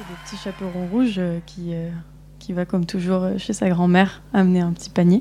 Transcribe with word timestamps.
C'est 0.00 0.08
le 0.08 0.16
petit 0.24 0.42
chaperon 0.42 0.86
rouge 0.90 1.16
euh, 1.18 1.40
qui, 1.44 1.74
euh, 1.74 1.90
qui 2.38 2.54
va 2.54 2.64
comme 2.64 2.86
toujours 2.86 3.22
euh, 3.22 3.36
chez 3.36 3.52
sa 3.52 3.68
grand-mère 3.68 4.22
amener 4.32 4.60
un 4.60 4.72
petit 4.72 4.88
panier. 4.88 5.20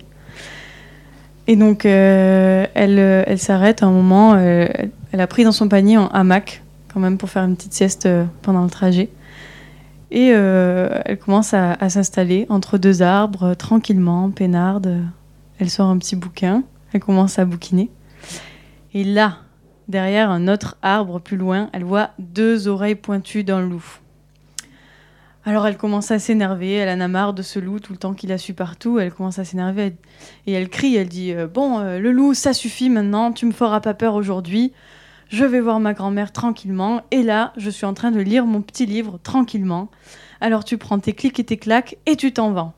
Et 1.48 1.58
donc 1.58 1.84
elle, 1.84 3.00
elle 3.00 3.40
s'arrête 3.40 3.84
un 3.84 3.92
moment, 3.92 4.38
elle, 4.38 4.92
a 5.20 5.28
pris 5.28 5.44
dans 5.44 5.52
son 5.52 5.68
panier 5.68 5.96
un 5.96 6.10
hamac 6.14 6.64
quand 6.94 7.00
même 7.02 7.18
pour 7.18 7.30
faire 7.30 7.44
une 7.44 7.56
petite 7.58 7.74
sieste 7.74 8.08
pendant 8.44 8.64
le 8.64 8.70
trajet. 8.70 9.10
Et 10.12 10.28
elle 10.28 11.18
commence 11.18 11.56
à, 11.56 11.90
s'installer 11.90 12.46
entre 12.50 12.78
deux 12.78 13.02
arbres, 13.02 13.56
tranquillement, 13.56 14.30
peinarde. 14.30 15.02
Elle 15.58 15.72
sort 15.72 15.90
un 15.90 15.98
petit 15.98 16.16
bouquin, 16.16 16.62
elle 16.94 17.00
commence 17.00 17.40
à 17.40 17.46
bouquiner. 17.46 17.90
Et 18.94 19.04
là, 19.04 19.40
derrière 19.88 20.30
un 20.30 20.48
autre 20.48 20.78
arbre 20.84 21.20
plus 21.20 21.38
loin, 21.38 21.72
elle 21.74 21.84
voit 21.84 22.12
deux 22.20 22.68
oreilles 22.68 22.94
pointues 22.94 23.44
d'un 23.44 23.62
loup. 23.62 24.00
Alors 25.50 25.66
elle 25.66 25.78
commence 25.78 26.12
à 26.12 26.20
s'énerver, 26.20 26.74
elle 26.74 26.96
en 26.96 27.04
a 27.04 27.08
marre 27.08 27.34
de 27.34 27.42
ce 27.42 27.58
loup 27.58 27.80
tout 27.80 27.92
le 27.92 27.98
temps 27.98 28.14
qu'il 28.14 28.32
a 28.32 28.38
su 28.38 28.54
partout, 28.54 29.00
elle 29.00 29.12
commence 29.12 29.40
à 29.40 29.44
s'énerver 29.44 29.96
et 30.46 30.54
elle 30.54 30.70
crie, 30.70 30.96
elle 30.96 31.10
dit 31.10 31.34
euh, 31.34 31.48
Bon, 31.48 31.80
euh, 31.80 31.98
le 31.98 32.12
loup, 32.12 32.36
ça 32.36 32.54
suffit 32.54 32.88
maintenant, 32.88 33.32
tu 33.32 33.48
me 33.48 33.52
feras 33.52 33.80
pas 33.80 33.96
peur 33.96 34.14
aujourd'hui, 34.14 34.74
je 35.30 35.44
vais 35.44 35.60
voir 35.60 35.80
ma 35.80 35.96
grand-mère 35.96 36.32
tranquillement, 36.32 37.02
et 37.10 37.24
là, 37.24 37.52
je 37.58 37.72
suis 37.72 37.88
en 37.88 37.96
train 37.96 38.12
de 38.12 38.20
lire 38.20 38.46
mon 38.46 38.62
petit 38.62 38.86
livre 38.86 39.20
tranquillement, 39.24 39.90
alors 40.40 40.64
tu 40.64 40.78
prends 40.78 41.00
tes 41.00 41.14
clics 41.14 41.40
et 41.40 41.44
tes 41.46 41.58
claques 41.58 41.98
et 42.06 42.16
tu 42.16 42.32
t'en 42.32 42.52
vas. 42.52 42.74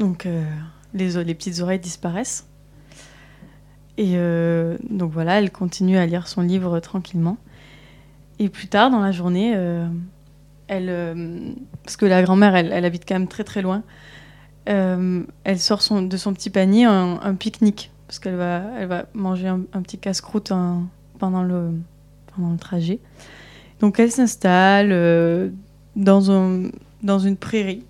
Donc 0.00 0.24
euh, 0.24 0.42
les, 0.94 1.34
petites 1.34 1.60
oreilles 1.60 1.80
disparaissent. 1.80 2.48
Et 3.98 4.16
donc 4.88 5.12
voilà, 5.12 5.38
elle 5.38 5.50
continue 5.50 5.98
à 5.98 6.06
lire 6.06 6.28
son 6.28 6.40
livre 6.40 6.80
tranquillement. 6.80 7.36
Et 8.38 8.48
plus 8.48 8.68
tard 8.68 8.90
dans 8.90 9.00
la 9.00 9.12
journée, 9.12 9.54
elle, 10.68 10.88
euh, 10.88 11.52
parce 11.84 11.96
que 11.96 12.06
la 12.06 12.22
grand-mère, 12.22 12.54
elle, 12.54 12.72
elle 12.72 12.84
habite 12.84 13.04
quand 13.06 13.14
même 13.14 13.28
très 13.28 13.44
très 13.44 13.62
loin, 13.62 13.82
euh, 14.68 15.22
elle 15.44 15.60
sort 15.60 15.80
de 16.00 16.16
son 16.16 16.34
petit 16.34 16.50
panier 16.50 16.84
un, 16.84 17.34
pique-nique, 17.34 17.90
parce 18.06 18.18
qu'elle 18.18 18.36
va, 18.36 18.62
elle 18.78 18.88
va 18.88 19.06
manger 19.14 19.48
un, 19.48 19.82
petit 19.82 19.98
casse-croûte 19.98 20.52
en- 20.52 20.84
pendant, 21.18 21.42
le, 21.42 21.70
pendant 22.34 22.50
le 22.50 22.58
trajet. 22.58 22.98
Donc 23.80 24.00
elle 24.00 24.10
s'installe 24.10 24.90
euh, 24.90 25.50
dans, 25.94 26.30
un, 26.30 26.70
dans 27.02 27.18
une 27.18 27.36
prairie, 27.36 27.84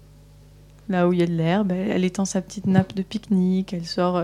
là 0.88 1.08
où 1.08 1.12
il 1.12 1.20
y 1.20 1.22
a 1.22 1.26
de 1.26 1.32
l'herbe, 1.32 1.72
elle, 1.72 2.04
étend 2.04 2.24
sa 2.24 2.42
petite 2.42 2.66
nappe 2.66 2.94
de 2.94 3.02
pique-nique, 3.02 3.72
elle 3.72 3.86
sort 3.86 4.22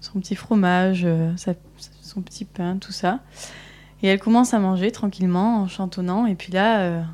son 0.00 0.20
petit 0.20 0.36
fromage, 0.36 1.06
son 2.02 2.22
petit 2.22 2.44
pain, 2.44 2.78
tout 2.78 2.92
ça. 2.92 3.20
Et 4.02 4.08
elle 4.08 4.20
commence 4.20 4.54
à 4.54 4.58
manger 4.60 4.90
tranquillement 4.92 5.62
en 5.62 5.68
chantonnant. 5.68 6.26
Et 6.26 6.34
puis 6.36 6.52
là, 6.52 7.04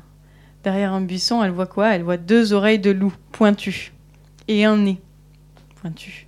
derrière 0.65 0.93
un 0.93 1.01
buisson, 1.01 1.43
elle 1.43 1.51
voit 1.51 1.67
quoi? 1.67 1.95
Elle 1.95 2.03
voit 2.03 2.17
deux 2.17 2.51
oreilles 2.51 2.79
de 2.79 2.89
loup 2.91 3.13
pointues 3.31 3.93
et 4.47 4.65
un 4.65 4.77
nez 4.77 4.99
pointu. 5.79 6.27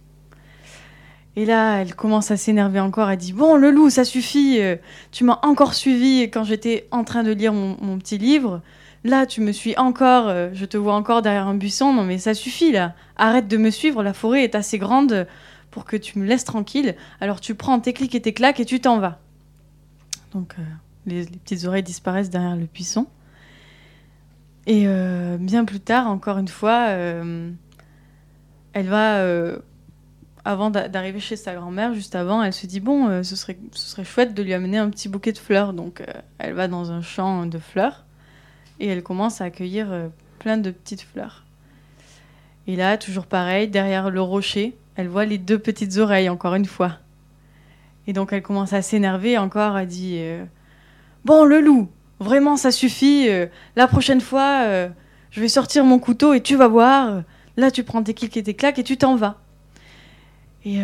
Et 1.36 1.46
là, 1.46 1.82
elle 1.82 1.96
commence 1.96 2.30
à 2.32 2.38
s'énerver 2.38 2.80
encore. 2.80 3.10
Elle 3.10 3.18
dit 3.18 3.34
Bon, 3.34 3.58
le 3.58 3.72
loup, 3.72 3.90
ça 3.90 4.06
suffit. 4.06 4.60
euh, 4.60 4.76
Tu 5.12 5.24
m'as 5.24 5.40
encore 5.42 5.74
suivi 5.74 6.22
quand 6.30 6.44
j'étais 6.44 6.88
en 6.92 7.04
train 7.04 7.24
de 7.24 7.32
lire 7.32 7.52
mon, 7.52 7.98
petit 7.98 8.18
livre. 8.18 8.62
Là, 9.04 9.26
tu 9.26 9.42
me 9.42 9.52
suis 9.52 9.76
encore. 9.78 10.28
euh, 10.28 10.50
je 10.54 10.66
te 10.66 10.78
vois 10.78 10.94
encore 10.94 11.22
derrière 11.24 11.48
un 11.48 11.56
buisson. 11.56 11.94
Non, 11.94 12.04
mais 12.04 12.20
ça 12.20 12.34
suffit 12.34 12.72
là. 12.72 12.94
Arrête 13.18 13.48
de 13.48 13.58
me 13.58 13.72
suivre. 13.72 14.04
La 14.04 14.14
forêt 14.14 14.44
est 14.44 14.56
assez 14.56 14.78
grande 14.78 15.28
pour 15.72 15.86
que 15.86 15.98
tu 15.98 16.20
me 16.20 16.26
laisses 16.26 16.46
tranquille. 16.46 16.96
Alors 17.22 17.42
tu 17.42 17.56
prends 17.56 17.80
tes 17.80 17.94
clics 17.94 18.16
et 18.16 18.22
tes 18.22 18.34
claques 18.34 18.60
et 18.60 18.66
tu 18.66 18.80
t'en 18.80 19.00
vas. 19.00 19.20
Donc 20.34 20.56
euh, 20.60 20.64
les 21.08 21.26
petites 21.26 21.66
oreilles 21.66 21.84
disparaissent 21.84 22.30
derrière 22.30 22.56
le 22.56 22.66
buisson. 22.66 23.08
Et 24.68 24.84
euh, 24.86 25.38
bien 25.40 25.64
plus 25.64 25.80
tard, 25.80 26.08
encore 26.08 26.38
une 26.38 26.50
fois, 26.50 26.88
euh, 26.90 27.50
elle 28.74 28.88
va, 28.88 29.20
euh, 29.20 29.60
avant 30.44 30.70
d'a- 30.70 30.90
d'arriver 30.90 31.22
chez 31.22 31.38
sa 31.38 31.56
grand-mère, 31.56 31.94
juste 31.94 32.16
avant, 32.16 32.44
elle 32.44 32.52
se 32.52 32.68
dit 32.68 32.82
bon, 32.82 33.24
ce, 33.24 33.36
serait, 33.38 33.58
ce 33.72 33.90
serait 33.90 34.04
chouette 34.04 34.34
de 34.34 34.44
lui 34.44 34.54
amener 34.54 34.78
un 34.78 34.90
petit 34.90 35.08
bouquet 35.08 35.32
de 35.32 35.38
fleurs. 35.38 35.72
Donc 35.72 36.04
elle 36.38 36.54
va 36.54 36.68
dans 36.68 36.92
un 36.92 37.02
champ 37.02 37.46
de 37.46 37.58
fleurs 37.60 38.06
et 38.82 38.88
elle 38.88 39.04
commence 39.04 39.40
à 39.40 39.46
accueillir 39.46 39.88
plein 40.40 40.58
de 40.58 40.72
petites 40.72 41.02
fleurs. 41.02 41.46
Et 42.68 42.76
là, 42.76 42.98
toujours 42.98 43.26
pareil, 43.26 43.70
derrière 43.70 44.10
le 44.10 44.22
rocher, 44.22 44.76
elle 44.98 45.08
voit 45.08 45.24
les 45.24 45.38
deux 45.38 45.58
petites 45.60 45.96
oreilles, 45.96 46.28
encore 46.28 46.56
une 46.56 46.66
fois. 46.66 46.98
Et 48.06 48.12
donc 48.12 48.34
elle 48.34 48.42
commence 48.42 48.74
à 48.74 48.82
s'énerver 48.82 49.38
encore, 49.38 49.78
elle 49.78 49.88
dit 49.88 50.22
Bon, 51.24 51.46
le 51.46 51.62
loup, 51.62 51.90
vraiment 52.20 52.58
ça 52.58 52.72
suffit, 52.72 53.30
euh, 53.30 53.48
la 53.76 53.88
prochaine 53.88 54.22
fois, 54.22 54.64
euh, 54.66 54.90
je 55.32 55.42
vais 55.42 55.48
sortir 55.48 55.84
mon 55.84 56.00
couteau 56.00 56.34
et 56.34 56.42
tu 56.42 56.56
vas 56.56 56.68
voir, 56.68 57.10
euh, 57.10 57.22
là 57.58 57.72
tu 57.72 57.84
prends 57.84 58.04
tes 58.04 58.14
clics 58.14 58.36
et 58.38 58.44
tes 58.44 58.54
claques 58.54 58.80
et 58.80 58.84
tu 58.84 58.98
t'en 58.98 59.16
vas. 59.16 59.40
Et, 60.66 60.80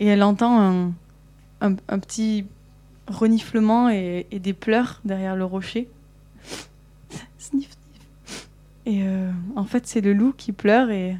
elle 0.00 0.24
entend 0.24 0.92
un, 1.60 1.72
petit 2.00 2.44
reniflement 3.06 3.88
et, 3.88 4.26
des 4.32 4.52
pleurs 4.52 5.00
derrière 5.04 5.36
le 5.36 5.44
rocher. 5.44 5.88
sniff, 7.38 7.70
sniff. 7.70 8.48
Et 8.84 9.04
en 9.54 9.64
fait, 9.64 9.86
c'est 9.86 10.00
le 10.00 10.12
loup 10.12 10.34
qui 10.36 10.50
pleure 10.50 10.90
et, 10.90 11.16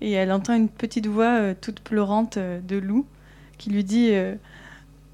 elle 0.00 0.32
entend 0.32 0.54
une 0.54 0.68
petite 0.68 1.06
voix 1.06 1.54
toute 1.54 1.78
pleurante 1.78 2.38
de 2.38 2.76
loup 2.76 3.06
qui 3.56 3.70
lui 3.70 3.84
dit 3.84 4.10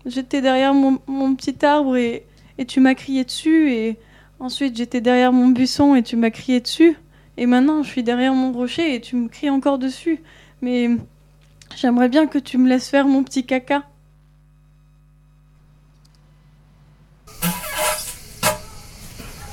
J'étais 0.07 0.41
derrière 0.41 0.73
mon, 0.73 1.01
mon 1.07 1.35
petit 1.35 1.63
arbre 1.63 1.95
et, 1.99 2.25
et 2.59 2.67
tu 2.67 2.81
m'as 2.81 2.95
crié 2.95 3.25
dessus. 3.25 3.73
Et 3.73 3.99
ensuite, 4.41 4.77
j'étais 4.77 5.01
derrière 5.01 5.33
mon 5.33 5.49
buisson 5.49 5.95
et 5.95 6.03
tu 6.03 6.17
m'as 6.17 6.31
crié 6.31 6.61
dessus. 6.61 6.97
Et 7.37 7.47
maintenant, 7.47 7.83
je 7.83 7.89
suis 7.89 8.03
derrière 8.03 8.35
mon 8.35 8.53
rocher 8.53 8.95
et 8.95 9.01
tu 9.01 9.17
me 9.17 9.29
cries 9.29 9.51
encore 9.51 9.79
dessus. 9.79 10.21
Mais 10.61 10.91
j'aimerais 11.77 12.09
bien 12.09 12.27
que 12.27 12.39
tu 12.39 12.59
me 12.59 12.69
laisses 12.69 12.89
faire 12.89 13.07
mon 13.07 13.23
petit 13.23 13.45
caca. 13.47 13.85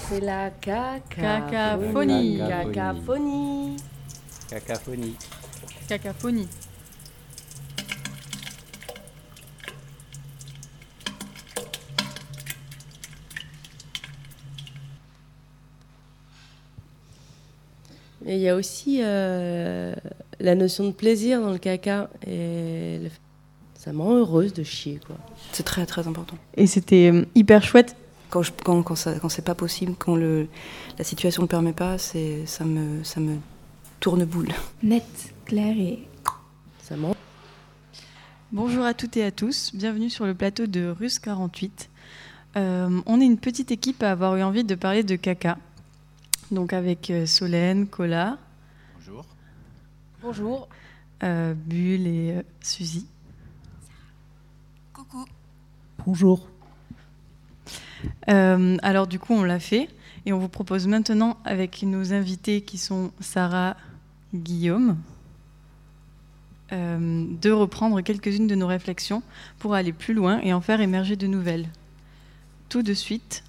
C'est 0.09 0.19
la 0.19 0.49
cacaphonie. 0.49 2.37
Cacaphonie. 2.37 2.37
Cacaphonie. 2.37 3.77
Cacaphonie. 4.49 5.15
Cacaphonie. 5.87 6.47
Et 18.25 18.35
il 18.35 18.41
y 18.41 18.49
a 18.49 18.55
aussi 18.55 18.99
euh, 19.01 19.93
la 20.39 20.55
notion 20.55 20.85
de 20.87 20.91
plaisir 20.91 21.41
dans 21.41 21.51
le 21.51 21.57
caca. 21.59 22.09
Et 22.25 22.99
le- 23.03 23.09
ça 23.75 23.93
me 23.93 24.01
rend 24.01 24.15
heureuse 24.15 24.53
de 24.53 24.63
chier, 24.63 24.99
quoi. 25.05 25.15
C'est 25.51 25.63
très 25.63 25.85
très 25.85 26.07
important. 26.07 26.35
Et 26.57 26.65
c'était 26.65 27.11
euh, 27.13 27.25
hyper 27.35 27.63
chouette. 27.63 27.95
Quand, 28.31 28.41
je, 28.41 28.51
quand, 28.63 28.81
quand, 28.81 28.95
ça, 28.95 29.13
quand 29.19 29.29
c'est 29.29 29.43
pas 29.45 29.53
possible, 29.55 29.93
quand 29.97 30.15
le, 30.15 30.47
la 30.97 31.03
situation 31.03 31.43
ne 31.43 31.45
le 31.45 31.49
permet 31.49 31.73
pas, 31.73 31.97
c'est, 31.99 32.45
ça, 32.47 32.65
me, 32.65 33.03
ça 33.03 33.19
me 33.19 33.35
tourne 33.99 34.25
boule. 34.25 34.49
Net, 34.81 35.05
clair 35.45 35.75
et 35.77 35.99
Ça 36.81 36.97
me 36.97 37.05
rend- 37.07 37.15
Bonjour 38.51 38.83
à 38.83 38.93
toutes 38.93 39.17
et 39.17 39.23
à 39.23 39.31
tous, 39.31 39.71
bienvenue 39.75 40.09
sur 40.09 40.25
le 40.25 40.33
plateau 40.33 40.65
de 40.65 40.87
Russe 40.87 41.19
48. 41.19 41.89
Euh, 42.57 42.89
on 43.05 43.21
est 43.21 43.25
une 43.25 43.37
petite 43.37 43.71
équipe 43.71 44.01
à 44.01 44.11
avoir 44.11 44.35
eu 44.35 44.41
envie 44.43 44.63
de 44.63 44.75
parler 44.75 45.03
de 45.03 45.15
caca. 45.15 45.57
Donc 46.51 46.73
avec 46.73 47.09
euh, 47.09 47.25
Solène, 47.25 47.87
Cola, 47.87 48.37
Bonjour. 48.95 49.25
Bonjour. 50.21 50.67
euh, 51.23 51.53
Bulle 51.53 52.07
et 52.07 52.31
euh, 52.37 52.41
Suzy. 52.61 53.07
Coucou. 54.93 55.25
Bonjour. 56.05 56.47
Euh, 58.29 58.77
alors 58.83 59.07
du 59.07 59.17
coup, 59.19 59.33
on 59.33 59.43
l'a 59.43 59.59
fait 59.59 59.89
et 60.25 60.33
on 60.33 60.39
vous 60.39 60.49
propose 60.49 60.87
maintenant 60.87 61.37
avec 61.45 61.81
nos 61.83 62.13
invités 62.13 62.61
qui 62.61 62.77
sont 62.77 63.11
Sarah, 63.19 63.75
Guillaume, 64.33 64.97
euh, 66.71 67.25
de 67.41 67.51
reprendre 67.51 68.01
quelques-unes 68.01 68.47
de 68.47 68.55
nos 68.55 68.67
réflexions 68.67 69.23
pour 69.59 69.73
aller 69.73 69.93
plus 69.93 70.13
loin 70.13 70.39
et 70.41 70.53
en 70.53 70.61
faire 70.61 70.81
émerger 70.81 71.15
de 71.15 71.27
nouvelles. 71.27 71.67
Tout 72.69 72.83
de 72.83 72.93
suite, 72.93 73.43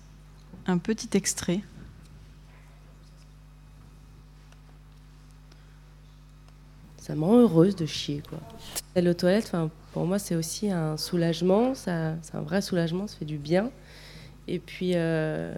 un 0.66 0.78
petit 0.78 1.10
extrait. 1.16 1.60
Ça 7.06 7.14
me 7.14 7.22
rend 7.22 7.36
heureuse 7.36 7.76
de 7.76 7.86
chier, 7.86 8.20
quoi. 8.28 8.40
Aller 8.96 9.10
aux 9.10 9.14
toilettes, 9.14 9.52
pour 9.92 10.06
moi, 10.06 10.18
c'est 10.18 10.34
aussi 10.34 10.72
un 10.72 10.96
soulagement. 10.96 11.72
Ça, 11.76 12.16
c'est 12.20 12.34
un 12.34 12.40
vrai 12.40 12.60
soulagement, 12.60 13.06
ça 13.06 13.16
fait 13.16 13.24
du 13.24 13.38
bien. 13.38 13.70
Et 14.48 14.58
puis, 14.58 14.94
euh, 14.96 15.54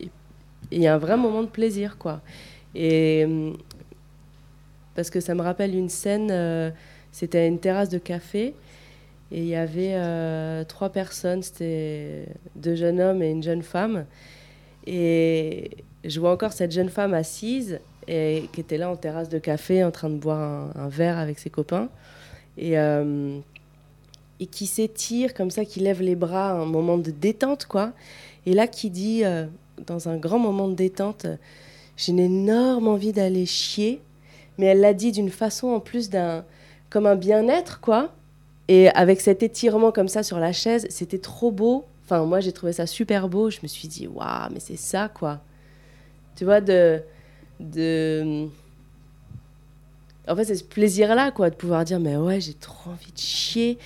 il 0.00 0.80
y 0.80 0.86
a 0.86 0.94
un 0.94 0.96
vrai 0.96 1.18
moment 1.18 1.42
de 1.42 1.48
plaisir, 1.48 1.98
quoi. 1.98 2.22
Et 2.74 3.26
parce 4.94 5.10
que 5.10 5.20
ça 5.20 5.34
me 5.34 5.42
rappelle 5.42 5.74
une 5.74 5.90
scène, 5.90 6.30
euh, 6.30 6.70
c'était 7.12 7.46
une 7.46 7.58
terrasse 7.58 7.90
de 7.90 7.98
café. 7.98 8.54
Et 9.30 9.40
il 9.40 9.48
y 9.48 9.54
avait 9.54 9.96
euh, 9.96 10.64
trois 10.64 10.88
personnes, 10.88 11.42
c'était 11.42 12.24
deux 12.54 12.74
jeunes 12.74 13.02
hommes 13.02 13.22
et 13.22 13.32
une 13.32 13.42
jeune 13.42 13.62
femme. 13.62 14.06
Et 14.86 15.72
je 16.08 16.20
vois 16.20 16.32
encore 16.32 16.52
cette 16.52 16.72
jeune 16.72 16.88
femme 16.88 17.14
assise 17.14 17.80
et 18.08 18.48
qui 18.52 18.60
était 18.60 18.78
là 18.78 18.90
en 18.90 18.96
terrasse 18.96 19.28
de 19.28 19.38
café 19.38 19.82
en 19.84 19.90
train 19.90 20.10
de 20.10 20.16
boire 20.16 20.70
un, 20.76 20.88
verre 20.88 21.18
avec 21.18 21.38
ses 21.38 21.50
copains 21.50 21.88
et, 22.56 22.78
euh, 22.78 23.38
et 24.40 24.46
qui 24.46 24.66
s'étire 24.66 25.34
comme 25.34 25.50
ça, 25.50 25.64
qui 25.64 25.80
lève 25.80 26.02
les 26.02 26.14
bras, 26.14 26.52
un 26.52 26.64
moment 26.64 26.98
de 26.98 27.10
détente 27.10 27.66
quoi. 27.66 27.92
Et 28.46 28.52
là 28.52 28.66
qui 28.66 28.90
dit 28.90 29.24
euh, 29.24 29.46
dans 29.86 30.08
un 30.08 30.16
grand 30.16 30.38
moment 30.38 30.68
de 30.68 30.74
détente, 30.74 31.26
j'ai 31.96 32.12
une 32.12 32.20
énorme 32.20 32.88
envie 32.88 33.12
d'aller 33.12 33.46
chier, 33.46 34.00
mais 34.58 34.66
elle 34.66 34.80
l'a 34.80 34.94
dit 34.94 35.12
d'une 35.12 35.30
façon 35.30 35.68
en 35.68 35.80
plus 35.80 36.10
d'un 36.10 36.44
comme 36.90 37.06
un 37.06 37.16
bien-être 37.16 37.80
quoi. 37.80 38.12
Et 38.68 38.88
avec 38.90 39.20
cet 39.20 39.42
étirement 39.42 39.92
comme 39.92 40.08
ça 40.08 40.22
sur 40.22 40.38
la 40.38 40.52
chaise, 40.52 40.86
c'était 40.90 41.18
trop 41.18 41.50
beau. 41.52 41.84
Enfin, 42.04 42.24
moi, 42.24 42.40
j'ai 42.40 42.52
trouvé 42.52 42.72
ça 42.72 42.86
super 42.86 43.28
beau. 43.28 43.50
Je 43.50 43.58
me 43.62 43.68
suis 43.68 43.86
dit, 43.88 44.06
waouh, 44.06 44.50
mais 44.52 44.60
c'est 44.60 44.76
ça, 44.76 45.08
quoi. 45.08 45.40
Tu 46.36 46.44
vois, 46.44 46.60
de, 46.60 47.02
de... 47.60 48.46
En 50.28 50.36
fait, 50.36 50.44
c'est 50.44 50.56
ce 50.56 50.64
plaisir-là, 50.64 51.30
quoi, 51.32 51.50
de 51.50 51.54
pouvoir 51.54 51.84
dire, 51.84 52.00
mais 52.00 52.16
ouais, 52.16 52.40
j'ai 52.40 52.54
trop 52.54 52.90
envie 52.90 53.12
de 53.12 53.18
chier. 53.18 53.78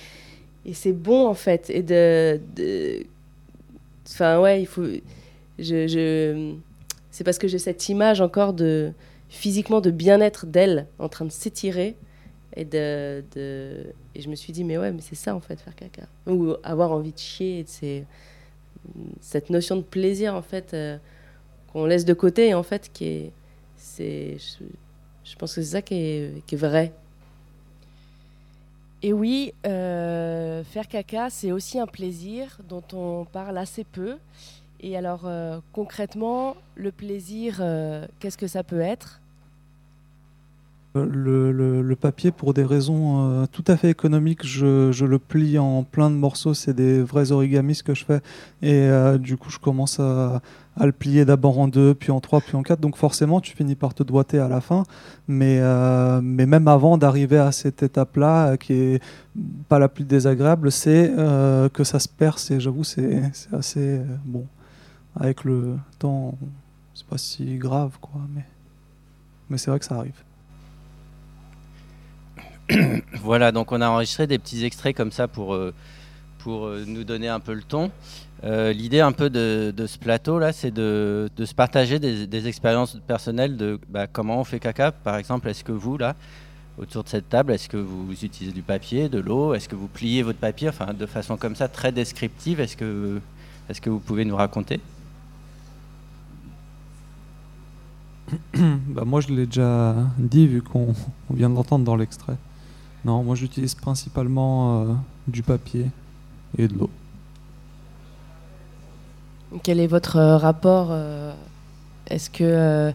Et 0.65 0.73
c'est 0.73 0.93
bon, 0.93 1.27
en 1.27 1.33
fait. 1.33 1.69
Et 1.69 1.81
de... 1.81 2.39
Enfin, 4.07 4.39
ouais, 4.39 4.61
il 4.61 4.67
faut... 4.67 4.85
Je, 5.57 5.87
je... 5.87 6.55
C'est 7.11 7.23
parce 7.23 7.37
que 7.37 7.47
j'ai 7.47 7.59
cette 7.59 7.89
image 7.89 8.21
encore 8.21 8.53
de 8.53 8.93
physiquement 9.29 9.79
de 9.79 9.91
bien-être 9.91 10.45
d'elle 10.45 10.87
en 10.99 11.07
train 11.07 11.25
de 11.25 11.31
s'étirer 11.31 11.95
et 12.55 12.65
de, 12.65 13.23
de, 13.33 13.85
et 14.13 14.21
je 14.21 14.29
me 14.29 14.35
suis 14.35 14.51
dit 14.51 14.65
mais 14.65 14.77
ouais 14.77 14.91
mais 14.91 14.99
c'est 15.01 15.15
ça 15.15 15.33
en 15.33 15.39
fait 15.39 15.57
faire 15.59 15.73
caca 15.73 16.03
ou 16.27 16.53
avoir 16.63 16.91
envie 16.91 17.13
de 17.13 17.17
chier 17.17 17.63
c'est 17.65 18.03
cette 19.21 19.49
notion 19.49 19.77
de 19.77 19.83
plaisir 19.83 20.35
en 20.35 20.41
fait 20.41 20.73
euh, 20.73 20.97
qu'on 21.71 21.85
laisse 21.85 22.05
de 22.05 22.13
côté 22.13 22.49
et 22.49 22.53
en 22.53 22.63
fait 22.63 22.89
qui 22.91 23.05
est 23.05 23.31
c'est 23.77 24.37
je, 25.23 25.35
pense 25.35 25.55
que 25.55 25.61
c'est 25.61 25.71
ça 25.71 25.81
qui 25.81 25.95
est, 25.95 26.55
vrai. 26.55 26.91
Et 29.01 29.13
oui 29.13 29.53
euh, 29.65 30.63
faire 30.63 30.87
caca 30.87 31.29
c'est 31.29 31.51
aussi 31.51 31.79
un 31.79 31.87
plaisir 31.87 32.57
dont 32.67 32.83
on 32.93 33.25
parle 33.25 33.57
assez 33.57 33.83
peu. 33.83 34.17
Et 34.81 34.97
alors 34.97 35.25
euh, 35.25 35.59
concrètement 35.73 36.55
le 36.75 36.91
plaisir 36.91 37.61
qu'est-ce 38.19 38.37
que 38.37 38.47
ça 38.47 38.63
peut 38.63 38.81
être? 38.81 39.20
Le, 40.93 41.95
papier, 41.95 42.31
pour 42.31 42.53
des 42.53 42.63
raisons 42.63 43.29
euh, 43.29 43.45
tout 43.51 43.63
à 43.67 43.77
fait 43.77 43.89
économiques, 43.89 44.45
je, 44.45 45.05
le 45.05 45.19
plie 45.19 45.57
en 45.57 45.83
plein 45.83 46.09
de 46.09 46.15
morceaux. 46.15 46.53
C'est 46.53 46.73
des 46.73 47.01
vrais 47.01 47.31
origamis 47.31 47.81
que 47.83 47.93
je 47.93 48.03
fais. 48.03 48.21
Et 48.61 48.73
euh, 48.73 49.17
du 49.17 49.37
coup, 49.37 49.49
je 49.49 49.59
commence 49.59 49.99
à, 49.99 50.41
le 50.79 50.91
plier 50.91 51.25
d'abord 51.25 51.59
en 51.59 51.67
deux, 51.67 51.93
puis 51.93 52.11
en 52.11 52.19
trois, 52.19 52.41
puis 52.41 52.55
en 52.55 52.63
quatre. 52.63 52.81
Donc 52.81 52.97
forcément, 52.97 53.39
tu 53.39 53.55
finis 53.55 53.75
par 53.75 53.93
te 53.93 54.03
doiter 54.03 54.39
à 54.39 54.47
la 54.47 54.61
fin. 54.61 54.83
Mais, 55.27 55.59
euh, 55.61 56.19
mais 56.21 56.45
même 56.45 56.67
avant 56.67 56.97
d'arriver 56.97 57.37
à 57.37 57.51
cette 57.51 57.83
étape-là, 57.83 58.57
qui 58.57 58.73
est 58.73 59.03
pas 59.69 59.79
la 59.79 59.87
plus 59.87 60.03
désagréable, 60.03 60.71
c'est 60.71 61.11
que 61.73 61.83
ça 61.83 61.99
se 61.99 62.09
perce. 62.09 62.51
Et 62.51 62.59
j'avoue, 62.59 62.83
c'est 62.83 63.31
assez 63.53 64.01
bon. 64.25 64.45
Avec 65.15 65.43
le 65.43 65.75
temps, 65.99 66.37
c'est 66.93 67.05
pas 67.05 67.17
si 67.17 67.57
grave, 67.57 67.97
quoi. 67.99 68.21
Mais, 68.33 68.45
mais 69.49 69.57
c'est 69.57 69.69
vrai 69.69 69.79
que 69.79 69.85
ça 69.85 69.95
arrive. 69.95 70.23
voilà, 73.21 73.51
donc 73.51 73.71
on 73.71 73.81
a 73.81 73.89
enregistré 73.89 74.27
des 74.27 74.39
petits 74.39 74.65
extraits 74.65 74.95
comme 74.95 75.11
ça 75.11 75.27
pour, 75.27 75.53
euh, 75.53 75.73
pour 76.39 76.65
euh, 76.65 76.83
nous 76.85 77.03
donner 77.03 77.27
un 77.27 77.39
peu 77.39 77.53
le 77.53 77.63
ton. 77.63 77.91
Euh, 78.43 78.73
l'idée 78.73 79.01
un 79.01 79.11
peu 79.11 79.29
de, 79.29 79.73
ce 79.85 79.97
plateau-là, 79.99 80.51
c'est 80.51 80.71
de, 80.71 81.29
se 81.37 81.53
partager 81.53 81.99
des, 81.99 82.47
expériences 82.47 82.97
personnelles 83.05 83.55
de 83.55 83.79
bah, 83.89 84.07
comment 84.07 84.39
on 84.39 84.43
fait 84.43 84.59
caca. 84.59 84.91
Par 84.91 85.17
exemple, 85.17 85.47
est-ce 85.49 85.63
que 85.63 85.71
vous, 85.71 85.97
là, 85.97 86.15
autour 86.77 87.03
de 87.03 87.09
cette 87.09 87.29
table, 87.29 87.53
est-ce 87.53 87.69
que 87.69 87.77
vous 87.77 88.11
utilisez 88.11 88.53
du 88.53 88.63
papier, 88.63 89.09
de 89.09 89.19
l'eau? 89.19 89.53
Est-ce 89.53 89.69
que 89.69 89.75
vous 89.75 89.87
pliez 89.87 90.23
votre 90.23 90.39
papier? 90.39 90.69
Enfin, 90.69 90.93
de 90.93 91.05
façon 91.05 91.37
comme 91.37 91.55
ça, 91.55 91.67
très 91.67 91.91
descriptive, 91.91 92.59
est-ce 92.59 92.77
que, 92.77 93.19
est 93.69 93.79
que 93.79 93.89
vous 93.89 93.99
pouvez 93.99 94.25
nous 94.25 94.35
raconter? 94.35 94.79
Bah 98.87 99.03
moi, 99.05 99.21
je 99.21 99.27
l'ai 99.29 99.45
déjà 99.45 99.95
dit, 100.17 100.47
vu 100.47 100.61
qu'on 100.61 100.95
vient 101.29 101.49
d'entendre 101.49 101.85
dans 101.85 101.95
l'extrait. 101.95 102.37
Non, 103.03 103.23
moi 103.23 103.35
j'utilise 103.35 103.75
principalement 103.75 104.81
euh, 104.81 104.93
du 105.27 105.41
papier 105.41 105.87
et 106.57 106.67
de 106.67 106.73
l'eau. 106.77 106.89
Quel 109.63 109.79
est 109.79 109.87
votre 109.87 110.17
euh, 110.17 110.37
rapport 110.37 110.89
euh, 110.91 111.33
Est-ce 112.07 112.29
que 112.29 112.93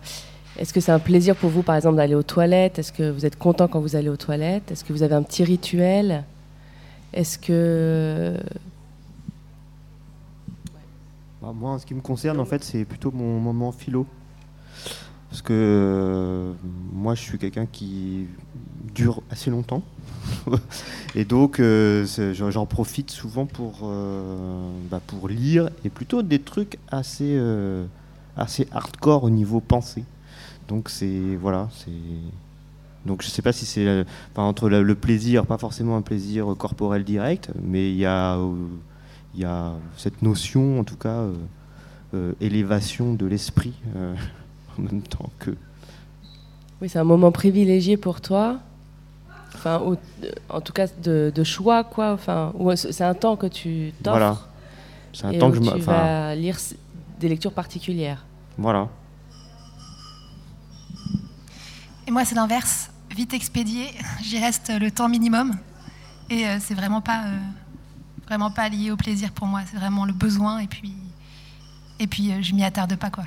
est-ce 0.58 0.73
que 0.73 0.81
c'est 0.81 0.93
un 0.93 0.99
plaisir 0.99 1.37
pour 1.37 1.50
vous, 1.50 1.62
par 1.62 1.76
exemple, 1.76 1.97
d'aller 1.97 2.14
aux 2.14 2.23
toilettes? 2.23 2.79
Est-ce 2.79 2.93
que 2.93 3.11
vous 3.11 3.26
êtes 3.26 3.38
content 3.38 3.69
quand 3.69 3.81
vous 3.81 3.94
allez 3.94 4.08
aux 4.08 4.17
toilettes? 4.17 4.70
Est-ce 4.70 4.85
que 4.85 4.93
vous 4.94 5.03
avez 5.03 5.14
un 5.14 5.23
petit 5.23 5.44
rituel? 5.44 6.25
Est-ce 7.12 7.38
que 7.38 8.38
bah, 11.43 11.52
moi, 11.55 11.73
en 11.73 11.79
ce 11.79 11.85
qui 11.85 11.94
me 11.94 12.00
concerne, 12.00 12.41
en 12.41 12.47
fait, 12.47 12.64
c'est 12.64 12.87
plutôt 12.87 13.11
mon 13.11 13.38
moment 13.38 13.70
philo. 13.70 14.06
Parce 15.29 15.43
que 15.43 16.55
moi, 16.93 17.14
je 17.14 17.20
suis 17.20 17.38
quelqu'un 17.38 17.67
qui 17.67 18.26
dure 18.94 19.23
assez 19.31 19.50
longtemps. 19.50 19.83
et 21.15 21.25
donc, 21.25 21.61
euh, 21.61 22.06
j'en 22.33 22.67
profite 22.67 23.11
souvent 23.11 23.47
pour, 23.47 23.81
euh, 23.85 24.71
bah, 24.91 25.00
pour 25.06 25.29
lire, 25.29 25.71
et 25.85 25.88
plutôt 25.91 26.23
des 26.23 26.38
trucs 26.38 26.79
assez, 26.91 27.35
euh, 27.37 27.85
assez 28.37 28.67
hardcore 28.73 29.25
au 29.25 29.31
niveau 29.31 29.61
pensée. 29.61 30.05
Donc, 30.69 30.88
c'est. 30.88 31.37
Voilà, 31.41 31.69
c'est. 31.73 31.91
Donc, 33.05 33.23
je 33.23 33.29
sais 33.29 33.43
pas 33.43 33.53
si 33.53 33.67
c'est. 33.67 34.05
entre 34.37 34.69
le, 34.69 34.94
plaisir, 34.94 35.47
pas 35.47 35.59
forcément 35.59 35.97
un 35.97 36.03
plaisir 36.03 36.55
corporel 36.59 37.05
direct, 37.05 37.50
mais 37.62 37.91
il 37.91 37.97
y 37.97 38.06
a, 38.06 38.38
il 39.35 39.41
y 39.41 39.44
a 39.44 39.73
cette 39.97 40.23
notion, 40.23 40.81
en 40.81 40.85
tout 40.85 40.97
cas, 40.97 41.25
élévation 42.41 43.15
de 43.15 43.27
l'esprit 43.27 43.75
en 44.79 44.83
même 44.83 45.03
temps 45.03 45.31
que. 45.38 45.53
Oui, 46.83 46.88
c'est 46.88 46.99
un 46.99 47.05
moment 47.05 47.33
privilégié 47.33 47.97
pour 47.97 48.21
toi 48.21 48.61
enfin, 49.55 49.83
en 50.49 50.61
tout 50.61 50.73
cas 50.73 50.87
de, 51.03 51.45
choix, 51.45 51.85
quoi. 51.85 52.13
Enfin, 52.13 52.53
c'est 52.75 53.05
un 53.05 53.15
temps 53.15 53.37
que 53.37 53.47
tu 53.47 53.93
t'offres. 54.03 54.19
Voilà. 54.19 54.39
C'est 55.13 55.27
un 55.27 55.39
temps 55.39 55.51
que 55.51 55.57
je 55.57 55.71
tu 55.71 55.81
vas 55.81 56.35
lire 56.35 56.57
des 57.19 57.29
lectures 57.29 57.53
particulières. 57.53 58.25
Voilà. 58.59 58.89
Et 62.07 62.11
moi, 62.11 62.25
c'est 62.25 62.35
l'inverse. 62.35 62.91
Vite 63.11 63.33
expédié, 63.35 63.87
j'y 64.23 64.38
reste 64.38 64.71
le 64.79 64.91
temps 64.91 65.09
minimum. 65.09 65.57
Et 66.29 66.47
euh, 66.47 66.59
c'est 66.61 66.75
vraiment 66.75 67.00
pas, 67.00 67.25
euh, 67.26 67.38
vraiment 68.26 68.50
pas 68.50 68.69
lié 68.69 68.91
au 68.91 68.97
plaisir 68.97 69.33
pour 69.33 69.47
moi. 69.47 69.62
C'est 69.71 69.76
vraiment 69.76 70.05
le 70.05 70.12
besoin. 70.12 70.59
Et 70.59 70.67
puis, 70.67 70.93
et 71.99 72.07
puis 72.07 72.33
euh, 72.33 72.43
je 72.43 72.55
m'y 72.55 72.65
attarde 72.65 72.95
pas, 72.97 73.11
quoi. 73.11 73.25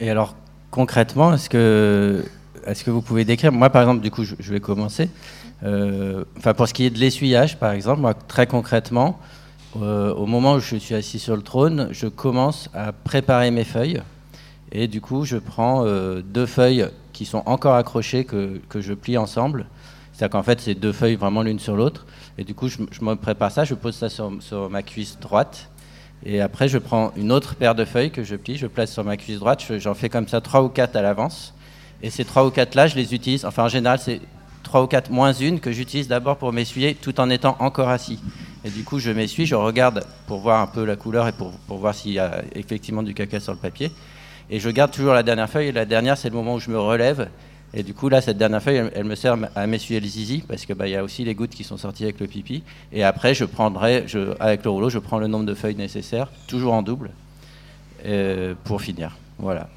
Et 0.00 0.10
alors, 0.10 0.34
concrètement, 0.70 1.34
est-ce 1.34 1.48
que 1.50 2.24
est-ce 2.66 2.84
que 2.84 2.90
vous 2.90 3.02
pouvez 3.02 3.24
décrire? 3.24 3.52
Moi, 3.52 3.70
par 3.70 3.82
exemple, 3.82 4.02
du 4.02 4.10
coup, 4.10 4.24
je, 4.24 4.52
vais 4.52 4.60
commencer. 4.60 5.08
Euh, 5.64 6.24
enfin, 6.38 6.54
pour 6.54 6.68
ce 6.68 6.74
qui 6.74 6.84
est 6.84 6.90
de 6.90 6.98
l'essuyage, 6.98 7.58
par 7.58 7.72
exemple, 7.72 8.00
moi, 8.00 8.14
très 8.14 8.46
concrètement, 8.46 9.18
euh, 9.80 10.12
au 10.14 10.26
moment 10.26 10.54
où 10.54 10.60
je 10.60 10.76
suis 10.76 10.94
assis 10.94 11.18
sur 11.18 11.36
le 11.36 11.42
trône, 11.42 11.88
je 11.92 12.06
commence 12.06 12.68
à 12.74 12.92
préparer 12.92 13.50
mes 13.50 13.64
feuilles. 13.64 14.02
Et 14.70 14.88
du 14.88 15.00
coup, 15.00 15.24
je 15.24 15.36
prends 15.36 15.84
euh, 15.84 16.22
deux 16.22 16.46
feuilles 16.46 16.88
qui 17.12 17.24
sont 17.24 17.42
encore 17.46 17.74
accrochées 17.74 18.24
que, 18.24 18.60
que 18.68 18.80
je 18.80 18.94
plie 18.94 19.18
ensemble. 19.18 19.66
C'est-à-dire 20.12 20.32
qu'en 20.32 20.42
fait, 20.42 20.60
c'est 20.60 20.74
deux 20.74 20.92
feuilles 20.92 21.16
vraiment 21.16 21.42
l'une 21.42 21.58
sur 21.58 21.76
l'autre. 21.76 22.06
Et 22.38 22.44
du 22.44 22.54
coup, 22.54 22.68
je, 22.68 22.78
me 23.02 23.14
prépare 23.14 23.50
ça, 23.50 23.64
je 23.64 23.74
pose 23.74 23.94
ça 23.94 24.08
sur, 24.08 24.32
sur, 24.40 24.70
ma 24.70 24.82
cuisse 24.82 25.18
droite. 25.20 25.68
Et 26.24 26.40
après, 26.40 26.68
je 26.68 26.78
prends 26.78 27.12
une 27.16 27.32
autre 27.32 27.54
paire 27.54 27.74
de 27.74 27.84
feuilles 27.84 28.10
que 28.10 28.22
je 28.22 28.36
plie, 28.36 28.56
je 28.56 28.66
place 28.66 28.92
sur 28.92 29.04
ma 29.04 29.16
cuisse 29.16 29.38
droite. 29.38 29.62
J'en 29.78 29.94
fais 29.94 30.08
comme 30.08 30.28
ça 30.28 30.40
trois 30.40 30.62
ou 30.62 30.68
quatre 30.68 30.96
à 30.96 31.02
l'avance. 31.02 31.54
Et 32.02 32.10
ces 32.10 32.24
trois 32.24 32.46
ou 32.46 32.50
quatre 32.50 32.74
là, 32.74 32.86
je 32.86 32.96
les 32.96 33.14
utilise, 33.14 33.44
enfin 33.44 33.64
en 33.64 33.68
général, 33.68 33.98
c'est 33.98 34.20
trois 34.62 34.82
ou 34.82 34.86
quatre 34.86 35.10
moins 35.10 35.32
une 35.32 35.60
que 35.60 35.72
j'utilise 35.72 36.08
d'abord 36.08 36.36
pour 36.36 36.52
m'essuyer 36.52 36.94
tout 36.94 37.20
en 37.20 37.30
étant 37.30 37.56
encore 37.60 37.88
assis. 37.88 38.18
Et 38.64 38.70
du 38.70 38.84
coup, 38.84 38.98
je 38.98 39.10
m'essuie, 39.10 39.46
je 39.46 39.54
regarde 39.54 40.04
pour 40.26 40.40
voir 40.40 40.60
un 40.60 40.66
peu 40.66 40.84
la 40.84 40.96
couleur 40.96 41.28
et 41.28 41.32
pour, 41.32 41.50
pour 41.66 41.78
voir 41.78 41.94
s'il 41.94 42.12
y 42.12 42.18
a 42.18 42.42
effectivement 42.54 43.02
du 43.02 43.14
caca 43.14 43.40
sur 43.40 43.52
le 43.52 43.58
papier. 43.58 43.90
Et 44.50 44.60
je 44.60 44.70
garde 44.70 44.90
toujours 44.90 45.14
la 45.14 45.22
dernière 45.22 45.48
feuille. 45.48 45.68
Et 45.68 45.72
la 45.72 45.84
dernière, 45.84 46.16
c'est 46.16 46.28
le 46.28 46.34
moment 46.34 46.54
où 46.54 46.60
je 46.60 46.70
me 46.70 46.78
relève. 46.78 47.28
Et 47.74 47.82
du 47.82 47.94
coup, 47.94 48.08
là, 48.08 48.20
cette 48.20 48.36
dernière 48.36 48.62
feuille, 48.62 48.90
elle, 48.94 49.04
me 49.04 49.14
sert 49.14 49.36
à 49.56 49.66
m'essuyer 49.66 49.98
le 49.98 50.06
zizi 50.06 50.44
parce 50.46 50.66
qu'il 50.66 50.74
bah, 50.74 50.86
y 50.88 50.94
a 50.94 51.02
aussi 51.02 51.24
les 51.24 51.34
gouttes 51.34 51.54
qui 51.54 51.64
sont 51.64 51.78
sorties 51.78 52.04
avec 52.04 52.20
le 52.20 52.26
pipi. 52.26 52.62
Et 52.92 53.02
après, 53.02 53.34
je 53.34 53.44
prendrai, 53.44 54.04
avec 54.40 54.64
le 54.64 54.70
rouleau, 54.70 54.90
je 54.90 54.98
prends 54.98 55.18
le 55.18 55.26
nombre 55.26 55.46
de 55.46 55.54
feuilles 55.54 55.76
nécessaires, 55.76 56.30
toujours 56.46 56.74
en 56.74 56.82
double, 56.82 57.10
euh, 58.04 58.54
pour 58.64 58.82
finir. 58.82 59.16
Voilà. 59.38 59.68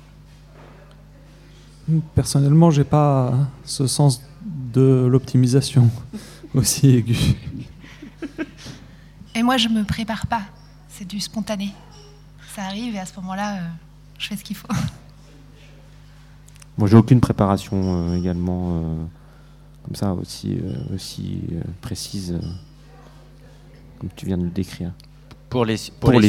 Personnellement, 2.15 2.71
j'ai 2.71 2.83
pas 2.83 3.33
ce 3.63 3.85
sens 3.87 4.21
de 4.43 5.05
l'optimisation 5.09 5.89
aussi 6.55 6.89
aigu. 6.89 7.17
Et 9.35 9.43
moi, 9.43 9.57
je 9.57 9.67
me 9.69 9.83
prépare 9.83 10.25
pas. 10.27 10.41
C'est 10.89 11.05
du 11.07 11.19
spontané. 11.19 11.73
ça 12.55 12.63
arrive 12.63 12.95
et 12.95 12.99
à 12.99 13.05
ce 13.05 13.15
moment-là, 13.17 13.55
euh, 13.55 13.59
je 14.17 14.27
fais 14.27 14.37
ce 14.37 14.43
qu'il 14.43 14.55
faut. 14.55 14.67
Moi, 16.77 16.89
j'ai 16.89 16.97
aucune 16.97 17.21
préparation 17.21 18.09
euh, 18.11 18.17
également 18.17 18.81
euh, 18.81 18.95
comme 19.85 19.95
ça 19.95 20.13
aussi 20.13 20.57
euh, 20.57 20.95
aussi 20.95 21.39
euh, 21.53 21.61
précise 21.81 22.33
euh, 22.33 22.39
comme 23.99 24.09
tu 24.15 24.25
viens 24.25 24.37
de 24.37 24.43
le 24.43 24.49
décrire. 24.49 24.91
Pour 25.49 25.63
les 25.63 25.77
pour, 25.99 26.11
Pour 26.11 26.21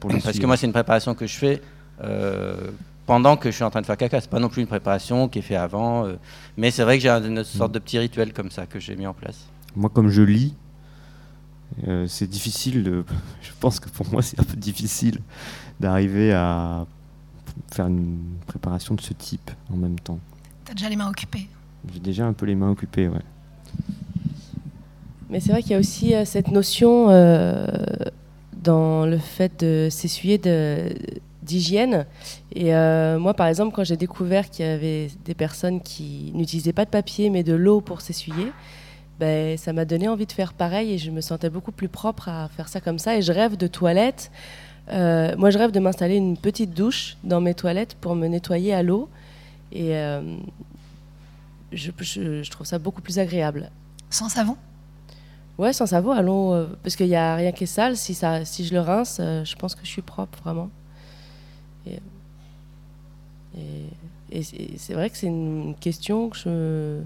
pour 0.00 0.10
Parce 0.22 0.38
que 0.38 0.46
moi, 0.46 0.56
c'est 0.56 0.66
une 0.66 0.72
préparation 0.72 1.14
que 1.14 1.26
je 1.26 1.36
fais 1.36 1.62
euh, 2.02 2.70
pendant 3.06 3.36
que 3.36 3.50
je 3.50 3.54
suis 3.54 3.64
en 3.64 3.70
train 3.70 3.80
de 3.80 3.86
faire 3.86 3.96
caca. 3.96 4.20
C'est 4.20 4.28
pas 4.30 4.40
non 4.40 4.48
plus 4.48 4.60
une 4.62 4.68
préparation 4.68 5.28
qui 5.28 5.38
est 5.38 5.42
faite 5.42 5.56
avant. 5.58 6.04
euh, 6.06 6.16
mais 6.56 6.70
c'est 6.70 6.82
vrai 6.82 6.96
que 6.98 7.02
j'ai 7.02 7.08
un- 7.08 7.22
une 7.24 7.44
sorte 7.44 7.72
de 7.72 7.78
petit 7.78 7.98
rituel 7.98 8.32
comme 8.32 8.50
ça 8.50 8.66
que 8.66 8.78
j'ai 8.80 8.96
mis 8.96 9.06
en 9.06 9.14
place. 9.14 9.46
Moi, 9.76 9.90
comme 9.90 10.08
je 10.08 10.22
lis, 10.22 10.54
euh, 11.86 12.06
c'est 12.08 12.26
difficile. 12.26 12.82
De, 12.82 13.04
je 13.42 13.50
pense 13.60 13.78
que 13.80 13.88
pour 13.88 14.06
moi, 14.10 14.22
c'est 14.22 14.38
un 14.40 14.44
peu 14.44 14.56
difficile 14.56 15.20
d'arriver 15.80 16.32
à 16.32 16.86
faire 17.70 17.86
une 17.86 18.18
préparation 18.46 18.94
de 18.94 19.00
ce 19.00 19.12
type 19.14 19.50
en 19.72 19.76
même 19.76 19.98
temps. 20.00 20.18
T'as 20.64 20.74
déjà 20.74 20.88
les 20.88 20.96
mains 20.96 21.08
occupées. 21.08 21.46
J'ai 21.92 22.00
déjà 22.00 22.26
un 22.26 22.32
peu 22.32 22.46
les 22.46 22.54
mains 22.56 22.70
occupées, 22.70 23.08
ouais. 23.08 23.20
Mais 25.30 25.40
c'est 25.40 25.50
vrai 25.52 25.62
qu'il 25.62 25.72
y 25.72 25.74
a 25.74 25.78
aussi 25.78 26.14
euh, 26.14 26.24
cette 26.24 26.48
notion 26.50 27.10
euh, 27.10 27.66
dans 28.62 29.06
le 29.06 29.18
fait 29.18 29.60
de 29.60 29.88
s'essuyer 29.90 30.38
de- 30.38 30.94
d'hygiène. 31.46 32.04
Et 32.52 32.74
euh, 32.74 33.18
moi, 33.18 33.32
par 33.34 33.46
exemple, 33.46 33.74
quand 33.74 33.84
j'ai 33.84 33.96
découvert 33.96 34.50
qu'il 34.50 34.66
y 34.66 34.68
avait 34.68 35.08
des 35.24 35.34
personnes 35.34 35.80
qui 35.80 36.32
n'utilisaient 36.34 36.72
pas 36.74 36.84
de 36.84 36.90
papier 36.90 37.30
mais 37.30 37.42
de 37.42 37.54
l'eau 37.54 37.80
pour 37.80 38.00
s'essuyer, 38.02 38.52
ben, 39.18 39.56
ça 39.56 39.72
m'a 39.72 39.84
donné 39.86 40.08
envie 40.08 40.26
de 40.26 40.32
faire 40.32 40.52
pareil 40.52 40.92
et 40.92 40.98
je 40.98 41.10
me 41.10 41.22
sentais 41.22 41.48
beaucoup 41.48 41.72
plus 41.72 41.88
propre 41.88 42.28
à 42.28 42.48
faire 42.48 42.68
ça 42.68 42.80
comme 42.82 42.98
ça. 42.98 43.16
Et 43.16 43.22
je 43.22 43.32
rêve 43.32 43.56
de 43.56 43.66
toilettes. 43.66 44.30
Euh, 44.92 45.34
moi, 45.38 45.50
je 45.50 45.58
rêve 45.58 45.70
de 45.72 45.80
m'installer 45.80 46.16
une 46.16 46.36
petite 46.36 46.72
douche 46.74 47.16
dans 47.24 47.40
mes 47.40 47.54
toilettes 47.54 47.96
pour 48.00 48.14
me 48.14 48.26
nettoyer 48.28 48.74
à 48.74 48.82
l'eau. 48.82 49.08
Et 49.72 49.96
euh, 49.96 50.20
je- 51.72 51.90
je- 52.00 52.42
je 52.42 52.50
trouve 52.50 52.66
ça 52.66 52.78
beaucoup 52.78 53.00
plus 53.02 53.18
agréable. 53.18 53.70
Sans 54.10 54.28
savon? 54.28 54.56
Ouais, 55.58 55.72
sans 55.72 55.86
savon, 55.86 56.10
allons. 56.12 56.68
parce 56.82 56.96
qu'il 56.96 57.06
n'y 57.08 57.16
a 57.16 57.34
rien 57.34 57.50
qui 57.52 57.64
est 57.64 57.66
sale. 57.66 57.96
Si, 57.96 58.12
ça, 58.14 58.44
si 58.44 58.64
je 58.66 58.74
le 58.74 58.80
rince, 58.80 59.16
je 59.20 59.54
pense 59.56 59.74
que 59.74 59.80
je 59.84 59.90
suis 59.90 60.02
propre, 60.02 60.38
vraiment. 60.44 60.68
Et, 61.86 62.00
c'est 64.42 64.94
vrai 64.94 65.10
que 65.10 65.16
c'est 65.16 65.26
une 65.26 65.74
question 65.80 66.28
que 66.28 66.36
je. 66.36 67.00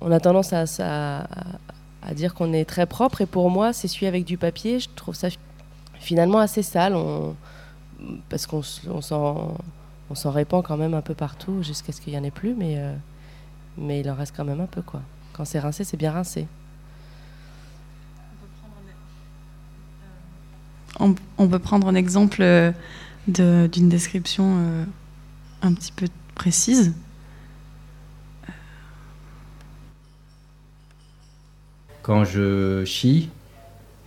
On 0.00 0.10
a 0.10 0.18
tendance 0.18 0.52
à, 0.52 1.26
dire 2.14 2.34
qu'on 2.34 2.52
est 2.52 2.64
très 2.64 2.86
propre. 2.86 3.20
Et 3.20 3.26
pour 3.26 3.50
moi, 3.50 3.72
s'essuyer 3.72 4.08
avec 4.08 4.24
du 4.24 4.36
papier, 4.36 4.80
je 4.80 4.88
trouve 4.94 5.14
ça 5.14 5.30
fi- 5.30 5.38
finalement 6.00 6.38
assez 6.38 6.62
sale. 6.62 6.96
Parce 8.28 8.46
qu'on 8.46 8.62
s'en 8.62 10.30
répand 10.30 10.64
quand 10.64 10.76
même 10.76 10.94
un 10.94 11.02
peu 11.02 11.14
partout 11.14 11.62
jusqu'à 11.62 11.92
ce 11.92 12.00
qu'il 12.00 12.12
n'y 12.12 12.18
en 12.18 12.24
ait 12.24 12.32
plus. 12.32 12.54
Mais, 12.54 12.78
euh, 12.78 12.94
mais 13.78 14.00
il 14.00 14.10
en 14.10 14.14
reste 14.14 14.34
quand 14.36 14.44
même 14.44 14.60
un 14.60 14.66
peu. 14.66 14.82
Quand 15.32 15.44
c'est 15.44 15.60
rincé, 15.60 15.84
c'est 15.84 15.96
bien 15.96 16.12
rincé. 16.12 16.46
On, 21.00 21.14
on 21.38 21.48
peut 21.48 21.58
prendre 21.58 21.86
un 21.86 21.94
exemple 21.94 22.42
d'une 23.28 23.88
description 23.88 24.56
euh, 24.58 24.84
un 25.62 25.72
petit 25.72 25.92
peu 25.92 26.06
précise. 26.34 26.94
Quand 32.02 32.24
je 32.24 32.84
chie, 32.84 33.30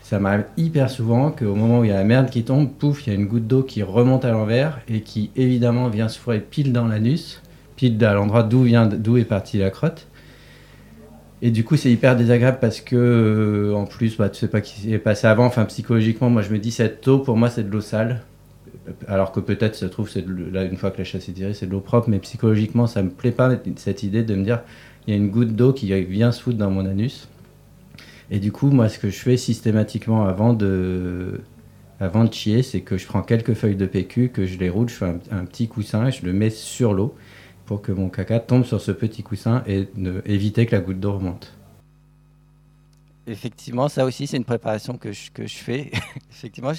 ça 0.02 0.20
m'arrive 0.20 0.46
hyper 0.58 0.90
souvent 0.90 1.32
qu'au 1.32 1.56
moment 1.56 1.80
où 1.80 1.84
il 1.86 1.90
y 1.90 1.94
a 1.94 1.96
la 1.96 2.04
merde 2.04 2.30
qui 2.30 2.44
tombe, 2.44 2.70
pouf, 2.70 3.08
il 3.08 3.10
y 3.10 3.16
a 3.16 3.16
une 3.16 3.26
goutte 3.26 3.48
d'eau 3.48 3.64
qui 3.64 3.84
remonte 3.84 4.26
à 4.26 4.32
l'envers 4.32 4.82
et 4.90 5.02
qui 5.02 5.32
évidemment 5.36 5.88
vient 5.88 6.10
se 6.10 6.20
fourrer 6.20 6.42
pile 6.42 6.74
dans 6.74 6.88
l'anus, 6.88 7.42
pile 7.78 8.04
à 8.04 8.14
l'endroit 8.14 8.44
d'où 8.44 8.64
vient 8.64 8.86
d'où 8.86 9.18
est 9.18 9.26
partie 9.26 9.58
la 9.58 9.70
crotte. 9.70 10.08
Et 11.42 11.52
du 11.52 11.64
coup, 11.64 11.76
c'est 11.76 11.92
hyper 11.92 12.16
désagréable 12.16 12.58
parce 12.60 12.82
que, 12.82 12.96
euh, 12.96 13.76
en 13.76 13.86
plus, 13.86 14.18
bah, 14.18 14.30
tu 14.30 14.40
sais 14.40 14.48
pas 14.48 14.62
qui 14.62 14.80
s'est 14.80 14.98
passé 14.98 15.28
avant. 15.28 15.46
Enfin, 15.46 15.66
psychologiquement, 15.66 16.30
moi, 16.30 16.42
je 16.42 16.52
me 16.52 16.60
dis, 16.60 16.72
cette 16.72 17.08
eau, 17.08 17.20
pour 17.20 17.38
moi, 17.38 17.50
c'est 17.50 17.64
de 17.64 17.72
l'eau 17.72 17.82
sale. 17.82 18.24
Alors 19.08 19.32
que 19.32 19.40
peut-être, 19.40 19.76
ça 19.76 19.88
se 19.88 19.92
trouve, 19.92 20.10
là, 20.52 20.64
une 20.64 20.78
fois 20.78 20.92
que 20.92 21.00
la 21.00 21.04
chasse 21.04 21.28
est 21.30 21.34
tirée, 21.34 21.54
c'est 21.54 21.66
de 21.66 21.72
l'eau 21.72 21.80
propre. 21.80 22.10
Mais 22.10 22.20
psychologiquement, 22.20 22.88
ça 22.88 23.02
me 23.04 23.10
plaît 23.10 23.32
pas, 23.32 23.52
cette 23.78 24.04
idée 24.04 24.24
de 24.24 24.36
me 24.36 24.44
dire, 24.44 24.62
il 25.08 25.12
y 25.12 25.14
a 25.14 25.18
une 25.18 25.30
goutte 25.30 25.56
d'eau 25.56 25.74
qui 25.74 25.92
vient 26.04 26.32
se 26.32 26.42
foutre 26.42 26.58
dans 26.58 26.72
mon 26.72 26.86
anus. 26.86 27.28
Et 28.32 28.40
du 28.40 28.52
coup, 28.52 28.70
moi, 28.70 28.90
ce 28.90 29.00
que 29.00 29.10
je 29.10 29.20
fais 29.20 29.38
systématiquement 29.38 30.26
avant 30.26 30.54
de, 30.54 31.42
chier, 32.32 32.64
c'est 32.64 32.82
que 32.82 32.98
je 32.98 33.06
prends 33.06 33.22
quelques 33.22 33.54
feuilles 33.54 33.76
de 33.76 33.86
PQ, 33.86 34.30
que 34.30 34.46
je 34.46 34.58
les 34.58 34.70
roule, 34.70 34.90
je 34.90 34.96
fais 34.96 35.14
un, 35.32 35.46
petit 35.46 35.68
coussin 35.68 36.08
et 36.08 36.12
je 36.12 36.26
le 36.26 36.34
mets 36.34 36.50
sur 36.50 36.94
l'eau 36.94 37.16
pour 37.66 37.82
que 37.82 37.92
mon 37.92 38.10
caca 38.10 38.40
tombe 38.40 38.64
sur 38.64 38.82
ce 38.82 38.92
petit 38.92 39.24
coussin 39.24 39.64
et 39.68 39.88
éviter 40.26 40.66
que 40.66 40.76
la 40.76 40.82
goutte 40.82 41.00
d'eau 41.00 41.14
remonte. 41.14 41.55
Effectivement, 43.28 43.90
ça 43.90 44.06
aussi, 44.06 44.28
c'est 44.28 44.38
une 44.38 44.46
préparation 44.46 44.98
que 44.98 45.12
je, 45.12 45.32
que 45.32 45.48
je 45.48 45.56
fais. 45.56 45.92
Effectivement, 46.32 46.74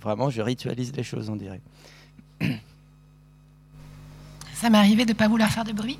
vraiment, 0.00 0.30
je 0.30 0.42
ritualise 0.42 0.92
les 0.94 1.04
choses, 1.04 1.30
on 1.30 1.36
dirait. 1.36 1.60
Ça 4.54 4.70
m'est 4.70 4.78
arrivé 4.78 5.04
de 5.04 5.12
ne 5.12 5.16
pas 5.16 5.28
vouloir 5.28 5.50
faire 5.50 5.64
de 5.64 5.72
bruit, 5.72 5.98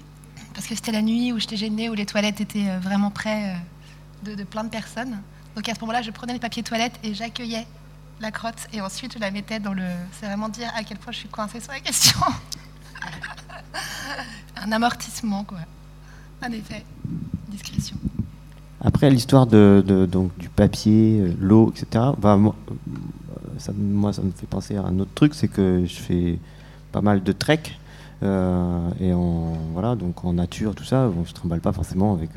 parce 0.55 0.66
que 0.66 0.75
c'était 0.75 0.90
la 0.90 1.02
nuit 1.02 1.31
où 1.33 1.38
j'étais 1.38 1.59
gênée, 1.59 1.90
où 1.90 1.95
les 1.95 2.07
toilettes 2.07 2.40
étaient 2.40 2.71
euh, 2.71 2.78
vraiment 2.78 3.11
près 3.11 3.55
euh, 4.26 4.35
de, 4.35 4.45
plein 4.45 4.64
de 4.64 4.71
personnes. 4.71 5.21
Donc 5.55 5.69
à 5.69 5.75
ce 5.75 5.81
moment-là, 5.81 6.02
je 6.02 6.11
prenais 6.11 6.33
le 6.33 6.40
papier 6.40 6.62
toilette 6.62 6.95
et 7.05 7.12
j'accueillais 7.14 7.66
la 8.19 8.31
crotte, 8.31 8.66
et 8.73 8.81
ensuite 8.81 9.12
je 9.12 9.19
la 9.19 9.31
mettais 9.31 9.61
dans 9.61 9.75
le... 9.75 9.85
C'est 10.12 10.25
vraiment 10.25 10.49
dire 10.49 10.73
à 10.75 10.83
quel 10.85 10.97
point 10.97 11.12
je 11.12 11.19
suis 11.19 11.28
coincée 11.28 11.61
sur 11.61 11.71
la 11.71 11.81
question. 11.81 12.19
Un 14.57 14.73
amortissement, 14.73 15.45
quoi. 15.45 15.61
Un 16.40 16.50
effet. 16.52 16.83
Discrétion. 17.49 17.99
Après, 18.87 19.11
l'histoire 19.11 19.49
de, 19.49 20.07
donc, 20.09 20.31
du 20.38 20.49
papier, 20.49 21.19
euh, 21.21 21.33
l'eau, 21.40 21.73
etc., 21.73 22.05
bah, 22.19 22.37
moi, 22.37 22.55
euh, 22.71 23.73
moi, 23.76 24.12
ça 24.12 24.23
me 24.23 24.31
fait 24.31 24.47
penser 24.47 24.76
à 24.76 24.85
un 24.85 25.00
autre 25.00 25.11
truc, 25.12 25.35
c'est 25.35 25.49
que 25.49 25.85
je 25.85 25.97
fais 25.97 26.38
pas 26.93 27.00
mal 27.00 27.25
de 27.25 27.33
trek. 27.33 27.62
euh, 28.23 28.88
et 29.00 29.12
en, 29.12 29.55
voilà, 29.73 29.97
donc 29.97 30.25
en 30.25 30.35
nature, 30.35 30.76
tout 30.76 30.85
ça, 30.85 31.11
on 31.19 31.25
se 31.25 31.35
trimballe 31.35 31.61
pas 31.61 31.73
forcément 31.73 32.14
avec, 32.14 32.31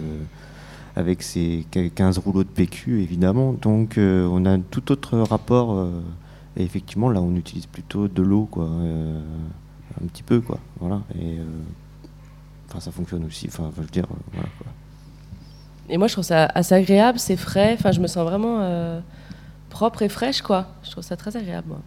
avec 0.95 1.21
ces 1.21 1.67
15 1.71 2.17
rouleaux 2.17 2.43
de 2.43 2.49
PQ, 2.49 3.03
évidemment. 3.03 3.53
Donc, 3.53 3.99
on 3.99 4.43
a 4.45 4.49
un 4.49 4.59
tout 4.59 4.91
autre 4.91 5.19
rapport. 5.19 5.87
et 6.57 6.63
effectivement, 6.63 7.11
là, 7.11 7.21
on 7.21 7.35
utilise 7.35 7.67
plutôt 7.67 8.07
de 8.07 8.23
l'eau, 8.23 8.47
quoi. 8.49 8.65
un 8.65 10.07
petit 10.07 10.23
peu, 10.23 10.41
quoi. 10.41 10.57
Voilà. 10.79 11.03
Et 11.21 11.37
enfin, 12.67 12.79
ça 12.79 12.91
fonctionne 12.91 13.23
aussi. 13.25 13.45
Enfin, 13.47 13.69
je 13.75 13.81
veux 13.81 13.87
dire, 13.87 14.07
voilà, 14.33 14.49
quoi. 14.57 14.71
Et 15.89 15.97
moi, 15.97 16.07
je 16.07 16.13
trouve 16.13 16.25
ça 16.25 16.45
assez 16.53 16.75
agréable, 16.75 17.19
c'est 17.19 17.35
frais. 17.35 17.73
Enfin, 17.73 17.91
je 17.91 17.99
me 17.99 18.07
sens 18.07 18.23
vraiment 18.23 18.59
euh, 18.61 18.99
propre 19.69 20.03
et 20.03 20.09
fraîche, 20.09 20.41
quoi. 20.41 20.67
Je 20.83 20.91
trouve 20.91 21.03
ça 21.03 21.17
très 21.17 21.35
agréable, 21.35 21.67
moi. 21.67 21.81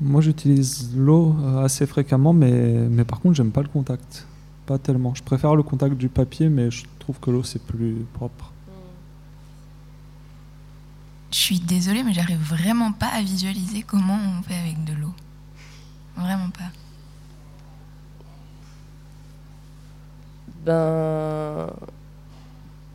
Moi, 0.00 0.20
j'utilise 0.22 0.90
l'eau 0.96 1.36
euh, 1.42 1.64
assez 1.64 1.86
fréquemment, 1.86 2.32
mais, 2.32 2.50
mais 2.50 3.04
par 3.04 3.20
contre, 3.20 3.36
j'aime 3.36 3.52
pas 3.52 3.62
le 3.62 3.68
contact. 3.68 4.26
Pas 4.66 4.78
tellement. 4.78 5.14
Je 5.14 5.22
préfère 5.22 5.54
le 5.54 5.62
contact 5.62 5.96
du 5.96 6.08
papier, 6.08 6.48
mais 6.48 6.70
je 6.70 6.84
trouve 6.98 7.20
que 7.20 7.30
l'eau, 7.30 7.42
c'est 7.42 7.62
plus 7.62 8.06
propre. 8.14 8.52
Je 11.30 11.38
suis 11.38 11.60
désolée, 11.60 12.02
mais 12.02 12.12
j'arrive 12.12 12.40
vraiment 12.40 12.92
pas 12.92 13.08
à 13.08 13.22
visualiser 13.22 13.82
comment 13.82 14.18
on 14.38 14.42
fait 14.42 14.58
avec 14.58 14.82
de 14.84 14.92
l'eau. 14.92 15.12
Vraiment 16.16 16.50
pas. 16.50 16.70
Ben, 20.64 21.66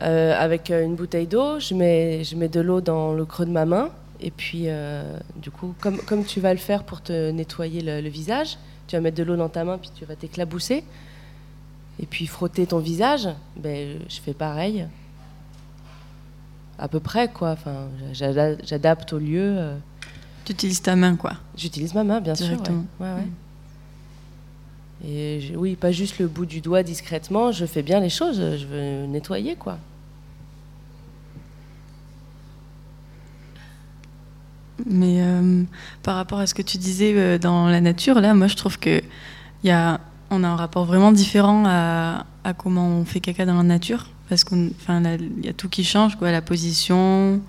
euh, 0.01 0.33
avec 0.39 0.69
euh, 0.71 0.83
une 0.83 0.95
bouteille 0.95 1.27
d'eau, 1.27 1.59
je 1.59 1.73
mets, 1.73 2.23
je 2.23 2.35
mets 2.35 2.49
de 2.49 2.59
l'eau 2.61 2.81
dans 2.81 3.13
le 3.13 3.25
creux 3.25 3.45
de 3.45 3.51
ma 3.51 3.65
main. 3.65 3.89
Et 4.19 4.31
puis, 4.31 4.63
euh, 4.65 5.17
du 5.35 5.51
coup, 5.51 5.73
comme, 5.79 5.97
comme 5.99 6.23
tu 6.25 6.39
vas 6.39 6.51
le 6.53 6.59
faire 6.59 6.83
pour 6.83 7.01
te 7.01 7.29
nettoyer 7.31 7.81
le, 7.81 8.01
le 8.01 8.09
visage, 8.09 8.57
tu 8.87 8.95
vas 8.95 9.01
mettre 9.01 9.17
de 9.17 9.23
l'eau 9.23 9.35
dans 9.35 9.49
ta 9.49 9.63
main, 9.63 9.77
puis 9.77 9.91
tu 9.95 10.05
vas 10.05 10.15
t'éclabousser. 10.15 10.83
Et 11.99 12.05
puis 12.05 12.25
frotter 12.27 12.65
ton 12.67 12.79
visage, 12.79 13.27
ben, 13.55 13.99
je 14.07 14.19
fais 14.21 14.33
pareil. 14.33 14.87
À 16.79 16.87
peu 16.87 16.99
près, 16.99 17.27
quoi. 17.27 17.51
Enfin, 17.51 17.87
j'ada- 18.13 18.55
j'adapte 18.63 19.13
au 19.13 19.17
lieu. 19.19 19.71
Tu 20.45 20.51
utilises 20.53 20.81
ta 20.81 20.95
main, 20.95 21.15
quoi. 21.15 21.33
J'utilise 21.55 21.93
ma 21.93 22.03
main, 22.03 22.21
bien 22.21 22.33
Directement. 22.33 22.65
sûr. 22.65 22.73
ouais. 22.99 23.07
Ouais, 23.07 23.13
ouais. 23.21 23.27
Et 25.05 25.51
oui, 25.55 25.75
pas 25.75 25.91
juste 25.91 26.17
le 26.19 26.27
bout 26.27 26.45
du 26.45 26.61
doigt 26.61 26.83
discrètement, 26.83 27.51
je 27.51 27.65
fais 27.65 27.83
bien 27.83 27.99
les 27.99 28.09
choses, 28.09 28.37
je 28.57 28.65
veux 28.65 29.05
nettoyer, 29.05 29.55
quoi. 29.55 29.77
Mais 34.85 35.21
euh, 35.21 35.63
par 36.03 36.15
rapport 36.15 36.39
à 36.39 36.47
ce 36.47 36.53
que 36.53 36.61
tu 36.61 36.77
disais 36.77 37.13
euh, 37.15 37.37
dans 37.37 37.67
la 37.67 37.81
nature, 37.81 38.21
là, 38.21 38.33
moi, 38.33 38.47
je 38.47 38.55
trouve 38.55 38.79
que 38.79 39.01
y 39.63 39.71
a, 39.71 39.99
on 40.29 40.43
a 40.43 40.47
un 40.47 40.55
rapport 40.55 40.85
vraiment 40.85 41.11
différent 41.11 41.63
à, 41.67 42.25
comment 42.57 42.87
on 42.87 43.05
fait 43.05 43.19
caca 43.19 43.45
dans 43.45 43.55
la 43.55 43.63
nature, 43.63 44.07
parce 44.29 44.43
qu'on, 44.43 44.69
enfin, 44.81 45.01
là, 45.01 45.15
il 45.15 45.45
y 45.45 45.49
a 45.49 45.53
tout 45.53 45.69
qui 45.69 45.83
change, 45.83 46.15
quoi, 46.15 46.31
la 46.31 46.41
position, 46.41 47.41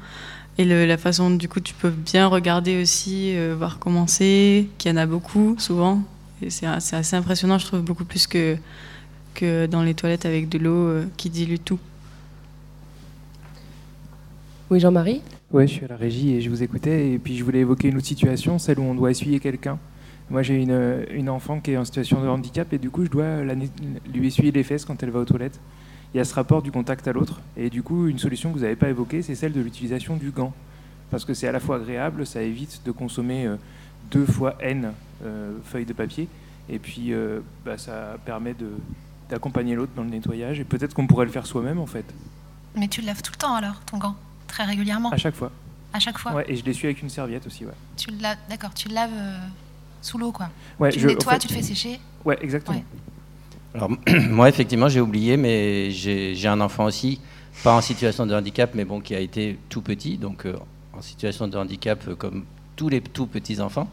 Et 0.58 0.64
la 0.64 0.96
façon, 0.98 1.30
du 1.30 1.48
coup, 1.48 1.60
tu 1.60 1.74
peux 1.74 1.90
bien 1.90 2.26
regarder 2.26 2.82
aussi, 2.82 3.36
euh, 3.36 3.54
voir 3.56 3.78
comment 3.78 4.06
c'est, 4.06 4.66
qu'il 4.78 4.90
y 4.90 4.94
en 4.94 4.96
a 4.96 5.06
beaucoup, 5.06 5.54
souvent. 5.58 6.02
C'est 6.48 6.66
assez 6.66 7.16
impressionnant, 7.16 7.58
je 7.58 7.66
trouve, 7.66 7.82
beaucoup 7.82 8.04
plus 8.04 8.26
que, 8.26 8.56
que 9.34 9.66
dans 9.66 9.82
les 9.82 9.94
toilettes 9.94 10.26
avec 10.26 10.48
de 10.48 10.58
l'eau 10.58 10.88
euh, 10.88 11.06
qui 11.16 11.30
dilue 11.30 11.58
tout. 11.64 11.78
Oui, 14.70 14.80
Jean-Marie 14.80 15.22
Ouais, 15.50 15.66
je 15.66 15.72
suis 15.72 15.84
à 15.84 15.88
la 15.88 15.96
régie 15.96 16.34
et 16.34 16.40
je 16.40 16.50
vous 16.50 16.62
écoutais. 16.62 17.12
Et 17.12 17.18
puis 17.18 17.36
je 17.36 17.42
voulais 17.42 17.60
évoquer 17.60 17.88
une 17.88 17.96
autre 17.96 18.06
situation, 18.06 18.58
celle 18.58 18.78
où 18.78 18.82
on 18.82 18.94
doit 18.94 19.10
essuyer 19.10 19.40
quelqu'un. 19.40 19.78
Moi, 20.30 20.42
j'ai 20.42 20.60
une, 20.60 21.06
une 21.10 21.30
enfant 21.30 21.58
qui 21.58 21.72
est 21.72 21.76
en 21.78 21.86
situation 21.86 22.20
de 22.22 22.28
handicap 22.28 22.70
et 22.72 22.78
du 22.78 22.90
coup, 22.90 23.04
je 23.04 23.10
dois 23.10 23.42
la 23.44 23.54
lui 23.54 24.26
essuyer 24.26 24.52
les 24.52 24.62
fesses 24.62 24.84
quand 24.84 25.02
elle 25.02 25.10
va 25.10 25.20
aux 25.20 25.24
toilettes. 25.24 25.58
Il 26.12 26.18
y 26.18 26.20
a 26.20 26.24
ce 26.24 26.34
rapport 26.34 26.62
du 26.62 26.70
contact 26.70 27.08
à 27.08 27.12
l'autre. 27.12 27.40
Et 27.56 27.70
du 27.70 27.82
coup, 27.82 28.08
une 28.08 28.18
solution 28.18 28.50
que 28.50 28.58
vous 28.58 28.62
n'avez 28.62 28.76
pas 28.76 28.90
évoquée, 28.90 29.22
c'est 29.22 29.34
celle 29.34 29.52
de 29.52 29.60
l'utilisation 29.60 30.16
du 30.16 30.30
gant. 30.30 30.52
Parce 31.10 31.24
que 31.24 31.32
c'est 31.32 31.48
à 31.48 31.52
la 31.52 31.60
fois 31.60 31.76
agréable, 31.76 32.26
ça 32.26 32.42
évite 32.42 32.82
de 32.84 32.90
consommer 32.92 33.46
euh, 33.46 33.56
deux 34.10 34.26
fois 34.26 34.56
N 34.60 34.92
euh, 35.24 35.52
feuilles 35.64 35.84
de 35.86 35.92
papier. 35.92 36.28
Et 36.68 36.78
puis, 36.78 37.12
euh, 37.12 37.40
bah, 37.64 37.78
ça 37.78 38.16
permet 38.24 38.54
de- 38.54 38.72
d'accompagner 39.30 39.74
l'autre 39.74 39.92
dans 39.96 40.02
le 40.02 40.10
nettoyage. 40.10 40.60
Et 40.60 40.64
peut-être 40.64 40.94
qu'on 40.94 41.06
pourrait 41.06 41.26
le 41.26 41.32
faire 41.32 41.46
soi-même, 41.46 41.78
en 41.78 41.86
fait, 41.86 42.04
Mais 42.76 42.88
tu 42.88 43.00
le 43.00 43.06
laves 43.06 43.22
tout 43.22 43.32
le 43.32 43.38
temps 43.38 43.54
alors, 43.54 43.80
ton 43.86 43.98
gant 43.98 44.14
Très 44.46 44.64
régulièrement? 44.64 45.10
À 45.10 45.16
chaque 45.16 45.34
fois. 45.34 45.50
À 45.92 45.98
chaque 45.98 46.18
fois? 46.18 46.32
Ouais, 46.34 46.44
et 46.48 46.56
je 46.56 46.64
l'essuie 46.64 46.86
avec 46.86 47.02
une 47.02 47.08
serviette 47.10 47.46
aussi, 47.46 47.64
ouais. 47.64 47.72
Tu 47.96 48.10
le 48.10 48.18
laves, 48.20 48.38
d'accord, 48.50 48.74
tu 48.74 48.88
le 48.88 48.94
laves 48.94 49.10
euh, 49.14 49.38
sous 50.02 50.18
l'eau 50.18 50.32
quoi. 50.32 50.50
Ouais, 50.78 50.90
tu 50.92 51.00
je- 51.00 51.06
le 51.06 51.12
en 51.12 51.16
nettoies, 51.16 51.32
fait- 51.34 51.38
tu 51.40 51.48
le 51.48 51.54
fais 51.54 51.62
sécher? 51.62 52.00
Ouais, 52.24 52.38
exactement. 52.42 52.76
Ouais. 52.76 52.84
Alors, 53.74 53.90
moi, 54.30 54.48
effectivement, 54.48 54.88
j'ai 54.88 55.00
oublié, 55.00 55.36
mais 55.38 55.90
j'ai 55.90 56.34
j'ai 56.34 56.48
un 56.48 56.60
enfant 56.60 56.84
aussi, 56.84 57.20
pas 57.64 57.74
en 57.74 57.80
situation 57.80 58.26
de 58.26 58.34
handicap, 58.34 58.70
mais 58.74 58.84
bon, 58.84 59.00
qui 59.00 59.14
a 59.14 59.20
été 59.20 59.58
tout 59.70 59.80
petit, 59.82 60.18
donc 60.18 60.44
euh, 60.46 60.56
en 60.92 61.00
situation 61.02 61.48
de 61.48 61.56
handicap 61.56 62.00
euh, 62.08 62.14
comme 62.14 62.44
tous 62.78 62.88
les 62.88 63.00
tout 63.02 63.26
petits 63.26 63.60
enfants. 63.60 63.88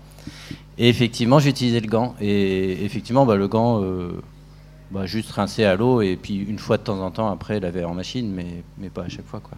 Et 0.78 0.88
effectivement, 0.88 1.40
j'ai 1.40 1.50
utilisé 1.50 1.80
le 1.82 1.88
gant. 1.88 2.16
Et 2.22 2.86
effectivement, 2.86 3.26
bah, 3.26 3.36
le 3.36 3.48
gant, 3.48 3.82
euh, 3.84 4.22
bah, 4.92 5.06
juste 5.06 5.32
rincé 5.32 5.66
à 5.66 5.76
l'eau, 5.76 6.02
et 6.02 6.16
puis 6.16 6.36
une 6.38 6.60
fois 6.60 6.78
de 6.78 6.84
temps 6.84 7.00
en 7.04 7.12
temps, 7.12 7.30
après, 7.32 7.60
laver 7.60 7.84
en 7.84 7.94
machine, 7.96 8.32
mais, 8.32 8.64
mais 8.78 8.90
pas 8.90 9.04
à 9.04 9.10
chaque 9.10 9.26
fois. 9.26 9.40
Quoi. 9.42 9.58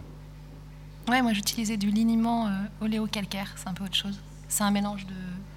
Ouais, 1.10 1.22
moi 1.22 1.32
j'utilisais 1.32 1.76
du 1.76 1.90
liniment 1.90 2.48
euh, 2.48 2.50
oléo-calcaire, 2.84 3.52
c'est 3.56 3.68
un 3.68 3.72
peu 3.74 3.84
autre 3.84 3.94
chose. 3.94 4.18
C'est 4.48 4.62
un 4.64 4.70
mélange 4.70 5.06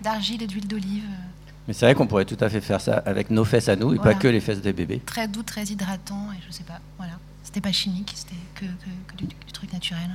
d'argile 0.01 0.41
et 0.43 0.47
d'huile 0.47 0.67
d'olive, 0.67 1.03
euh, 1.05 1.53
Mais 1.67 1.73
c'est 1.73 1.85
vrai 1.85 1.95
qu'on 1.95 2.07
pourrait 2.07 2.25
tout 2.25 2.37
à 2.41 2.49
fait 2.49 2.61
faire 2.61 2.81
ça 2.81 2.95
avec 3.05 3.29
nos 3.29 3.45
fesses 3.45 3.69
à 3.69 3.75
nous, 3.77 3.93
et 3.93 3.97
Voilà. 3.97 4.13
pas 4.13 4.19
que 4.19 4.27
les 4.27 4.39
fesses 4.41 4.61
des 4.61 4.73
bébés. 4.73 5.01
très 5.05 5.27
doux, 5.27 5.43
très 5.43 5.63
hydratant, 5.65 6.27
et 6.33 6.41
je 6.47 6.51
sais 6.53 6.63
pas, 6.63 6.79
voilà. 6.97 7.13
C'était 7.43 7.61
pas 7.61 7.71
chimique, 7.71 8.11
c'était 8.15 8.35
que, 8.55 8.65
que- 8.65 9.11
que 9.11 9.17
du, 9.17 9.25
du 9.25 9.51
truc 9.53 9.71
naturel. 9.73 10.09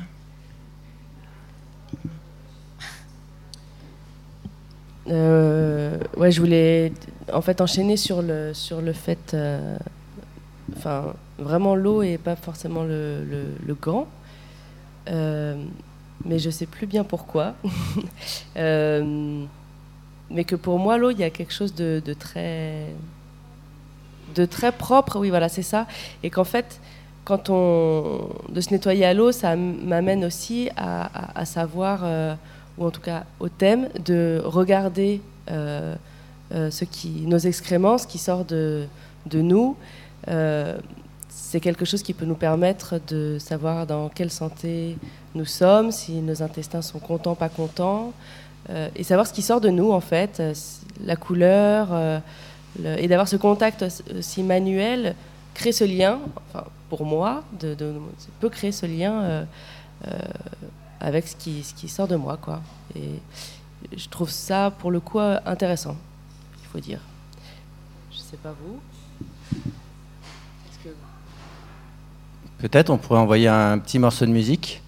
Ouais, 5.08 6.30
je 6.30 6.40
voulais 6.40 6.92
en 7.32 7.40
fait 7.42 7.60
enchaîner 7.60 7.96
sur 7.96 8.22
le, 8.22 8.52
sur 8.54 8.80
le 8.80 8.92
fait. 8.92 9.32
euh, 9.34 9.76
Enfin, 10.76 11.14
vraiment 11.38 11.76
l'eau 11.76 12.02
et 12.02 12.18
pas 12.18 12.36
forcément 12.36 12.84
le, 12.84 13.24
le, 13.24 13.44
le 13.66 13.74
gant. 13.74 14.08
Euh, 15.08 15.56
mais 16.24 16.38
je 16.38 16.50
sais 16.50 16.66
plus 16.66 16.86
bien 16.86 17.04
pourquoi. 17.04 17.54
Euh, 18.56 19.44
mais 20.30 20.44
que 20.44 20.56
pour 20.56 20.78
moi, 20.78 20.98
l'eau, 20.98 21.10
il 21.10 21.18
y 21.18 21.24
a 21.24 21.30
quelque 21.30 21.52
chose 21.52 21.74
de, 21.74 22.02
de 22.04 22.14
très. 22.14 22.86
de 24.34 24.44
très 24.44 24.72
propre, 24.72 25.18
oui, 25.18 25.30
voilà, 25.30 25.48
c'est 25.48 25.62
ça. 25.62 25.86
Et 26.22 26.30
qu'en 26.30 26.44
fait, 26.44 26.80
quand 27.24 27.50
on. 27.50 28.28
de 28.48 28.60
se 28.60 28.70
nettoyer 28.70 29.04
à 29.04 29.14
l'eau, 29.14 29.32
ça 29.32 29.56
m'amène 29.56 30.24
aussi 30.24 30.70
à, 30.76 31.38
à- 31.40 31.44
savoir. 31.44 32.00
euh, 32.04 32.34
ou 32.78 32.86
en 32.86 32.90
tout 32.90 33.00
cas 33.00 33.24
au 33.40 33.48
thème, 33.48 33.88
de 34.04 34.40
regarder 34.44 35.20
euh, 35.50 35.94
euh, 36.54 36.70
ce 36.70 36.84
qui, 36.84 37.08
nos 37.26 37.38
excréments, 37.38 37.98
ce 37.98 38.06
qui 38.06 38.18
sort 38.18 38.44
de, 38.44 38.86
nous. 39.32 39.76
Euh, 40.28 40.78
c'est 41.28 41.60
quelque 41.60 41.84
chose 41.84 42.02
qui 42.02 42.14
peut 42.14 42.24
nous 42.24 42.34
permettre 42.36 43.00
de 43.08 43.38
savoir 43.38 43.86
dans 43.86 44.08
quelle 44.08 44.30
santé 44.30 44.96
nous 45.34 45.44
sommes, 45.44 45.92
si 45.92 46.20
nos 46.20 46.42
intestins 46.42 46.82
sont 46.82 46.98
contents, 46.98 47.34
pas 47.34 47.48
contents, 47.48 48.12
et 48.96 49.04
savoir 49.04 49.26
ce 49.28 49.32
qui 49.32 49.42
sort 49.42 49.60
de 49.60 49.68
nous 49.68 49.92
en 49.92 50.00
fait, 50.00 50.42
la 51.04 51.14
couleur, 51.14 51.88
le- 52.82 52.98
et 52.98 53.06
d'avoir 53.06 53.28
ce 53.28 53.36
contact 53.36 53.84
aussi 54.18 54.42
manuel, 54.42 55.14
crée 55.54 55.70
ce 55.72 55.84
lien, 55.84 56.18
enfin 56.48 56.64
pour 56.88 57.04
moi, 57.04 57.44
de, 57.60 57.76
peut 58.40 58.48
créer 58.48 58.72
ce 58.72 58.86
lien 58.86 59.46
avec 61.00 61.26
ce 61.28 61.36
qui, 61.36 61.62
ce 61.62 61.74
qui 61.74 61.88
sort 61.88 62.08
de 62.08 62.16
moi, 62.16 62.36
quoi. 62.36 62.62
Et 62.94 63.20
je 63.96 64.08
trouve 64.08 64.30
ça, 64.30 64.70
pour 64.78 64.90
le 64.90 65.00
coup, 65.00 65.18
intéressant, 65.20 65.96
il 66.62 66.66
faut 66.68 66.80
dire. 66.80 67.00
Je 68.12 68.18
sais 68.18 68.36
pas 68.38 68.52
vous. 68.52 68.80
Que- 70.82 70.88
Peut-être 72.58 72.90
on 72.90 72.98
pourrait 72.98 73.20
envoyer 73.20 73.48
un 73.48 73.78
petit 73.78 73.98
morceau 73.98 74.24
de 74.26 74.30
musique. 74.30 74.82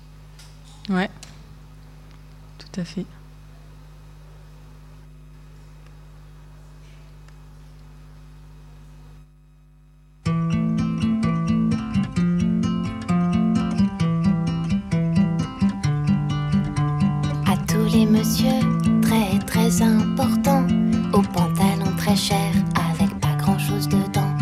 Ouais, 0.88 1.10
tout 2.58 2.80
à 2.80 2.84
fait. 2.84 3.04
Messieurs 18.06 18.60
très 19.02 19.38
très 19.46 19.82
importants, 19.82 20.66
au 21.12 21.20
pantalon 21.20 21.90
très 21.96 22.16
cher 22.16 22.52
avec 22.90 23.10
pas 23.20 23.34
grand 23.38 23.58
chose 23.58 23.88
dedans. 23.88 24.34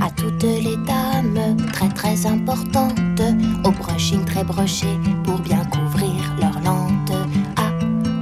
À 0.00 0.10
toutes 0.10 0.42
les 0.42 0.76
dames 0.86 1.56
très 1.72 1.88
très 1.88 2.26
importantes, 2.26 3.20
au 3.64 3.70
brushing 3.72 4.24
très 4.24 4.44
broché 4.44 4.86
pour 5.24 5.38
bien 5.40 5.64
couvrir 5.66 6.36
leurs 6.40 6.60
lentes. 6.64 7.12
À 7.56 7.70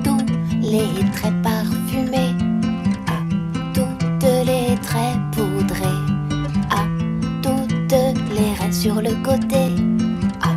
tous 0.03 0.25
les 0.63 0.89
traits 1.13 1.43
parfumés, 1.43 2.35
à 3.07 3.21
toutes 3.75 4.47
les 4.47 4.75
traits 4.83 5.19
poudrés, 5.33 6.01
à 6.71 6.85
toutes 7.43 7.93
les 8.33 8.55
raies 8.59 8.73
sur 8.73 8.97
le 9.01 9.15
côté, 9.23 9.75
à 10.43 10.55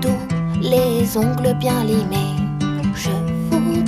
tous 0.00 0.60
les 0.60 1.16
ongles 1.16 1.56
bien 1.58 1.82
limés. 1.84 2.39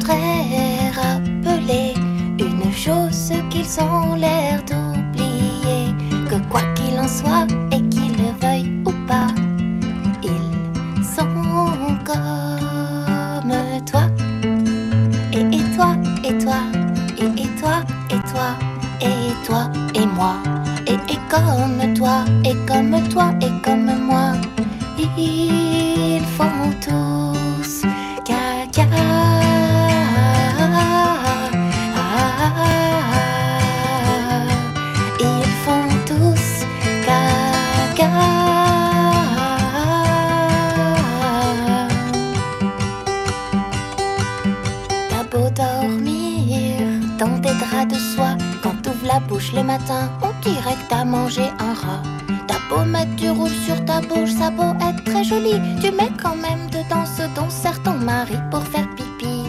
Rappeler 0.04 1.94
une 2.38 2.72
chose 2.72 3.32
qu'ils 3.50 3.80
ont 3.80 4.16
l'air 4.16 4.60
d'oublier, 4.64 5.94
que 6.28 6.36
quoi 6.50 6.62
qu'il 6.74 6.98
en 6.98 7.06
soit 7.06 7.46
et 7.70 7.80
qu'ils 7.88 8.16
le 8.16 8.32
veuillent 8.40 8.82
ou 8.84 8.92
pas, 9.06 9.28
ils 10.24 11.04
sont 11.04 11.24
comme 12.04 13.54
toi. 13.86 14.04
Et, 15.32 15.56
et 15.56 15.64
toi, 15.76 15.94
et 16.24 16.38
toi, 16.38 16.60
et, 17.18 17.46
toi, 17.60 17.84
et 18.10 18.20
toi, 18.28 18.56
et 19.00 19.46
toi, 19.46 19.70
et 19.94 20.06
moi. 20.06 20.34
Et, 20.88 20.96
comme 21.30 21.94
toi, 21.94 22.24
et 22.44 22.56
comme 22.66 23.08
toi, 23.08 23.32
et 23.40 23.52
comme 23.62 24.06
moi. 24.06 24.32
La 49.62 49.78
bouche 49.78 49.88
le 49.88 49.94
matin, 49.98 50.10
on 50.22 50.48
dirait 50.48 50.74
que 50.74 50.88
t'as 50.88 51.04
mangé 51.04 51.42
un 51.58 51.74
rat. 51.74 52.02
T'as 52.46 52.58
beau 52.68 52.84
mettre 52.84 53.14
du 53.16 53.30
rouge 53.30 53.56
sur 53.64 53.84
ta 53.84 54.00
bouche, 54.00 54.30
ça 54.30 54.50
beau 54.50 54.74
être 54.80 55.04
très 55.04 55.24
joli, 55.24 55.54
tu 55.80 55.90
mets 55.92 56.12
quand 56.22 56.36
même 56.36 56.68
dedans 56.70 57.04
ce 57.06 57.22
dont 57.38 57.50
sert 57.50 57.82
ton 57.82 57.94
mari 57.94 58.36
pour 58.50 58.62
faire 58.62 58.88
pipi. 58.94 59.44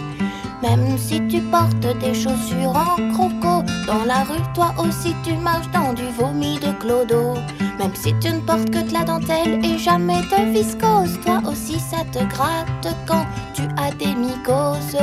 Même 0.61 0.97
si 0.97 1.19
tu 1.27 1.41
portes 1.41 1.99
des 1.99 2.13
chaussures 2.13 2.75
en 2.75 2.95
croco, 3.11 3.63
dans 3.85 4.05
la 4.05 4.23
rue, 4.23 4.41
toi 4.53 4.73
aussi 4.77 5.13
tu 5.23 5.33
marches 5.33 5.69
dans 5.71 5.93
du 5.93 6.07
vomi 6.17 6.57
de 6.59 6.71
clodo. 6.79 7.33
Même 7.79 7.95
si 7.95 8.13
tu 8.21 8.31
ne 8.31 8.39
portes 8.39 8.69
que 8.69 8.87
de 8.87 8.93
la 8.93 9.03
dentelle 9.03 9.59
et 9.65 9.77
jamais 9.77 10.21
de 10.21 10.51
viscose, 10.53 11.19
toi 11.25 11.41
aussi 11.49 11.79
ça 11.79 12.05
te 12.11 12.23
gratte 12.33 12.95
quand 13.05 13.25
tu 13.53 13.63
as 13.77 13.91
des 13.91 14.15
mycoses. 14.15 14.97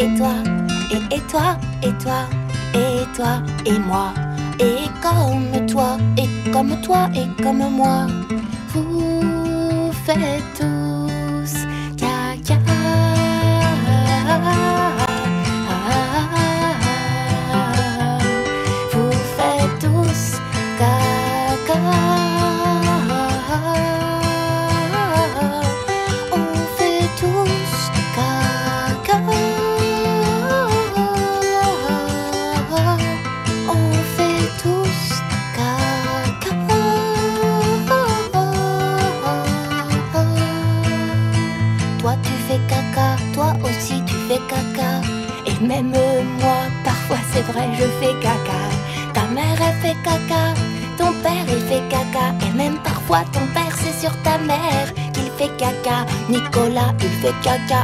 Et, 0.00 0.14
toi, 0.16 0.34
et 0.92 1.20
toi, 1.28 1.56
et, 1.82 1.88
toi, 1.88 1.88
et 1.88 1.92
toi, 1.98 2.28
et 2.74 3.04
toi 3.16 3.42
et 3.66 3.78
moi, 3.80 4.12
et 4.60 4.88
comme 5.02 5.66
toi, 5.66 5.96
et 6.16 6.50
comme 6.52 6.80
toi, 6.82 7.08
et 7.14 7.42
comme 7.42 7.68
moi. 7.70 8.06
Vous 8.72 9.90
faites 10.04 10.58
tous 10.58 10.77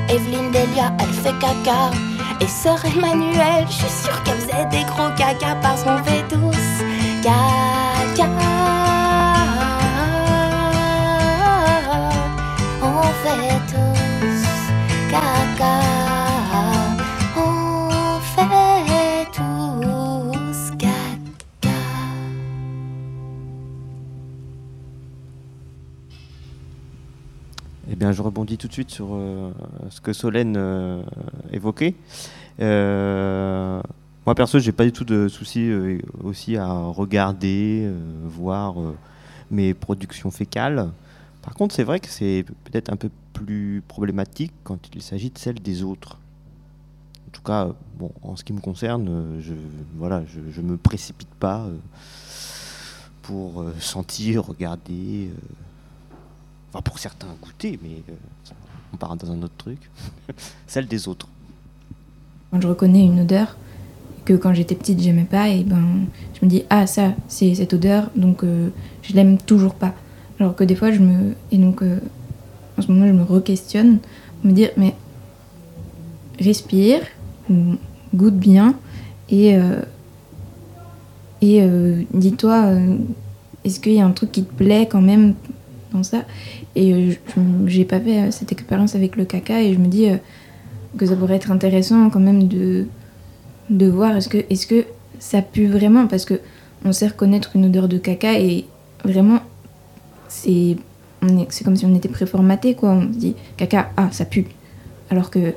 Evelyne 0.08 0.50
Delia 0.50 0.92
elle 0.98 1.12
fait 1.12 1.38
caca. 1.38 1.90
Et 2.40 2.48
sœur 2.48 2.82
Emmanuelle, 2.84 3.66
je 3.66 3.72
suis 3.72 4.04
sûre 4.04 4.22
qu'elle 4.22 4.38
faisait 4.40 4.66
des 4.70 4.84
gros 4.84 5.10
caca 5.16 5.56
parce 5.62 5.82
qu'on 5.82 6.02
tout 28.64 28.68
de 28.68 28.72
suite 28.72 28.90
sur 28.90 29.09
euh, 29.12 29.53
ce 29.90 30.00
que 30.00 30.14
Solène 30.14 30.55
euh, 30.57 31.03
évoquait. 31.53 31.94
Euh, 32.61 33.79
moi, 34.24 34.35
perso, 34.35 34.59
j'ai 34.59 34.72
pas 34.72 34.85
du 34.85 34.92
tout 34.92 35.05
de 35.05 35.29
souci 35.29 35.70
aussi 36.22 36.57
à 36.57 36.72
regarder, 36.72 37.87
voir 38.24 38.77
mes 39.50 39.74
productions 39.74 40.31
fécales. 40.31 40.88
Par 41.42 41.53
contre, 41.53 41.74
c'est 41.74 41.85
vrai 41.85 42.00
que 42.00 42.09
c'est 42.09 42.46
peut-être 42.64 42.90
un 42.90 42.96
peu 42.96 43.11
plus 43.35 43.83
problématique 43.87 44.53
quand 44.62 44.79
il 44.94 45.03
s'agit 45.03 45.29
de 45.29 45.37
celles 45.37 45.61
des 45.61 45.83
autres. 45.83 46.18
En 47.29 47.31
tout 47.33 47.42
cas, 47.42 47.68
bon, 47.98 48.12
en 48.22 48.35
ce 48.35 48.44
qui 48.44 48.55
me 48.55 48.61
concerne, 48.61 49.40
je 49.40 49.53
voilà, 49.96 50.22
je, 50.24 50.62
me 50.62 50.79
précipite 50.79 51.35
pas 51.38 51.66
pour 53.20 53.62
sentir, 53.79 54.46
regarder. 54.46 55.29
Enfin, 56.74 56.82
pour 56.82 56.98
certains, 56.98 57.28
goûter, 57.40 57.78
mais 57.84 58.02
euh, 58.08 58.52
on 58.92 58.96
part 58.96 59.14
dans 59.14 59.30
un 59.30 59.40
autre 59.44 59.54
truc. 59.56 59.78
Celle 60.66 60.88
des 60.88 61.06
autres. 61.06 61.28
Quand 62.50 62.60
je 62.60 62.66
reconnais 62.66 63.04
une 63.04 63.20
odeur 63.20 63.56
que 64.24 64.32
quand 64.32 64.52
j'étais 64.54 64.74
petite 64.74 65.00
j'aimais 65.00 65.22
pas, 65.24 65.50
et 65.50 65.62
ben 65.62 66.06
je 66.34 66.44
me 66.44 66.50
dis 66.50 66.64
ah 66.70 66.88
ça 66.88 67.12
c'est 67.28 67.54
cette 67.54 67.74
odeur 67.74 68.10
donc 68.16 68.42
euh, 68.42 68.70
je 69.02 69.12
l'aime 69.12 69.38
toujours 69.38 69.74
pas. 69.74 69.94
Alors 70.40 70.56
que 70.56 70.64
des 70.64 70.74
fois 70.74 70.90
je 70.90 70.98
me 70.98 71.34
et 71.52 71.58
donc 71.58 71.80
euh, 71.82 72.00
en 72.76 72.82
ce 72.82 72.90
moment 72.90 73.06
je 73.06 73.12
me 73.12 73.22
re-questionne, 73.22 73.98
me 74.42 74.50
dire 74.50 74.70
mais 74.76 74.96
respire, 76.40 77.02
goûte 78.14 78.34
bien 78.34 78.74
et 79.28 79.56
euh, 79.56 79.82
et 81.40 81.68
dis-toi 82.14 82.70
est-ce 83.64 83.78
qu'il 83.78 83.92
y 83.92 84.00
a 84.00 84.06
un 84.06 84.12
truc 84.12 84.32
qui 84.32 84.44
te 84.44 84.54
plaît 84.54 84.88
quand 84.90 85.02
même 85.02 85.34
ça. 86.02 86.24
Et 86.74 86.92
euh, 86.92 87.12
j'ai 87.66 87.85
pas 87.85 88.00
fait 88.00 88.18
euh, 88.18 88.30
cette 88.30 88.52
expérience 88.52 88.94
avec 88.94 89.16
le 89.16 89.24
caca 89.24 89.62
et 89.62 89.72
je 89.72 89.78
me 89.78 89.87
dis 89.87 90.09
euh, 90.09 90.16
que 90.96 91.07
ça 91.07 91.16
pourrait 91.16 91.37
être 91.37 91.50
intéressant 91.50 92.11
quand 92.11 92.20
même 92.20 92.48
de, 92.48 92.87
de 93.70 93.87
voir 93.87 94.16
est-ce 94.16 94.28
que, 94.28 94.38
est 94.38 94.66
que 94.68 94.85
ça 95.18 95.42
pue 95.42 95.66
vraiment 95.66 96.07
parce 96.07 96.24
que 96.24 96.40
on 96.85 96.92
sait 96.92 97.07
reconnaître 97.07 97.52
une 97.54 97.66
odeur 97.66 97.88
de 97.88 97.98
caca 97.98 98.38
et 98.38 98.66
vraiment 99.04 99.40
c'est 100.28 100.76
c'est 101.48 101.64
comme 101.64 101.76
si 101.76 101.87
on 101.87 101.94
était 101.94 102.11
préformaté 102.11 102.74
quoi. 102.74 102.90
On 102.90 103.02
se 103.12 103.18
dit 103.18 103.35
caca 103.57 103.90
ah 103.96 104.09
ça 104.12 104.26
pue. 104.26 104.46
Alors 105.11 105.30
que 105.30 105.54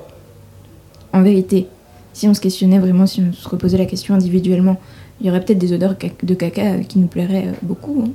en 1.12 1.22
vérité 1.24 1.68
si 2.14 2.28
on 2.28 2.34
se 2.34 2.42
questionnait 2.42 2.80
vraiment 2.80 3.06
si 3.06 3.22
on 3.22 3.34
se 3.34 3.48
reposait 3.50 3.78
la 3.78 3.86
question 3.86 4.16
individuellement 4.16 4.80
il 5.20 5.28
y 5.28 5.30
aurait 5.30 5.44
peut-être 5.44 5.58
des 5.58 5.74
odeurs 5.74 5.96
de 6.24 6.34
caca 6.34 6.80
qui 6.80 7.00
nous 7.00 7.08
plairaient 7.08 7.52
beaucoup 7.62 8.04
hein. 8.06 8.12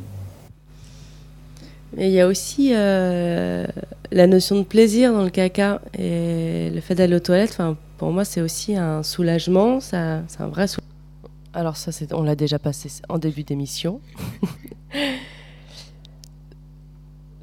Mais 1.97 2.09
il 2.09 2.13
y 2.13 2.21
a 2.21 2.27
aussi 2.27 2.71
euh, 2.73 3.67
la 4.11 4.27
notion 4.27 4.57
de 4.57 4.63
plaisir 4.63 5.13
dans 5.13 5.23
le 5.23 5.31
caca 5.31 5.81
et 5.99 6.71
le 6.71 6.81
fait 6.81 6.95
d'aller 6.95 7.17
aux 7.17 7.21
toilettes. 7.21 7.51
Enfin, 7.53 7.77
pour 7.99 8.13
moi, 8.13 8.25
c'est 8.25 8.41
aussi 8.41 8.77
un 8.77 9.03
soulagement. 9.03 9.81
Ça, 9.81 10.23
c'est 10.29 10.41
un 10.41 10.49
vrai 10.49 10.67
soulagement. 10.67 10.89
Alors 11.55 11.77
ça, 11.77 11.93
c'est, 11.93 12.15
on 12.15 12.23
l'a 12.23 12.35
déjà 12.35 12.59
passé 12.59 12.91
en 13.09 13.19
début 13.19 13.43
d'émission. 13.43 14.01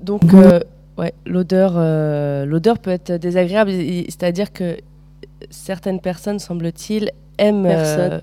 Donc, 0.01 0.33
euh, 0.33 0.59
ouais, 0.97 1.13
l'odeur, 1.27 1.73
euh, 1.75 2.45
l'odeur 2.45 2.79
peut 2.79 2.89
être 2.89 3.11
désagréable. 3.13 3.71
C'est-à-dire 3.71 4.51
que 4.51 4.77
certaines 5.51 5.99
personnes, 5.99 6.39
semble-t-il, 6.39 7.11
aiment, 7.37 7.63
Personne. 7.63 8.21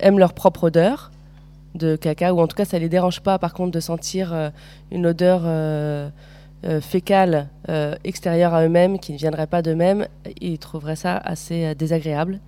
aiment 0.00 0.18
leur 0.18 0.34
propre 0.34 0.64
odeur 0.64 1.10
de 1.78 1.96
caca, 1.96 2.34
ou 2.34 2.40
en 2.40 2.46
tout 2.46 2.56
cas, 2.56 2.64
ça 2.64 2.78
les 2.78 2.88
dérange 2.88 3.20
pas, 3.20 3.38
par 3.38 3.54
contre, 3.54 3.70
de 3.72 3.80
sentir 3.80 4.32
euh, 4.32 4.50
une 4.90 5.06
odeur 5.06 5.42
euh, 5.44 6.08
euh, 6.64 6.80
fécale 6.80 7.48
extérieure 8.04 8.52
à 8.52 8.64
eux-mêmes, 8.64 8.98
qui 8.98 9.12
ne 9.12 9.18
viendrait 9.18 9.46
pas 9.46 9.62
d'eux-mêmes. 9.62 10.06
Ils 10.40 10.58
trouveraient 10.58 10.96
ça 10.96 11.16
assez 11.16 11.74
désagréable. 11.74 12.40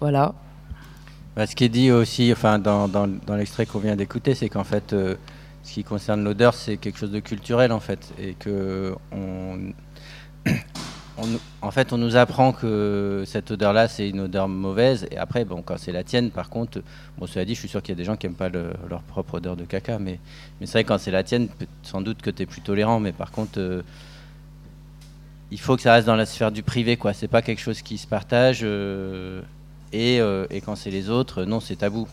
Voilà. 0.00 0.34
Bah, 1.34 1.46
ce 1.46 1.56
qui 1.56 1.64
est 1.64 1.68
dit 1.68 1.90
aussi, 1.90 2.30
enfin, 2.32 2.58
dans, 2.58 2.88
dans- 2.88 3.36
l'extrait 3.36 3.66
qu'on 3.66 3.78
vient 3.78 3.96
d'écouter, 3.96 4.34
c'est 4.34 4.48
qu'en 4.48 4.64
fait, 4.64 4.90
ce 4.90 5.72
qui 5.72 5.84
concerne 5.84 6.24
l'odeur, 6.24 6.54
c'est 6.54 6.76
quelque 6.76 6.98
chose 6.98 7.12
de 7.12 7.20
culturel 7.20 7.72
en 7.72 7.80
fait, 7.80 8.12
et 8.18 8.34
que 8.34 8.94
on, 9.12 9.72
en 11.62 11.70
fait, 11.70 11.92
on 11.92 11.98
nous 11.98 12.16
apprend 12.16 12.52
que 12.52 13.24
cette 13.26 13.50
odeur-là, 13.50 13.88
c'est 13.88 14.08
une 14.08 14.20
odeur 14.20 14.46
mauvaise, 14.48 15.06
et 15.10 15.16
après, 15.18 15.44
bon, 15.44 15.62
quand 15.62 15.76
c'est 15.76 15.90
la 15.92 16.04
tienne, 16.04 16.30
par 16.30 16.48
contre, 16.48 16.80
bon, 17.18 17.26
cela 17.26 17.44
dit, 17.44 17.54
je 17.54 17.60
suis 17.60 17.68
sûr 17.68 17.82
qu'il 17.82 17.92
y 17.92 17.96
a 17.96 17.98
des 17.98 18.04
gens 18.04 18.16
qui 18.16 18.26
n'aiment 18.26 18.36
pas 18.36 18.48
le- 18.48 18.72
leur 18.88 19.02
propre 19.02 19.34
odeur 19.34 19.56
de 19.56 19.64
caca, 19.64 19.98
mais, 19.98 20.20
mais 20.60 20.66
c'est 20.66 20.74
vrai 20.74 20.84
quand 20.84 20.98
c'est 20.98 21.10
la 21.10 21.24
tienne, 21.24 21.48
sans 21.82 22.00
doute 22.02 22.22
que 22.22 22.30
tu 22.30 22.42
es 22.42 22.46
plus 22.46 22.60
tolérant, 22.60 23.00
mais 23.00 23.12
par 23.12 23.30
contre. 23.32 23.58
euh, 23.58 23.82
il 25.50 25.58
faut 25.58 25.76
que 25.76 25.82
ça 25.82 25.94
reste 25.94 26.06
dans 26.06 26.14
la 26.14 26.26
sphère 26.26 26.52
du 26.52 26.62
privé, 26.62 26.98
quoi. 26.98 27.14
C'est 27.14 27.26
pas 27.26 27.40
quelque 27.40 27.60
chose 27.62 27.80
qui 27.80 27.96
se 27.96 28.06
partage. 28.06 28.60
euh, 28.62 29.40
et, 29.94 30.20
euh, 30.20 30.46
et 30.50 30.60
quand 30.60 30.76
c'est 30.76 30.90
les 30.90 31.08
autres, 31.08 31.44
non, 31.44 31.58
c'est 31.58 31.76
tabou. 31.76 32.06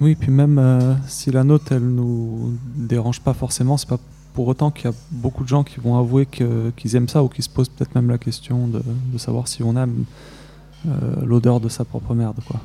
Oui, 0.00 0.14
puis 0.14 0.30
même 0.30 0.98
si 1.06 1.30
la 1.30 1.44
note 1.44 1.70
elle 1.72 1.86
nous 1.86 2.56
dérange 2.76 3.20
pas 3.20 3.34
forcément, 3.34 3.76
c'est 3.76 3.88
pas 3.88 3.98
pour 4.40 4.48
autant 4.48 4.70
qu'il 4.70 4.86
y 4.86 4.88
a 4.88 4.96
beaucoup 5.10 5.44
de 5.44 5.50
gens 5.50 5.64
qui 5.64 5.80
vont 5.80 5.98
avouer 5.98 6.24
qu'ils 6.24 6.96
aiment 6.96 7.10
ça 7.10 7.22
ou 7.22 7.28
qui 7.28 7.42
se 7.42 7.50
posent 7.50 7.68
peut-être 7.68 7.94
même 7.94 8.08
la 8.08 8.16
question 8.16 8.68
de, 8.68 8.80
savoir 9.18 9.46
si 9.48 9.62
on 9.62 9.76
aime 9.76 10.06
euh, 10.88 10.90
l'odeur 11.26 11.60
de 11.60 11.68
sa 11.68 11.84
propre 11.84 12.14
merde, 12.14 12.38
quoi. 12.46 12.58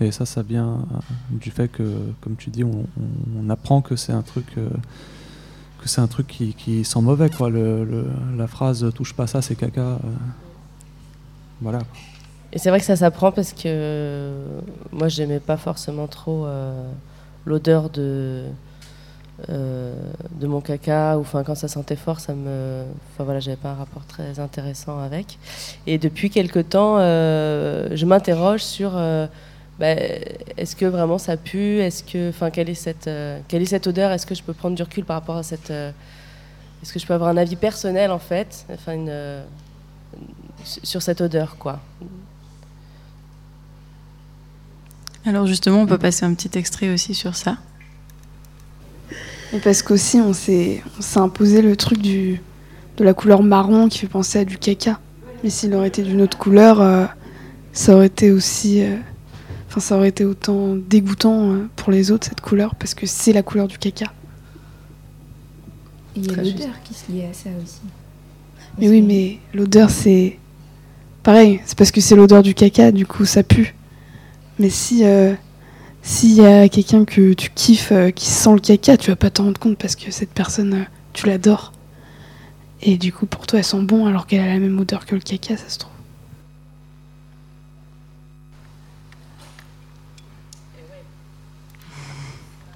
Et 0.00 0.10
ça, 0.10 0.24
ça 0.24 0.40
vient 0.40 0.68
euh, 0.68 1.00
du 1.30 1.50
fait 1.50 1.68
que, 1.68 1.82
comme 2.22 2.36
tu 2.36 2.48
dis, 2.48 2.64
on, 2.64 3.50
apprend 3.50 3.82
que 3.82 3.94
c'est 3.94 4.14
un 4.14 4.22
truc, 4.22 4.46
euh, 4.56 4.70
que 5.84 6.00
un 6.00 6.06
truc 6.06 6.28
qui, 6.28 6.82
sent 6.82 7.02
mauvais, 7.02 7.28
quoi. 7.28 7.50
La 7.50 8.46
phrase 8.46 8.90
"touche 8.94 9.12
pas 9.12 9.26
ça, 9.26 9.42
c'est 9.42 9.54
caca". 9.54 9.98
voilà. 11.60 11.80
Et 12.54 12.58
c'est 12.58 12.70
vrai 12.70 12.80
que 12.80 12.86
ça 12.86 12.96
s'apprend 12.96 13.32
parce 13.32 13.52
que 13.52 14.32
moi, 14.92 15.08
j'aimais 15.08 15.40
pas 15.40 15.58
forcément 15.58 16.06
trop 16.06 16.46
l'odeur 17.44 17.90
de, 17.90 18.46
euh, 19.48 19.94
de 20.32 20.46
mon 20.48 20.60
caca, 20.60 21.16
ou 21.16 21.20
enfin 21.20 21.44
quand 21.44 21.54
ça 21.54 21.68
sentait 21.68 21.96
fort, 21.96 22.18
ça 22.18 22.34
me, 22.34 22.82
enfin 23.12 23.24
voilà, 23.24 23.38
j'avais 23.38 23.56
pas 23.56 23.70
un 23.70 23.74
rapport 23.74 24.04
très 24.06 24.40
intéressant 24.40 24.98
avec. 25.00 25.38
Et 25.86 25.98
depuis 25.98 26.28
quelque 26.28 26.58
temps, 26.58 26.96
euh, 26.98 27.88
je 27.92 28.04
m'interroge 28.04 28.62
sur 28.62 28.92
euh, 28.96 29.26
bah, 29.78 29.92
est-ce 30.56 30.74
que 30.74 30.86
vraiment 30.86 31.18
ça 31.18 31.36
pue, 31.36 31.78
est-ce 31.78 32.02
que, 32.02 32.30
enfin 32.30 32.50
quelle 32.50 32.68
est 32.68 32.74
cette, 32.74 33.08
quelle 33.46 33.62
est 33.62 33.66
cette 33.66 33.86
odeur, 33.86 34.10
est-ce 34.10 34.26
que 34.26 34.34
je 34.34 34.42
peux 34.42 34.54
prendre 34.54 34.74
du 34.74 34.82
recul 34.82 35.04
par 35.04 35.14
rapport 35.16 35.36
à 35.36 35.44
cette, 35.44 35.70
est-ce 35.70 36.92
que 36.92 36.98
je 36.98 37.06
peux 37.06 37.14
avoir 37.14 37.30
un 37.30 37.36
avis 37.36 37.56
personnel 37.56 38.10
en 38.10 38.18
fait, 38.18 38.66
enfin 38.72 38.94
une, 38.94 39.42
sur 40.64 41.02
cette 41.02 41.20
odeur, 41.20 41.56
quoi. 41.58 41.80
Alors 45.24 45.46
justement, 45.46 45.82
on 45.82 45.86
peut 45.86 45.98
passer 45.98 46.24
un 46.24 46.34
petit 46.34 46.56
extrait 46.58 46.88
aussi 46.88 47.14
sur 47.14 47.36
ça. 47.36 47.58
Et 49.54 49.58
parce 49.60 49.82
qu'aussi, 49.82 50.20
on 50.20 50.32
s'est 50.32 50.82
on 50.98 51.02
s'est 51.02 51.18
imposé 51.18 51.62
le 51.62 51.74
truc 51.76 51.98
du, 52.00 52.40
de 52.96 53.04
la 53.04 53.14
couleur 53.14 53.42
marron 53.42 53.88
qui 53.88 53.98
fait 53.98 54.06
penser 54.08 54.40
à 54.40 54.44
du 54.44 54.58
caca. 54.58 55.00
Mais 55.42 55.50
s'il 55.50 55.74
aurait 55.74 55.88
été 55.88 56.02
d'une 56.02 56.20
autre 56.20 56.36
couleur, 56.36 56.80
euh, 56.80 57.06
ça 57.72 57.94
aurait 57.94 58.06
été 58.06 58.30
aussi. 58.30 58.82
euh, 58.82 58.96
Enfin, 59.68 59.80
ça 59.80 59.96
aurait 59.96 60.08
été 60.08 60.24
autant 60.24 60.76
dégoûtant 60.76 61.52
euh, 61.52 61.68
pour 61.76 61.92
les 61.92 62.10
autres, 62.10 62.26
cette 62.26 62.40
couleur, 62.40 62.74
parce 62.74 62.94
que 62.94 63.06
c'est 63.06 63.34
la 63.34 63.42
couleur 63.42 63.68
du 63.68 63.76
caca. 63.76 64.06
Et 66.16 66.20
il 66.20 66.26
y 66.26 66.32
a 66.32 66.36
l'odeur 66.42 66.82
qui 66.84 66.94
se 66.94 67.12
lie 67.12 67.22
à 67.22 67.34
ça 67.34 67.50
aussi. 67.62 67.80
Mais 68.78 68.88
oui, 68.88 69.02
mais 69.02 69.38
l'odeur, 69.52 69.90
c'est. 69.90 70.38
Pareil, 71.22 71.60
c'est 71.66 71.76
parce 71.76 71.90
que 71.90 72.00
c'est 72.00 72.16
l'odeur 72.16 72.42
du 72.42 72.54
caca, 72.54 72.92
du 72.92 73.06
coup, 73.06 73.24
ça 73.26 73.42
pue. 73.42 73.74
Mais 74.58 74.70
si. 74.70 75.04
S'il 76.02 76.32
y 76.34 76.44
a 76.44 76.68
quelqu'un 76.68 77.04
que 77.04 77.32
tu 77.34 77.50
kiffes 77.50 77.92
euh, 77.92 78.10
qui 78.10 78.26
sent 78.26 78.52
le 78.52 78.60
caca, 78.60 78.96
tu 78.96 79.10
vas 79.10 79.16
pas 79.16 79.30
t'en 79.30 79.44
rendre 79.44 79.60
compte 79.60 79.76
parce 79.76 79.96
que 79.96 80.10
cette 80.10 80.32
personne, 80.32 80.74
euh, 80.74 80.84
tu 81.12 81.26
l'adores. 81.26 81.72
Et 82.80 82.96
du 82.96 83.12
coup, 83.12 83.26
pour 83.26 83.46
toi, 83.46 83.58
elle 83.58 83.64
sent 83.64 83.82
bon 83.82 84.06
alors 84.06 84.26
qu'elle 84.26 84.40
a 84.40 84.46
la 84.46 84.58
même 84.58 84.78
odeur 84.78 85.04
que 85.04 85.14
le 85.14 85.20
caca, 85.20 85.56
ça 85.56 85.68
se 85.68 85.78
trouve. 85.78 85.92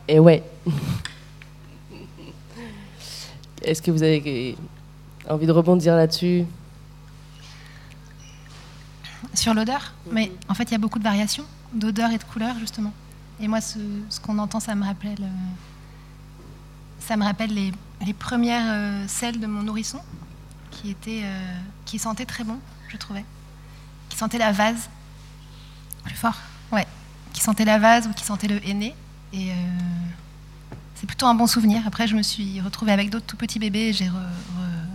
Et 0.08 0.18
ouais. 0.18 0.42
Est-ce 3.62 3.80
que 3.80 3.90
vous 3.90 4.02
avez 4.02 4.56
envie 5.28 5.46
de 5.46 5.52
rebondir 5.52 5.94
là-dessus? 5.94 6.44
Sur 9.34 9.54
l'odeur? 9.54 9.94
Mais 10.10 10.32
en 10.48 10.54
fait, 10.54 10.64
il 10.64 10.72
y 10.72 10.74
a 10.74 10.78
beaucoup 10.78 10.98
de 10.98 11.04
variations 11.04 11.44
d'odeur 11.72 12.10
et 12.10 12.18
de 12.18 12.24
couleur, 12.24 12.58
justement. 12.58 12.92
Et 13.42 13.48
moi, 13.48 13.60
ce, 13.60 13.76
qu'on 14.22 14.38
entend, 14.38 14.60
ça 14.60 14.76
me 14.76 14.84
rappelle, 14.84 15.20
euh, 15.20 16.38
ça 17.00 17.16
me 17.16 17.24
rappelle 17.24 17.52
les, 17.52 17.72
premières 18.14 18.66
euh, 18.68 19.04
selles 19.08 19.40
de 19.40 19.46
mon 19.48 19.64
nourrisson, 19.64 20.00
qui, 20.70 20.90
étaient, 20.90 21.22
euh, 21.24 21.54
qui 21.84 21.98
sentaient 21.98 22.24
très 22.24 22.44
bon, 22.44 22.60
je 22.88 22.96
trouvais. 22.96 23.24
Qui 24.08 24.16
sentaient 24.16 24.38
la 24.38 24.52
vase. 24.52 24.88
Plus 26.04 26.14
fort 26.14 26.36
Ouais. 26.70 26.86
Qui 27.32 27.40
sentaient 27.40 27.64
la 27.64 27.80
vase 27.80 28.06
ou 28.06 28.12
qui 28.12 28.24
sentaient 28.24 28.46
le 28.46 28.64
henné. 28.64 28.94
Et 29.32 29.50
c'est 30.94 31.06
plutôt 31.06 31.26
un 31.26 31.34
bon 31.34 31.46
souvenir. 31.46 31.82
Après, 31.86 32.06
je 32.06 32.14
me 32.14 32.22
suis 32.22 32.60
retrouvée 32.60 32.92
avec 32.92 33.08
d'autres 33.08 33.24
tout 33.26 33.36
petits 33.36 33.58
bébés 33.58 33.88
et 33.88 33.92
j'ai 33.94 34.04
re- 34.04 34.10
re- 34.10 34.86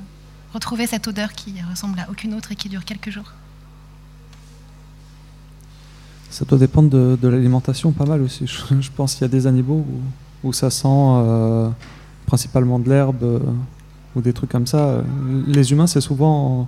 retrouvé 0.54 0.86
cette 0.86 1.08
odeur 1.08 1.34
qui 1.34 1.56
ressemble 1.64 2.00
à 2.00 2.10
aucune 2.12 2.36
autre 2.36 2.52
et 2.52 2.56
qui 2.56 2.70
dure 2.70 2.86
quelques 2.86 3.10
jours. 3.10 3.34
Ça 6.30 6.46
doit 6.46 6.58
dépendre 6.58 6.90
de, 6.90 7.18
de 7.22 7.28
l'alimentation 7.28 7.92
pas 7.92 8.06
mal 8.06 8.22
aussi. 8.22 8.46
Je, 8.48 8.82
je 8.82 8.92
pense 8.96 9.14
qu'il 9.16 9.22
y 9.24 9.26
a 9.26 9.30
des 9.30 9.48
animaux 9.48 9.86
où, 10.44 10.50
où 10.50 10.54
ça 10.54 10.70
sent 10.70 10.88
euh, 10.88 11.70
principalement 12.26 12.80
de 12.80 12.90
l'herbe 12.90 13.24
euh, 13.24 13.40
ou 14.16 14.22
des 14.22 14.34
trucs 14.34 14.50
comme 14.52 14.68
ça. 14.68 15.04
Les 15.48 15.72
humains, 15.72 15.88
c'est 15.88 16.02
souvent. 16.02 16.68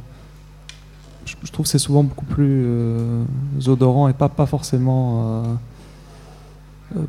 Je, 1.26 1.36
je 1.43 1.52
trouve 1.52 1.65
que 1.65 1.69
c'est 1.69 1.78
souvent 1.78 2.04
beaucoup 2.04 2.26
plus 2.26 2.63
euh, 2.65 3.24
odorant 3.67 4.08
et 4.08 4.13
pas, 4.13 4.30
pas 4.30 4.45
forcément. 4.45 5.43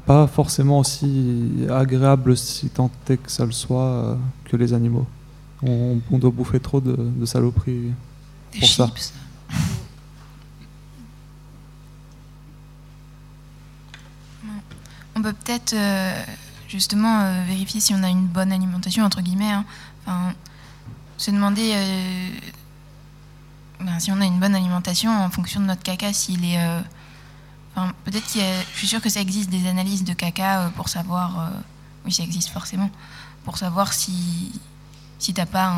pas 0.04 0.26
forcément 0.26 0.80
aussi 0.80 1.66
agréable 1.70 2.36
si 2.36 2.68
tant 2.68 2.90
est 3.08 3.16
que 3.16 3.30
ça 3.30 3.46
le 3.46 3.52
soit 3.52 4.18
que 4.44 4.56
les 4.56 4.72
animaux. 4.74 5.06
On, 5.62 5.98
on 6.10 6.18
doit 6.18 6.30
bouffer 6.30 6.58
trop 6.60 6.80
de, 6.80 6.96
de 6.96 7.26
saloperies 7.26 7.92
Des 8.52 8.58
pour 8.60 8.68
ça. 8.68 8.86
chips. 8.88 9.12
On 15.20 15.22
peut 15.22 15.34
peut-être 15.34 15.74
euh, 15.74 16.24
justement 16.66 17.20
euh, 17.20 17.44
vérifier 17.44 17.78
si 17.78 17.92
on 17.92 18.02
a 18.02 18.08
une 18.08 18.26
bonne 18.26 18.52
alimentation, 18.52 19.04
entre 19.04 19.20
guillemets. 19.20 19.52
hein. 20.06 20.32
Se 21.18 21.30
demander 21.30 21.72
euh, 21.74 22.30
ben, 23.80 24.00
si 24.00 24.10
on 24.12 24.18
a 24.22 24.24
une 24.24 24.40
bonne 24.40 24.54
alimentation 24.54 25.10
en 25.10 25.28
fonction 25.28 25.60
de 25.60 25.66
notre 25.66 25.82
caca, 25.82 26.14
s'il 26.14 26.42
est. 26.46 26.58
enfin, 27.76 27.92
peut-être 28.06 28.24
qu'il. 28.28 28.40
Je 28.72 28.78
suis 28.78 28.86
sûre 28.86 29.02
que 29.02 29.10
ça 29.10 29.20
existe 29.20 29.50
des 29.50 29.68
analyses 29.68 30.04
de 30.04 30.14
caca 30.14 30.72
pour 30.74 30.88
savoir. 30.88 31.50
oui, 32.06 32.12
ça 32.12 32.22
existe 32.22 32.48
forcément. 32.48 32.88
Pour 33.44 33.58
savoir 33.58 33.92
si. 33.92 34.58
Si 35.18 35.34
t'as 35.34 35.44
pas. 35.44 35.74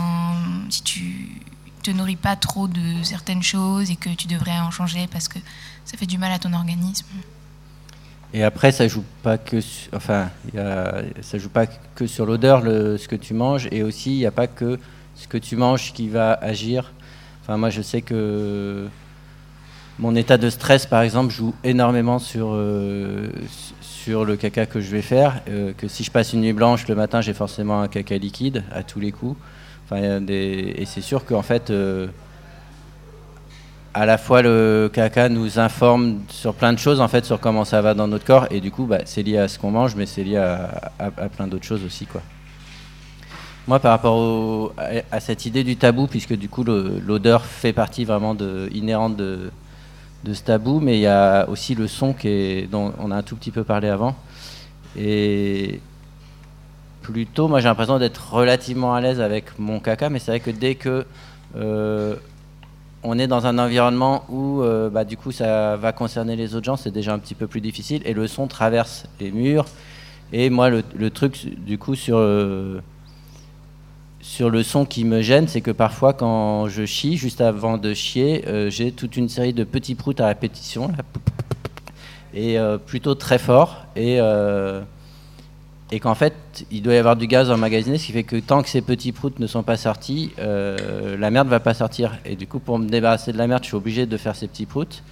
Si 0.71 0.85
tu 0.85 1.43
te 1.83 1.91
nourris 1.91 2.15
pas 2.15 2.37
trop 2.37 2.69
de 2.69 3.03
certaines 3.03 3.43
choses 3.43 3.91
et 3.91 3.97
que 3.97 4.11
tu 4.11 4.29
devrais 4.29 4.61
en 4.61 4.71
changer 4.71 5.09
parce 5.09 5.27
que 5.27 5.41
ça 5.85 5.99
fait 5.99 6.07
du 6.07 6.17
mal 6.17 6.31
à 6.31 6.39
ton 6.39 6.53
organisme. 6.53 7.07
Et 8.35 8.43
après, 8.43 8.73
ça 8.73 8.89
joue 8.89 9.05
pas 9.23 9.37
que, 9.37 9.59
enfin, 9.95 10.31
ça 11.21 11.39
joue 11.39 11.51
pas 11.51 11.67
que 11.67 12.07
sur 12.07 12.25
l'odeur, 12.25 12.63
ce 12.63 13.07
que 13.07 13.17
tu 13.17 13.35
manges, 13.35 13.69
et 13.71 13.83
aussi 13.83 14.13
il 14.13 14.19
n'y 14.19 14.27
a 14.27 14.31
pas 14.31 14.47
que 14.47 14.79
ce 15.17 15.29
que 15.29 15.37
tu 15.37 15.57
manges 15.57 15.93
qui 15.93 16.09
va 16.09 16.33
agir. 16.33 16.93
Enfin, 17.43 17.59
moi, 17.59 17.69
je 17.69 17.83
sais 17.83 18.01
que 18.01 18.87
mon 19.99 20.17
état 20.17 20.39
de 20.39 20.49
stress, 20.49 20.87
par 20.87 21.03
exemple, 21.03 21.31
joue 21.33 21.55
énormément 21.63 22.19
sur 22.19 22.53
euh, 22.53 23.29
sur 23.81 24.25
le 24.25 24.37
caca 24.37 24.65
que 24.67 24.81
je 24.81 24.91
vais 24.91 25.03
faire. 25.03 25.43
euh, 25.49 25.73
que 25.77 25.87
si 25.87 26.03
je 26.03 26.11
passe 26.11 26.33
une 26.33 26.41
nuit 26.41 26.55
blanche, 26.55 26.89
le 26.89 26.95
matin, 26.95 27.21
j'ai 27.21 27.35
forcément 27.35 27.83
un 27.83 27.89
caca 27.89 28.17
liquide 28.17 28.65
à 28.73 28.83
tous 28.83 28.99
les 29.01 29.13
coups. 29.13 29.37
Enfin, 29.85 30.23
et 30.29 30.85
c'est 30.87 31.03
sûr 31.03 31.25
qu'en 31.27 31.43
fait. 31.43 31.69
euh, 31.71 32.07
à 33.95 34.07
la 34.07 34.17
fois 34.19 34.43
le 34.43 34.91
caca 34.93 35.29
nous 35.29 35.59
informe 35.59 36.21
sur 36.29 36.55
plein 36.55 36.73
de 36.73 36.79
choses 36.79 37.01
en 37.01 37.09
fait 37.09 37.25
sur 37.25 37.41
comment 37.41 37.65
ça 37.65 37.83
va 37.83 37.95
dans 37.95 38.09
notre 38.09 38.25
corps 38.25 38.47
et 38.51 38.61
du 38.61 38.71
coup 38.71 38.87
bah, 38.87 39.01
c'est 39.05 39.23
lié 39.23 39.39
à 39.39 39.49
ce 39.49 39.59
qu'on 39.59 39.71
mange 39.71 39.95
mais 39.97 40.07
c'est 40.07 40.25
lié 40.25 40.39
à, 40.39 41.11
plein 41.29 41.47
d'autres 41.47 41.65
choses 41.65 41.85
aussi 41.85 42.07
quoi. 42.07 42.23
Moi 43.69 43.79
par 43.81 43.93
rapport 43.93 44.73
à, 45.11 45.21
cette 45.21 45.47
idée 45.47 45.63
du 45.63 45.77
tabou 45.77 46.07
puisque 46.07 46.35
du 46.35 46.49
coup 46.49 46.65
l'odeur 46.65 47.45
fait 47.45 47.73
partie 47.73 48.05
vraiment 48.05 48.35
de, 48.35 48.69
inhérente 48.73 49.17
de, 49.17 49.51
de 50.25 50.35
ce 50.35 50.43
tabou 50.43 50.81
mais 50.81 50.97
il 50.97 51.03
y 51.03 51.07
a 51.07 51.49
aussi 51.49 51.75
le 51.75 51.87
son 51.87 52.15
qui 52.15 52.29
est, 52.29 52.71
dont 52.71 52.95
on 52.99 53.11
a 53.11 53.17
un 53.17 53.23
tout 53.23 53.37
petit 53.37 53.51
peu 53.51 53.63
parlé 53.63 53.89
avant 53.89 54.17
et 54.97 55.81
plutôt 57.03 57.47
moi 57.47 57.61
j'ai 57.61 57.69
l'impression 57.69 57.99
d'être 57.99 58.33
relativement 58.33 58.95
à 58.95 59.01
l'aise 59.03 59.21
avec 59.21 59.59
mon 59.59 59.81
caca 59.81 60.09
mais 60.09 60.19
c'est 60.19 60.31
vrai 60.31 60.41
que 60.41 60.51
dès 60.51 60.77
que 60.77 61.05
euh, 61.57 62.17
on 63.05 63.19
est 63.19 63.27
dans 63.27 63.47
un 63.47 63.59
environnement 63.59 64.25
où 64.29 64.63
euh, 64.63 64.89
bah, 64.89 65.05
du 65.05 65.17
coup 65.17 65.33
ça 65.33 65.77
va 65.77 65.93
concerner 65.93 66.37
les 66.37 66.55
autres 66.55 66.65
gens, 66.65 66.77
c'est 66.77 66.91
déjà 66.91 67.13
un 67.13 67.19
petit 67.19 67.35
peu 67.35 67.47
plus 67.47 67.61
difficile 67.61 68.03
et 68.05 68.15
le 68.15 68.27
son 68.27 68.47
traverse 68.47 69.07
les 69.21 69.31
murs. 69.31 69.67
Et 70.35 70.49
moi, 70.49 70.71
le, 70.71 71.11
truc 71.11 71.59
du 71.63 71.77
coup 71.77 71.95
sur, 71.95 72.17
euh, 72.17 72.81
sur 74.23 74.49
le 74.49 74.63
son 74.63 74.87
qui 74.87 75.05
me 75.05 75.21
gêne, 75.21 75.47
c'est 75.47 75.61
que 75.61 75.71
parfois 75.71 76.15
quand 76.15 76.69
je 76.69 76.87
chie, 76.87 77.19
juste 77.19 77.43
avant 77.43 77.77
de 77.77 77.93
chier, 77.93 78.45
euh, 78.49 78.71
j'ai 78.71 78.93
toute 78.93 79.19
une 79.19 79.29
série 79.29 79.53
de 79.53 79.65
petits 79.65 79.95
proutes 79.95 80.21
à 80.21 80.29
répétition 80.29 80.91
et 82.35 82.57
plutôt 82.87 83.15
très 83.15 83.39
fort 83.39 83.85
et 83.95 84.19
et 85.95 86.01
qu'en 86.01 86.15
fait, 86.15 86.35
il 86.71 86.81
doit 86.83 86.95
y 86.95 86.97
avoir 86.97 87.17
du 87.17 87.27
gaz 87.27 87.51
emmagasiné, 87.51 87.99
ce 87.99 88.07
qui 88.07 88.13
fait 88.13 88.23
que 88.23 88.37
tant 88.37 88.63
que 88.63 88.69
ces 88.71 88.81
petits 88.81 89.13
proutes 89.13 89.39
ne 89.39 89.47
sont 89.47 89.63
pas 89.63 89.77
sortis, 89.77 90.33
euh, 90.39 91.19
la 91.19 91.31
merde 91.31 91.49
va 91.49 91.61
pas 91.61 91.75
sortir. 91.75 92.13
Et 92.25 92.35
du 92.35 92.47
coup, 92.47 92.61
pour 92.61 92.79
me 92.79 92.89
débarrasser 92.89 93.31
de 93.31 93.37
la 93.37 93.47
merde, 93.47 93.63
je 93.63 93.69
suis 93.69 93.77
obligé 93.77 94.07
de 94.07 94.17
faire 94.17 94.35
ces 94.35 94.49
petits 94.49 94.65
proutes. 94.65 95.03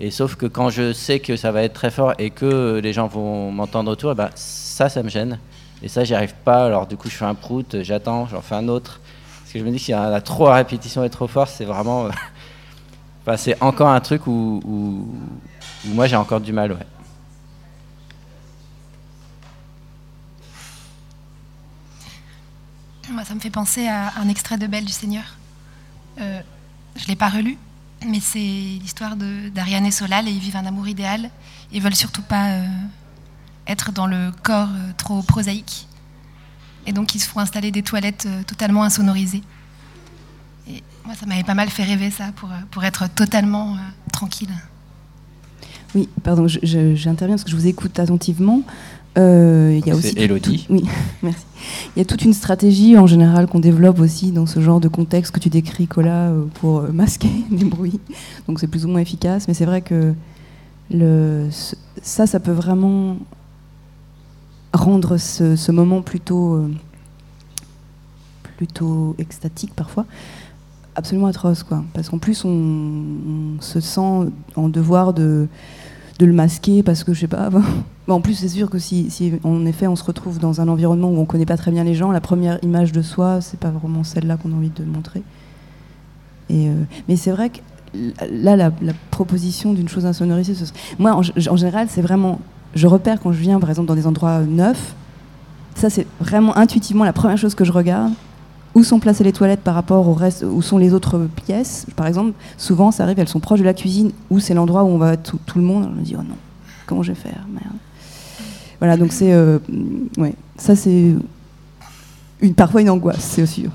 Et 0.00 0.10
sauf 0.10 0.34
que 0.34 0.46
quand 0.46 0.68
je 0.68 0.92
sais 0.92 1.20
que 1.20 1.36
ça 1.36 1.52
va 1.52 1.62
être 1.62 1.74
très 1.74 1.92
fort 1.92 2.12
et 2.18 2.30
que 2.30 2.80
les 2.82 2.92
gens 2.92 3.06
vont 3.06 3.52
m'entendre 3.52 3.88
autour, 3.90 4.16
ben, 4.16 4.28
ça, 4.34 4.88
ça 4.88 5.02
me 5.04 5.08
gêne. 5.08 5.38
Et 5.80 5.86
ça, 5.88 6.02
j'y 6.02 6.14
arrive 6.14 6.34
pas. 6.44 6.66
Alors 6.66 6.88
du 6.88 6.96
coup, 6.96 7.08
je 7.08 7.14
fais 7.14 7.24
un 7.24 7.34
prout, 7.36 7.76
j'attends, 7.82 8.26
j'en 8.26 8.40
fais 8.42 8.56
un 8.56 8.66
autre. 8.66 9.00
Parce 9.42 9.52
que 9.52 9.60
je 9.60 9.64
me 9.64 9.70
dis 9.70 9.76
que 9.76 9.82
s'il 9.84 9.94
y 9.94 9.96
en 9.96 10.12
a 10.12 10.20
trop 10.20 10.48
à 10.48 10.56
répétition 10.56 11.04
et 11.04 11.08
trop 11.10 11.28
fort, 11.28 11.46
c'est 11.46 11.64
vraiment... 11.64 12.08
enfin, 13.26 13.36
c'est 13.36 13.62
encore 13.62 13.90
un 13.90 14.00
truc 14.00 14.26
où, 14.26 14.60
où- 14.66 15.08
où 15.86 15.94
moi, 15.94 16.08
j'ai 16.08 16.16
encore 16.16 16.40
du 16.40 16.52
mal, 16.52 16.72
ouais. 16.72 16.78
Ça 23.24 23.34
me 23.34 23.40
fait 23.40 23.50
penser 23.50 23.88
à 23.88 24.12
un 24.20 24.28
extrait 24.28 24.58
de 24.58 24.66
Belle 24.66 24.84
du 24.84 24.92
Seigneur. 24.92 25.24
Euh, 26.20 26.40
je 26.96 27.02
ne 27.04 27.08
l'ai 27.08 27.16
pas 27.16 27.28
relu, 27.28 27.56
mais 28.06 28.20
c'est 28.20 28.38
l'histoire 28.38 29.16
d'Ariane 29.16 29.86
et 29.86 29.90
Solal 29.90 30.28
et 30.28 30.30
ils 30.30 30.38
vivent 30.38 30.56
un 30.56 30.66
amour 30.66 30.86
idéal. 30.86 31.30
Ils 31.72 31.82
veulent 31.82 31.94
surtout 31.94 32.22
pas 32.22 32.50
euh, 32.50 32.66
être 33.66 33.92
dans 33.92 34.06
le 34.06 34.32
corps 34.42 34.68
euh, 34.70 34.92
trop 34.96 35.22
prosaïque. 35.22 35.88
Et 36.86 36.92
donc, 36.92 37.14
ils 37.14 37.20
se 37.20 37.28
font 37.28 37.40
installer 37.40 37.72
des 37.72 37.82
toilettes 37.82 38.28
totalement 38.46 38.84
insonorisées. 38.84 39.42
Et 40.68 40.82
moi, 41.04 41.14
ça 41.14 41.26
m'avait 41.26 41.42
pas 41.42 41.54
mal 41.54 41.68
fait 41.68 41.82
rêver, 41.82 42.10
ça, 42.10 42.30
pour, 42.36 42.50
pour 42.70 42.84
être 42.84 43.08
totalement 43.08 43.76
tranquille. 44.12 44.54
Oui, 45.96 46.08
pardon, 46.22 46.46
j'interviens 46.46 47.36
parce 47.36 47.44
que 47.44 47.50
je 47.50 47.56
vous 47.56 47.66
écoute 47.66 47.98
attentivement. 47.98 48.62
Euh, 49.18 49.78
il 49.80 49.86
y 49.86 49.90
a 49.90 49.94
aussi 49.96 50.12
Elodie. 50.16 50.66
tout- 50.66 50.72
oui, 50.74 50.84
merci. 51.22 51.44
Il 51.94 52.00
y 52.00 52.02
a 52.02 52.04
toute 52.04 52.22
une 52.22 52.34
stratégie 52.34 52.98
en 52.98 53.06
général 53.06 53.46
qu'on 53.46 53.60
développe 53.60 53.98
aussi 54.00 54.30
dans 54.30 54.44
ce 54.46 54.60
genre 54.60 54.78
de 54.80 54.88
contexte 54.88 55.32
que 55.32 55.40
tu 55.40 55.48
décris, 55.48 55.86
Cola, 55.86 56.28
euh, 56.28 56.44
pour 56.60 56.80
euh, 56.80 56.88
masquer 56.92 57.30
les 57.50 57.64
bruits. 57.64 58.00
Donc 58.46 58.60
c'est 58.60 58.66
plus 58.66 58.84
ou 58.84 58.88
moins 58.88 59.00
efficace, 59.00 59.48
mais 59.48 59.54
c'est 59.54 59.64
vrai 59.64 59.80
que 59.80 60.12
le, 60.90 61.48
ça, 62.02 62.26
ça 62.26 62.40
peut 62.40 62.52
vraiment 62.52 63.16
rendre 64.74 65.16
ce, 65.16 65.56
ce 65.56 65.72
moment 65.72 66.02
plutôt, 66.02 66.54
euh, 66.56 66.70
plutôt 68.56 69.14
extatique 69.18 69.72
parfois, 69.74 70.04
absolument 70.94 71.26
atroce, 71.26 71.62
quoi. 71.62 71.84
Parce 71.94 72.08
qu'en 72.08 72.18
plus, 72.18 72.44
on, 72.44 72.48
on 72.50 73.60
se 73.60 73.80
sent 73.80 74.30
en 74.56 74.68
devoir 74.68 75.12
de, 75.14 75.48
de 76.18 76.26
le 76.26 76.32
masquer 76.32 76.82
parce 76.82 77.04
que 77.04 77.12
je 77.14 77.20
sais 77.20 77.26
pas. 77.28 77.50
En 78.08 78.20
plus, 78.20 78.34
c'est 78.34 78.48
sûr 78.48 78.70
que 78.70 78.78
si, 78.78 79.10
si 79.10 79.32
en 79.42 79.66
effet 79.66 79.86
on 79.88 79.96
se 79.96 80.04
retrouve 80.04 80.38
dans 80.38 80.60
un 80.60 80.68
environnement 80.68 81.10
où 81.10 81.18
on 81.18 81.24
connaît 81.24 81.46
pas 81.46 81.56
très 81.56 81.72
bien 81.72 81.82
les 81.82 81.94
gens, 81.94 82.12
la 82.12 82.20
première 82.20 82.62
image 82.62 82.92
de 82.92 83.02
soi, 83.02 83.40
c'est 83.40 83.58
pas 83.58 83.70
vraiment 83.70 84.04
celle-là 84.04 84.36
qu'on 84.36 84.52
a 84.52 84.54
envie 84.54 84.70
de 84.70 84.84
montrer. 84.84 85.22
Et, 86.48 86.68
euh, 86.68 86.74
mais 87.08 87.16
c'est 87.16 87.32
vrai 87.32 87.50
que 87.50 87.58
là, 88.30 88.56
la, 88.56 88.70
proposition 89.10 89.72
d'une 89.72 89.88
chose 89.88 90.06
insonorisée, 90.06 90.54
moi, 90.98 91.14
en 91.14 91.56
général, 91.56 91.88
c'est 91.90 92.02
vraiment. 92.02 92.40
Je 92.74 92.86
repère 92.86 93.20
quand 93.20 93.32
je 93.32 93.40
viens, 93.40 93.58
par 93.58 93.70
exemple, 93.70 93.88
dans 93.88 93.94
des 93.94 94.06
endroits 94.06 94.40
neufs. 94.40 94.94
Ça, 95.74 95.90
c'est 95.90 96.06
vraiment 96.20 96.56
intuitivement 96.56 97.04
la 97.04 97.12
première 97.12 97.38
chose 97.38 97.54
que 97.54 97.64
je 97.64 97.72
regarde. 97.72 98.12
Où 98.76 98.84
sont 98.84 99.00
placées 99.00 99.24
les 99.24 99.32
toilettes 99.32 99.62
par 99.62 99.74
rapport 99.74 100.06
au 100.06 100.12
reste 100.12 100.44
Où 100.46 100.60
sont 100.60 100.76
les 100.76 100.92
autres 100.92 101.18
pièces 101.46 101.86
Par 101.96 102.06
exemple, 102.06 102.34
souvent, 102.58 102.90
ça 102.90 103.04
arrive, 103.04 103.18
elles 103.18 103.26
sont 103.26 103.40
proches 103.40 103.60
de 103.60 103.64
la 103.64 103.72
cuisine, 103.72 104.12
où 104.28 104.38
c'est 104.38 104.52
l'endroit 104.52 104.84
où 104.84 104.88
on 104.88 104.98
va 104.98 105.16
tout, 105.16 105.38
le 105.54 105.62
monde. 105.62 105.88
Je 105.94 105.98
me 105.98 106.04
dis, 106.04 106.14
oh 106.14 106.22
non, 106.22 106.36
comment 106.84 107.02
je 107.02 107.12
vais 107.12 107.18
faire 107.18 107.46
Merde. 107.48 107.74
Voilà, 108.78 108.98
donc 108.98 109.12
c'est. 109.12 109.32
euh, 109.32 109.58
ouais, 110.18 110.34
ça, 110.58 110.76
c'est. 110.76 111.14
Une, 112.42 112.52
parfois 112.54 112.82
une 112.82 112.90
angoisse, 112.90 113.20
c'est 113.20 113.46
sûr. 113.46 113.70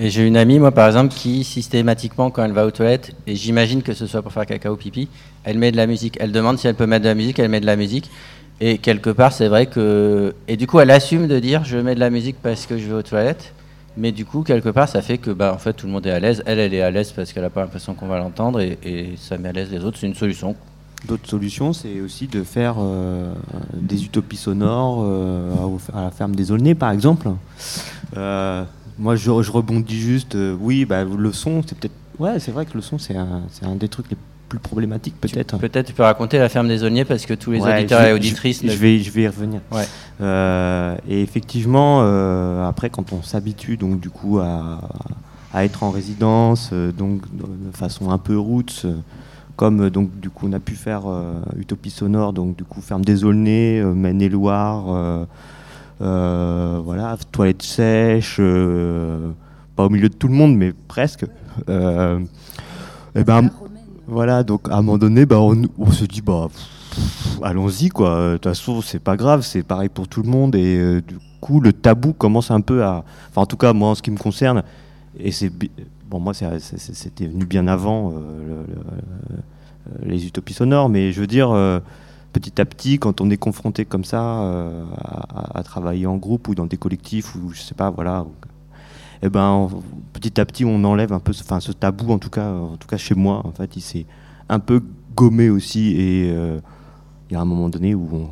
Et 0.00 0.10
j'ai 0.10 0.26
une 0.26 0.36
amie, 0.36 0.58
moi 0.58 0.72
par 0.72 0.88
exemple, 0.88 1.14
qui 1.14 1.44
systématiquement, 1.44 2.32
quand 2.32 2.42
elle 2.42 2.50
va 2.50 2.66
aux 2.66 2.72
toilettes, 2.72 3.14
et 3.28 3.36
j'imagine 3.36 3.84
que 3.84 3.94
ce 3.94 4.08
soit 4.08 4.20
pour 4.20 4.32
faire 4.32 4.46
caca 4.46 4.72
ou 4.72 4.76
pipi, 4.76 5.08
elle 5.44 5.58
met 5.58 5.70
de 5.70 5.76
la 5.76 5.86
musique. 5.86 6.16
Elle 6.18 6.32
demande 6.32 6.58
si 6.58 6.66
elle 6.66 6.74
peut 6.74 6.86
mettre 6.86 7.04
de 7.04 7.08
la 7.08 7.14
musique, 7.14 7.38
elle 7.38 7.50
met 7.50 7.60
de 7.60 7.66
la 7.66 7.76
musique. 7.76 8.10
Et 8.60 8.78
quelque 8.78 9.10
part, 9.10 9.32
c'est 9.32 9.46
vrai 9.46 9.66
que. 9.66 10.34
Et 10.48 10.56
du 10.56 10.66
coup, 10.66 10.80
elle 10.80 10.90
assume 10.90 11.28
de 11.28 11.38
dire 11.38 11.64
je 11.64 11.78
mets 11.78 11.94
de 11.94 12.00
la 12.00 12.10
musique 12.10 12.36
parce 12.42 12.66
que 12.66 12.78
je 12.78 12.86
vais 12.88 12.94
aux 12.94 13.02
toilettes. 13.02 13.52
Mais 13.96 14.12
du 14.12 14.24
coup, 14.24 14.42
quelque 14.42 14.68
part, 14.68 14.88
ça 14.88 15.00
fait 15.00 15.18
que 15.18 15.30
bah, 15.30 15.52
en 15.54 15.58
fait, 15.58 15.72
tout 15.72 15.86
le 15.86 15.92
monde 15.92 16.06
est 16.06 16.10
à 16.10 16.20
l'aise. 16.20 16.42
Elle, 16.46 16.58
elle 16.58 16.74
est 16.74 16.82
à 16.82 16.90
l'aise 16.90 17.12
parce 17.12 17.32
qu'elle 17.32 17.42
n'a 17.42 17.50
pas 17.50 17.62
l'impression 17.62 17.94
qu'on 17.94 18.06
va 18.06 18.18
l'entendre. 18.18 18.60
Et, 18.60 19.14
ça 19.16 19.38
met 19.38 19.48
à 19.48 19.52
l'aise 19.52 19.70
les 19.70 19.84
autres. 19.84 19.98
C'est 19.98 20.06
une 20.06 20.14
solution. 20.14 20.54
D'autres 21.06 21.28
solutions, 21.28 21.72
c'est 21.72 22.00
aussi 22.00 22.26
de 22.26 22.42
faire 22.42 22.76
euh, 22.78 23.32
des 23.74 24.04
utopies 24.04 24.36
sonores 24.36 25.02
euh, 25.04 25.52
à- 25.94 26.02
la 26.02 26.10
ferme 26.10 26.34
des 26.34 26.50
Aulnay, 26.50 26.74
par 26.74 26.90
exemple. 26.90 27.28
Euh, 28.16 28.64
moi, 28.98 29.14
je, 29.16 29.30
rebondis 29.30 29.98
juste. 29.98 30.36
oui, 30.60 30.84
bah, 30.84 31.04
le 31.04 31.32
son, 31.32 31.62
c'est 31.66 31.78
peut-être. 31.78 31.94
Ouais, 32.18 32.40
c'est 32.40 32.50
vrai 32.50 32.64
que 32.64 32.74
le 32.74 32.80
son, 32.80 32.98
c'est 32.98 33.16
un, 33.16 33.42
un 33.62 33.76
des 33.76 33.88
trucs 33.88 34.10
les 34.10 34.16
plus 34.48 34.58
problématiques, 34.58 35.20
peut-être. 35.20 35.58
Peut-être 35.58 35.86
tu 35.86 35.92
peux 35.92 36.02
raconter 36.04 36.38
la 36.38 36.48
ferme 36.48 36.68
des 36.68 36.82
aulniers 36.84 37.04
parce 37.04 37.26
que 37.26 37.34
tous 37.34 37.50
les 37.52 37.60
Ouais, 37.60 37.78
auditeurs 37.78 38.02
vais- 38.02 38.10
et 38.10 38.12
auditrices. 38.12 38.60
Je, 38.62 38.66
ne- 38.66 38.72
je 38.72 38.76
vais, 38.76 38.98
je 39.00 39.10
vais 39.10 39.22
y 39.22 39.26
revenir. 39.28 39.60
Ouais. 39.72 39.84
Euh, 40.20 40.96
et 41.08 41.20
effectivement, 41.22 42.00
euh, 42.02 42.66
après, 42.68 42.88
quand 42.90 43.12
on 43.12 43.22
s'habitue 43.22 43.76
donc 43.76 44.00
du 44.00 44.08
coup 44.10 44.38
à, 44.38 44.80
à 45.52 45.64
être 45.64 45.82
en 45.82 45.90
résidence, 45.90 46.70
euh, 46.72 46.92
donc 46.92 47.22
de 47.36 47.76
façon 47.76 48.10
un 48.10 48.18
peu 48.18 48.38
roots, 48.38 48.86
comme 49.56 49.90
donc 49.90 50.10
du 50.20 50.30
coup 50.30 50.46
on 50.48 50.52
a 50.52 50.60
pu 50.60 50.74
faire 50.74 51.02
Utopie 51.58 51.90
sonore, 51.90 52.32
donc 52.32 52.56
du 52.56 52.64
coup 52.64 52.80
ferme 52.80 53.04
des 53.04 53.24
Aulnay, 53.24 53.80
euh, 53.80 53.92
Maine-et-Loire, 53.94 55.26
voilà, 55.98 57.16
toilettes 57.32 57.62
sèches, 57.62 58.40
pas 59.76 59.84
au 59.84 59.88
milieu 59.90 60.08
de 60.08 60.14
tout 60.14 60.28
le 60.28 60.34
monde, 60.34 60.56
mais 60.56 60.72
presque. 60.88 61.24
Et 61.68 63.24
ben 63.24 63.50
voilà, 64.08 64.44
donc 64.44 64.68
à 64.68 64.74
un 64.74 64.82
moment 64.82 64.98
donné, 64.98 65.26
bah, 65.26 65.40
on, 65.40 65.90
se 65.90 66.04
dit 66.04 66.22
bah 66.22 66.48
allons-y 67.42 67.88
quoi. 67.88 68.32
De 68.32 68.32
toute 68.34 68.44
façon, 68.44 68.80
c'est 68.80 69.00
pas 69.00 69.16
grave, 69.16 69.42
c'est 69.42 69.62
pareil 69.62 69.88
pour 69.88 70.06
tout 70.08 70.22
le 70.22 70.28
monde 70.28 70.54
et 70.54 70.76
euh, 70.78 71.02
du 71.02 71.18
coup 71.40 71.60
le 71.60 71.72
tabou 71.72 72.12
commence 72.12 72.50
un 72.50 72.60
peu 72.60 72.84
à, 72.84 73.04
enfin 73.28 73.42
en 73.42 73.46
tout 73.46 73.56
cas 73.56 73.72
moi 73.72 73.90
en 73.90 73.94
ce 73.94 74.02
qui 74.02 74.10
me 74.10 74.16
concerne, 74.16 74.62
et 75.18 75.32
c'est 75.32 75.50
bon 76.08 76.20
moi 76.20 76.34
c'était 76.34 77.26
venu 77.26 77.44
bien 77.46 77.66
avant 77.66 78.10
euh, 78.10 78.14
euh, 78.16 78.64
les 80.02 80.26
utopies 80.26 80.54
sonores, 80.54 80.88
mais 80.88 81.12
je 81.12 81.20
veux 81.20 81.26
dire 81.26 81.50
petit 82.32 82.60
à 82.60 82.64
petit 82.64 82.98
quand 82.98 83.20
on 83.20 83.30
est 83.30 83.36
confronté 83.36 83.84
comme 83.84 84.04
ça 84.04 84.44
à 85.54 85.62
travailler 85.62 86.06
en 86.06 86.16
groupe 86.16 86.48
ou 86.48 86.54
dans 86.54 86.66
des 86.66 86.76
collectifs 86.76 87.34
ou 87.34 87.52
je 87.52 87.60
sais 87.60 87.74
pas 87.74 87.90
voilà. 87.90 88.24
Et 89.22 89.28
ben 89.28 89.48
on- 89.50 89.82
petit 90.12 90.40
à 90.40 90.44
petit 90.44 90.64
on 90.64 90.82
enlève 90.84 91.12
un 91.12 91.20
peu, 91.20 91.32
ce- 91.32 91.44
ce 91.60 91.72
tabou 91.72 92.12
en 92.12 92.18
tout 92.18 92.30
cas, 92.30 92.50
en 92.52 92.76
tout 92.76 92.88
cas 92.88 92.96
chez 92.96 93.14
moi 93.14 93.46
en 93.46 93.52
fait 93.52 93.76
il 93.76 93.80
s'est 93.80 94.06
un 94.48 94.58
peu 94.58 94.82
gommé 95.14 95.48
aussi 95.50 95.92
et 95.96 96.30
euh, 96.30 96.60
il 97.30 97.34
y 97.34 97.36
a 97.36 97.40
un 97.40 97.44
moment 97.44 97.68
donné 97.68 97.94
où 97.94 98.08
on, 98.12 98.28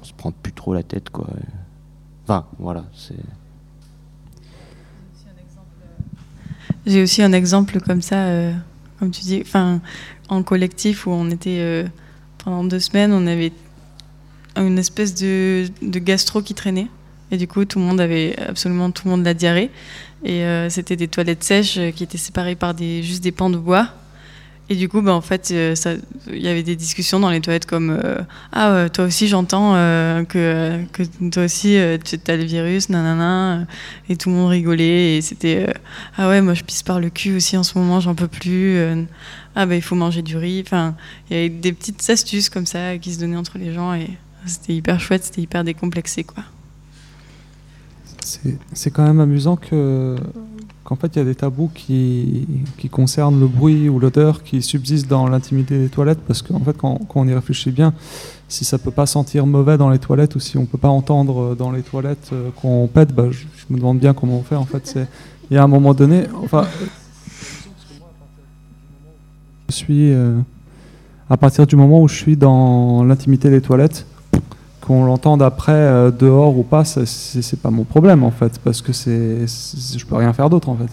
on 0.00 0.04
se 0.04 0.12
prend 0.14 0.32
plus 0.32 0.52
trop 0.52 0.74
la 0.74 0.82
tête 0.82 1.10
quoi. 1.10 1.26
Enfin 2.24 2.46
voilà 2.58 2.84
c'est. 2.94 3.16
J'ai 6.86 7.02
aussi 7.02 7.22
un 7.22 7.32
exemple 7.32 7.80
comme 7.80 8.02
ça, 8.02 8.26
euh, 8.26 8.52
comme 8.98 9.10
tu 9.10 9.22
dis, 9.22 9.42
en 10.28 10.42
collectif 10.42 11.06
où 11.06 11.10
on 11.10 11.30
était 11.30 11.58
euh, 11.60 11.86
pendant 12.44 12.62
deux 12.64 12.78
semaines, 12.80 13.12
on 13.12 13.26
avait 13.26 13.52
une 14.56 14.78
espèce 14.78 15.14
de 15.14 15.68
gastro 15.82 16.42
qui 16.42 16.52
traînait. 16.54 16.88
Et 17.34 17.36
du 17.36 17.48
coup, 17.48 17.64
tout 17.64 17.80
le 17.80 17.84
monde 17.84 18.00
avait 18.00 18.36
absolument 18.38 18.92
tout 18.92 19.06
le 19.06 19.10
monde 19.10 19.24
la 19.24 19.34
diarrhée. 19.34 19.68
Et 20.24 20.44
euh, 20.44 20.70
c'était 20.70 20.94
des 20.94 21.08
toilettes 21.08 21.42
sèches 21.42 21.78
euh, 21.78 21.90
qui 21.90 22.04
étaient 22.04 22.16
séparées 22.16 22.54
par 22.54 22.74
des, 22.74 23.02
juste 23.02 23.24
des 23.24 23.32
pans 23.32 23.50
de 23.50 23.56
bois. 23.56 23.88
Et 24.70 24.76
du 24.76 24.88
coup, 24.88 25.02
bah, 25.02 25.12
en 25.12 25.20
fait, 25.20 25.50
euh, 25.50 25.74
il 26.28 26.40
y 26.40 26.46
avait 26.46 26.62
des 26.62 26.76
discussions 26.76 27.18
dans 27.18 27.30
les 27.30 27.40
toilettes 27.40 27.66
comme 27.66 27.90
euh, 27.90 28.20
Ah, 28.52 28.86
toi 28.88 29.06
aussi, 29.06 29.26
j'entends 29.26 29.72
que, 30.26 30.78
toi 31.32 31.42
aussi, 31.42 31.76
tu 32.04 32.30
as 32.30 32.36
le 32.36 32.44
virus, 32.44 32.88
nanana. 32.88 33.66
Et 34.08 34.14
tout 34.14 34.28
le 34.28 34.36
monde 34.36 34.50
rigolait. 34.50 35.16
Et 35.16 35.20
c'était 35.20 35.74
Ah 36.16 36.28
ouais, 36.28 36.40
moi, 36.40 36.54
je 36.54 36.62
pisse 36.62 36.84
par 36.84 37.00
le 37.00 37.10
cul 37.10 37.34
aussi 37.34 37.56
en 37.56 37.64
ce 37.64 37.76
moment, 37.76 37.98
j'en 37.98 38.14
peux 38.14 38.28
plus. 38.28 38.78
Ah, 39.56 39.66
bah, 39.66 39.74
il 39.74 39.82
faut 39.82 39.96
manger 39.96 40.22
du 40.22 40.36
riz. 40.36 40.62
Enfin, 40.64 40.94
il 41.28 41.36
y 41.36 41.40
avait 41.40 41.48
des 41.48 41.72
petites 41.72 42.08
astuces 42.08 42.48
comme 42.48 42.66
ça 42.66 42.96
qui 42.96 43.12
se 43.12 43.18
donnaient 43.18 43.36
entre 43.36 43.58
les 43.58 43.74
gens. 43.74 43.92
Et 43.92 44.08
c'était 44.46 44.74
hyper 44.74 45.00
chouette, 45.00 45.24
c'était 45.24 45.42
hyper 45.42 45.64
décomplexé, 45.64 46.24
quoi. 46.24 46.44
C'est- 48.24 48.90
quand 48.90 49.04
même 49.04 49.20
amusant 49.20 49.56
que 49.56 50.16
qu'en 50.82 50.96
fait 50.96 51.16
il 51.16 51.18
y 51.18 51.22
a 51.22 51.24
des 51.24 51.34
tabous 51.34 51.70
qui, 51.74 52.46
concernent 52.90 53.40
le 53.40 53.46
bruit 53.46 53.88
ou 53.88 53.98
l'odeur 53.98 54.42
qui 54.42 54.60
subsistent 54.62 55.08
dans 55.08 55.26
l'intimité 55.26 55.78
des 55.78 55.88
toilettes 55.88 56.20
parce 56.26 56.42
qu'en 56.42 56.60
fait 56.60 56.76
quand, 56.76 57.00
on 57.14 57.26
y 57.26 57.34
réfléchit 57.34 57.70
bien, 57.70 57.94
si 58.48 58.64
ça 58.64 58.78
peut 58.78 58.90
pas 58.90 59.06
sentir 59.06 59.46
mauvais 59.46 59.78
dans 59.78 59.90
les 59.90 59.98
toilettes 59.98 60.36
ou 60.36 60.40
si 60.40 60.58
on 60.58 60.66
peut 60.66 60.78
pas 60.78 60.88
entendre 60.88 61.40
euh, 61.40 61.54
dans 61.54 61.70
les 61.70 61.82
toilettes 61.82 62.30
euh, 62.32 62.50
qu'on 62.60 62.86
pète, 62.86 63.14
bah, 63.14 63.26
je, 63.30 63.46
me 63.70 63.78
demande 63.78 63.98
bien 63.98 64.12
comment 64.12 64.38
on 64.38 64.42
fait 64.42 64.56
en 64.56 64.66
fait. 64.66 64.98
Il 65.50 65.54
y 65.54 65.58
a 65.58 65.62
un 65.62 65.68
moment 65.68 65.94
donné, 65.94 66.24
enfin 66.42 66.66
je 69.68 69.74
suis 69.74 70.12
euh, 70.12 70.38
à 71.28 71.36
partir 71.36 71.66
du 71.66 71.76
moment 71.76 72.02
où 72.02 72.08
je 72.08 72.14
suis 72.14 72.36
dans 72.36 73.04
l'intimité 73.04 73.50
des 73.50 73.60
toilettes 73.60 74.06
qu'on 74.84 75.04
l'entende 75.04 75.42
après 75.42 75.72
euh, 75.72 76.10
dehors 76.10 76.56
ou 76.58 76.62
pas, 76.62 76.84
c'est 76.84 77.60
pas 77.60 77.70
mon 77.70 77.84
problème 77.84 78.22
en 78.22 78.30
fait, 78.30 78.58
parce 78.62 78.82
que 78.82 78.92
c'est, 78.92 79.46
c'est- 79.46 79.98
je 79.98 80.04
peux 80.06 80.16
rien 80.16 80.32
faire 80.32 80.50
d'autre 80.50 80.68
en 80.68 80.76
fait. 80.76 80.90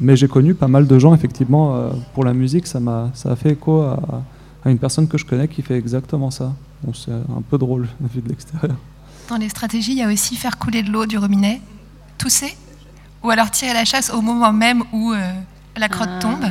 Mais 0.00 0.16
j'ai 0.16 0.28
connu 0.28 0.54
pas 0.54 0.68
mal 0.68 0.86
de 0.86 0.98
gens 0.98 1.14
effectivement 1.14 1.76
euh, 1.76 1.90
pour 2.14 2.24
la 2.24 2.34
musique, 2.34 2.66
ça 2.66 2.80
m'a, 2.80 3.10
ça 3.14 3.30
a 3.32 3.36
fait 3.36 3.50
écho 3.52 3.80
à, 3.82 3.98
à 4.64 4.70
une 4.70 4.78
personne 4.78 5.06
que 5.08 5.16
je 5.18 5.24
connais 5.24 5.48
qui 5.48 5.62
fait 5.62 5.76
exactement 5.78 6.30
ça. 6.30 6.52
Bon, 6.82 6.92
c'est 6.92 7.12
un 7.12 7.42
peu 7.48 7.56
drôle 7.58 7.88
vu 8.12 8.20
de 8.20 8.28
l'extérieur. 8.28 8.76
Dans 9.28 9.36
les 9.36 9.48
stratégies, 9.48 9.92
il 9.92 9.98
y 9.98 10.02
a 10.02 10.08
aussi 10.12 10.36
faire 10.36 10.58
couler 10.58 10.82
de 10.82 10.90
l'eau 10.90 11.06
du 11.06 11.16
robinet, 11.18 11.60
tousser, 12.18 12.54
ou 13.24 13.30
alors 13.30 13.50
tirer 13.50 13.72
la 13.72 13.84
chasse 13.84 14.10
au 14.10 14.20
moment 14.20 14.52
même 14.52 14.82
où 14.92 15.12
euh, 15.12 15.32
la 15.76 15.88
crotte 15.88 16.10
Ah. 16.16 16.18
tombe. 16.20 16.44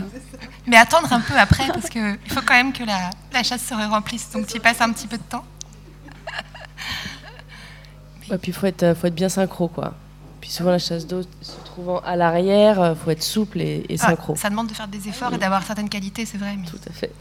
Mais 0.67 0.77
attendre 0.77 1.11
un 1.13 1.19
peu 1.19 1.35
après, 1.37 1.67
parce 1.67 1.89
qu'il 1.89 2.17
faut 2.29 2.41
quand 2.45 2.55
même 2.55 2.73
que 2.73 2.83
la, 2.83 3.11
la 3.33 3.43
chasse 3.43 3.61
se 3.63 3.73
remplisse, 3.89 4.29
donc 4.33 4.47
tu 4.47 4.57
y 4.57 4.59
passes 4.59 4.81
un 4.81 4.89
petit 4.91 5.05
peu 5.07 5.17
de 5.17 5.23
temps. 5.29 5.43
Ouais, 8.29 8.37
puis 8.39 8.51
il 8.51 8.53
faut 8.55 8.65
être, 8.65 8.95
faut 8.95 9.07
être 9.07 9.15
bien 9.15 9.29
synchro, 9.29 9.67
quoi. 9.67 9.93
Puis 10.41 10.49
souvent, 10.49 10.71
la 10.71 10.79
chasse 10.79 11.05
d'eau 11.07 11.21
se 11.41 11.51
trouvant 11.65 11.99
à 11.99 12.15
l'arrière, 12.15 12.93
il 12.93 12.95
faut 12.95 13.11
être 13.11 13.23
souple 13.23 13.61
et, 13.61 13.85
et 13.89 13.95
Ah, 13.99 14.07
synchro. 14.09 14.35
ça 14.35 14.49
demande 14.49 14.67
de 14.67 14.73
faire 14.73 14.87
des 14.87 15.07
efforts 15.07 15.33
et 15.33 15.37
d'avoir 15.37 15.63
certaines 15.63 15.89
qualités, 15.89 16.25
c'est 16.25 16.37
vrai. 16.37 16.55
Mais... 16.59 16.67
Tout 16.67 16.79
à 16.89 16.93
fait. 16.93 17.11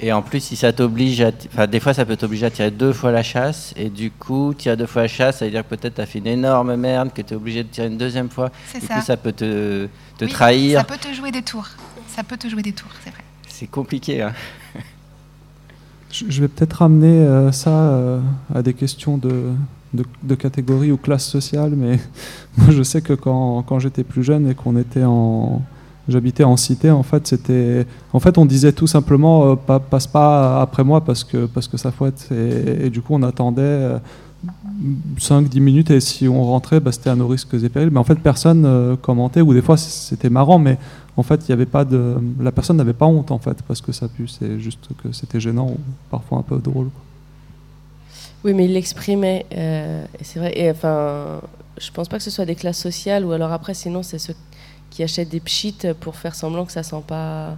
Et 0.00 0.12
en 0.12 0.22
plus, 0.22 0.40
si 0.40 0.56
ça 0.56 0.72
t'oblige 0.72 1.20
à. 1.20 1.30
Enfin, 1.52 1.66
des 1.68 1.78
fois, 1.78 1.94
ça 1.94 2.04
peut 2.04 2.16
t'obliger 2.16 2.46
à 2.46 2.50
tirer 2.50 2.72
deux 2.72 2.92
fois 2.92 3.12
la 3.12 3.22
chasse. 3.22 3.72
Et 3.76 3.88
du 3.88 4.10
coup, 4.10 4.52
tirer 4.54 4.76
deux 4.76 4.86
fois 4.86 5.02
la 5.02 5.08
chasse, 5.08 5.38
ça 5.38 5.44
veut 5.44 5.50
dire 5.52 5.62
que 5.62 5.74
peut-être 5.76 5.94
t'as 5.94 6.06
fait 6.06 6.18
une 6.18 6.26
énorme 6.26 6.74
merde, 6.74 7.12
que 7.12 7.22
t'es 7.22 7.36
obligé 7.36 7.62
de 7.62 7.68
tirer 7.68 7.86
une 7.86 7.98
deuxième 7.98 8.28
fois. 8.28 8.50
C'est 8.72 8.80
du 8.80 8.86
ça. 8.86 8.94
coup, 8.96 9.02
ça 9.02 9.16
peut 9.16 9.32
te, 9.32 9.86
te 10.18 10.24
Oui, 10.24 10.30
trahir. 10.32 10.78
Ça 10.80 10.84
peut 10.84 10.98
te 10.98 11.12
jouer 11.14 11.30
des 11.30 11.42
tours. 11.42 11.68
Ça 12.08 12.24
peut 12.24 12.36
te 12.36 12.48
jouer 12.48 12.62
des 12.62 12.72
tours, 12.72 12.90
c'est 13.04 13.10
vrai. 13.10 13.22
C'est 13.48 13.68
compliqué. 13.68 14.22
Hein. 14.22 14.32
Je 16.12 16.40
vais 16.40 16.48
peut-être 16.48 16.74
ramener 16.74 17.08
euh, 17.08 17.52
ça 17.52 17.70
euh, 17.70 18.20
à 18.54 18.62
des 18.62 18.74
questions 18.74 19.16
de, 19.16 19.44
de, 19.94 20.34
catégorie 20.34 20.92
ou 20.92 20.98
classe 20.98 21.24
sociale, 21.24 21.72
mais 21.76 21.98
moi 22.58 22.68
je 22.70 22.82
sais 22.82 23.00
que 23.00 23.14
quand, 23.14 23.62
quand 23.62 23.78
j'étais 23.78 24.04
plus 24.04 24.22
jeune 24.22 24.48
et 24.48 24.54
qu'on 24.54 24.76
était 24.76 25.04
en. 25.04 25.62
J'habitais 26.08 26.42
en 26.42 26.56
cité, 26.56 26.90
en 26.90 27.04
fait, 27.04 27.28
c'était. 27.28 27.86
En 28.12 28.18
fait, 28.18 28.36
on 28.36 28.44
disait 28.44 28.72
tout 28.72 28.88
simplement 28.88 29.52
euh, 29.52 29.54
pa- 29.54 29.78
passe 29.78 30.08
pas 30.08 30.60
après 30.60 30.82
moi 30.82 31.02
parce 31.02 31.22
que, 31.22 31.46
parce 31.46 31.68
que 31.68 31.76
ça 31.76 31.92
fouette. 31.92 32.28
Et, 32.32 32.86
et 32.86 32.90
du 32.90 33.00
coup, 33.00 33.14
on 33.14 33.22
attendait 33.22 33.98
5-10 35.18 35.60
minutes 35.60 35.90
et 35.90 36.00
si 36.00 36.28
on 36.28 36.42
rentrait, 36.44 36.80
bah, 36.80 36.92
c'était 36.92 37.10
à 37.10 37.14
nos 37.14 37.28
risques 37.28 37.54
et 37.54 37.68
périls. 37.68 37.90
Mais 37.90 37.98
en 37.98 38.04
fait, 38.04 38.16
personne 38.16 38.64
euh, 38.64 38.96
commentait, 38.96 39.40
ou 39.40 39.54
des 39.54 39.62
fois 39.62 39.76
c'était 39.76 40.30
marrant, 40.30 40.58
mais 40.58 40.78
en 41.16 41.22
fait, 41.22 41.46
il 41.46 41.50
y 41.50 41.52
avait 41.52 41.66
pas 41.66 41.84
de. 41.84 42.16
La 42.40 42.52
personne 42.52 42.76
n'avait 42.78 42.92
pas 42.94 43.06
honte, 43.06 43.30
en 43.30 43.38
fait, 43.38 43.62
parce 43.62 43.80
que 43.80 43.92
ça 43.92 44.08
pue, 44.08 44.28
c'est 44.28 44.58
juste 44.58 44.88
que 45.02 45.12
c'était 45.12 45.40
gênant 45.40 45.68
ou 45.68 45.78
parfois 46.10 46.38
un 46.38 46.42
peu 46.42 46.58
drôle. 46.58 46.88
Oui, 48.44 48.54
mais 48.54 48.64
il 48.64 48.72
l'exprimait. 48.72 49.46
euh, 49.54 50.04
c'est 50.22 50.38
vrai. 50.38 50.52
Et 50.58 50.70
enfin, 50.70 51.40
je 51.78 51.90
pense 51.90 52.08
pas 52.08 52.16
que 52.18 52.24
ce 52.24 52.30
soit 52.30 52.44
des 52.46 52.54
classes 52.56 52.80
sociales 52.80 53.24
ou 53.24 53.32
alors 53.32 53.52
après, 53.52 53.74
sinon, 53.74 54.02
c'est 54.02 54.18
ceux 54.18 54.34
qui 54.90 55.02
achètent 55.02 55.28
des 55.30 55.40
pchites 55.40 55.92
pour 56.00 56.16
faire 56.16 56.34
semblant 56.34 56.64
que 56.64 56.72
ça 56.72 56.82
sent 56.82 57.02
pas. 57.06 57.56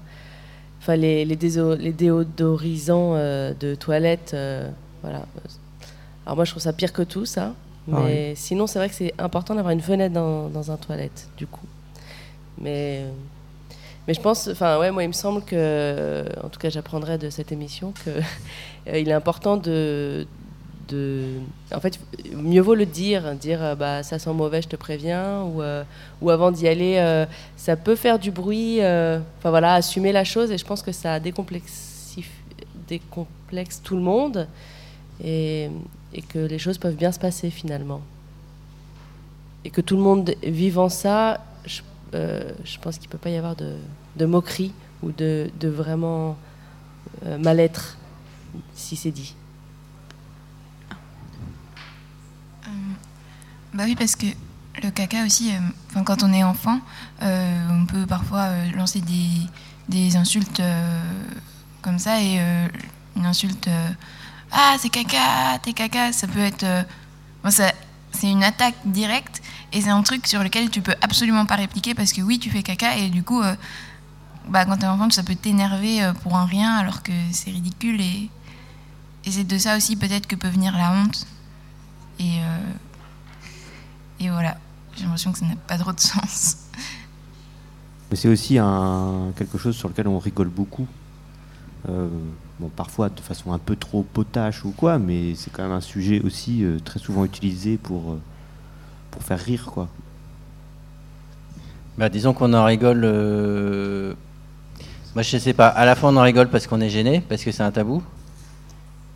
Enfin, 0.80 0.96
les, 0.96 1.24
les, 1.24 1.36
les 1.78 1.92
déodorisants 1.92 3.12
euh, 3.14 3.54
de 3.58 3.74
toilette. 3.74 4.32
euh, 4.34 4.68
voilà. 5.02 5.24
Alors, 6.26 6.36
moi, 6.36 6.44
je 6.44 6.50
trouve 6.50 6.62
ça 6.62 6.72
pire 6.72 6.92
que 6.92 7.02
tout, 7.02 7.24
ça. 7.26 7.54
Mais 7.86 8.34
sinon, 8.34 8.66
c'est 8.66 8.78
vrai 8.78 8.88
que 8.88 8.94
c'est 8.94 9.12
important 9.18 9.54
d'avoir 9.54 9.72
une 9.72 9.80
fenêtre 9.82 10.14
dans, 10.14 10.48
dans 10.48 10.70
un 10.70 10.76
toilette, 10.76 11.28
du 11.36 11.46
coup. 11.46 11.66
Mais. 12.58 13.04
Mais 14.06 14.14
je 14.14 14.20
pense, 14.20 14.48
enfin 14.48 14.78
ouais, 14.78 14.90
moi 14.90 15.02
il 15.02 15.08
me 15.08 15.12
semble 15.12 15.42
que, 15.42 16.24
en 16.42 16.48
tout 16.48 16.58
cas 16.58 16.68
j'apprendrai 16.68 17.16
de 17.16 17.30
cette 17.30 17.52
émission 17.52 17.92
que 18.04 18.10
euh, 18.88 18.98
il 18.98 19.08
est 19.08 19.14
important 19.14 19.56
de, 19.56 20.26
de, 20.88 21.24
en 21.74 21.80
fait, 21.80 21.98
mieux 22.34 22.60
vaut 22.60 22.74
le 22.74 22.84
dire, 22.84 23.34
dire 23.34 23.62
euh, 23.62 23.74
bah 23.74 24.02
ça 24.02 24.18
sent 24.18 24.32
mauvais, 24.34 24.60
je 24.60 24.68
te 24.68 24.76
préviens, 24.76 25.42
ou 25.44 25.62
euh, 25.62 25.84
ou 26.20 26.28
avant 26.28 26.50
d'y 26.50 26.68
aller, 26.68 27.24
ça 27.56 27.76
peut 27.76 27.96
faire 27.96 28.18
du 28.18 28.30
bruit, 28.30 28.80
enfin 28.80 29.50
voilà, 29.50 29.74
assumer 29.74 30.12
la 30.12 30.24
chose 30.24 30.50
et 30.50 30.58
je 30.58 30.66
pense 30.66 30.82
que 30.82 30.92
ça 30.92 31.18
décomplexe 31.18 32.04
tout 33.82 33.96
le 33.96 34.02
monde 34.02 34.46
et, 35.22 35.70
que 36.28 36.38
les 36.38 36.58
choses 36.58 36.78
peuvent 36.78 36.94
bien 36.94 37.12
se 37.12 37.18
passer 37.18 37.50
finalement. 37.50 38.00
Et 39.64 39.70
que 39.70 39.80
tout 39.80 39.96
le 39.96 40.02
monde 40.02 40.34
vivant 40.42 40.88
ça, 40.88 41.40
euh, 42.14 42.52
je 42.64 42.78
pense 42.78 42.98
qu'il 42.98 43.08
ne 43.08 43.12
peut 43.12 43.18
pas 43.18 43.30
y 43.30 43.36
avoir 43.36 43.56
de, 43.56 43.76
de 44.16 44.26
moquerie 44.26 44.72
ou 45.02 45.10
de, 45.12 45.50
vraiment 45.62 46.36
euh, 47.26 47.38
mal-être 47.38 47.96
si 48.74 48.96
c'est 48.96 49.10
dit. 49.10 49.34
Bah 53.72 53.82
oui, 53.86 53.96
parce 53.96 54.14
que 54.14 54.26
le 54.82 54.90
caca 54.90 55.24
aussi, 55.24 55.50
euh, 55.52 56.00
quand 56.04 56.22
on 56.22 56.32
est 56.32 56.44
enfant, 56.44 56.78
euh, 57.22 57.68
on 57.70 57.86
peut 57.86 58.06
parfois 58.06 58.42
euh, 58.44 58.70
lancer 58.76 59.00
des, 59.00 59.28
des 59.88 60.16
insultes 60.16 60.60
euh, 60.60 61.00
comme 61.82 61.98
ça 61.98 62.20
et 62.20 62.36
euh, 62.38 62.68
une 63.16 63.26
insulte 63.26 63.66
euh, 63.68 63.88
Ah, 64.52 64.76
c'est 64.78 64.90
caca, 64.90 65.58
t'es 65.62 65.72
caca, 65.72 66.12
ça 66.12 66.28
peut 66.28 66.38
être. 66.40 66.62
euh, 66.62 66.82
bon, 67.42 67.50
c'est 67.50 68.30
une 68.30 68.44
attaque 68.44 68.76
directe 68.84 69.42
et 69.74 69.80
c'est 69.80 69.90
un 69.90 70.02
truc 70.02 70.26
sur 70.28 70.42
lequel 70.42 70.70
tu 70.70 70.80
peux 70.80 70.94
absolument 71.02 71.46
pas 71.46 71.56
répliquer 71.56 71.94
parce 71.94 72.12
que 72.12 72.22
oui, 72.22 72.38
tu 72.38 72.48
fais 72.48 72.62
caca 72.62 72.96
et 72.96 73.10
du 73.10 73.24
coup, 73.24 73.42
euh, 73.42 73.56
bah, 74.48 74.64
quand 74.64 74.76
t'es 74.76 74.86
enfant, 74.86 75.10
ça 75.10 75.24
peut 75.24 75.34
t'énerver 75.34 76.02
euh, 76.02 76.12
pour 76.12 76.36
un 76.36 76.46
rien 76.46 76.76
alors 76.76 77.02
que 77.02 77.12
c'est 77.32 77.50
ridicule 77.50 78.00
et, 78.00 78.30
c'est 79.28 79.44
de 79.44 79.58
ça 79.58 79.76
aussi 79.76 79.96
peut-être 79.96 80.28
que 80.28 80.36
peut 80.36 80.48
venir 80.48 80.76
la 80.76 80.92
honte. 80.92 81.26
Et. 82.20 82.38
euh, 82.40 82.72
et 84.20 84.30
voilà, 84.30 84.56
j'ai 84.94 85.02
l'impression 85.02 85.32
que 85.32 85.40
ça 85.40 85.44
n'a 85.44 85.56
pas 85.56 85.76
trop 85.76 85.92
de 85.92 85.98
sens. 85.98 86.56
Mais 88.10 88.16
c'est 88.16 88.28
aussi 88.28 88.58
quelque 89.36 89.58
chose 89.58 89.74
sur 89.74 89.88
lequel 89.88 90.06
on 90.06 90.20
rigole 90.20 90.48
beaucoup. 90.48 90.86
Euh, 91.88 92.08
bon, 92.60 92.68
parfois 92.68 93.08
de 93.08 93.20
façon 93.20 93.52
un 93.52 93.58
peu 93.58 93.74
trop 93.74 94.04
potache 94.04 94.64
ou 94.64 94.70
quoi, 94.70 95.00
mais 95.00 95.34
c'est 95.34 95.50
quand 95.50 95.64
même 95.64 95.72
un 95.72 95.80
sujet 95.80 96.20
aussi 96.20 96.64
très 96.84 97.00
souvent 97.00 97.24
utilisé 97.24 97.76
pour, 97.76 98.16
pour 99.14 99.22
faire 99.22 99.38
rire, 99.38 99.70
quoi. 99.72 99.88
Bah, 101.96 102.08
disons 102.08 102.32
qu'on 102.34 102.52
en 102.52 102.64
rigole. 102.64 103.02
euh, 103.04 104.12
Moi, 105.14 105.22
je 105.22 105.38
sais 105.38 105.52
pas. 105.52 105.68
À 105.68 105.84
la 105.86 105.94
fois, 105.94 106.10
on 106.10 106.16
en 106.16 106.22
rigole 106.22 106.48
parce 106.48 106.66
qu'on 106.66 106.80
est 106.80 106.90
gêné, 106.90 107.22
parce 107.28 107.44
que 107.44 107.52
c'est 107.52 107.62
un 107.62 107.70
tabou. 107.70 108.02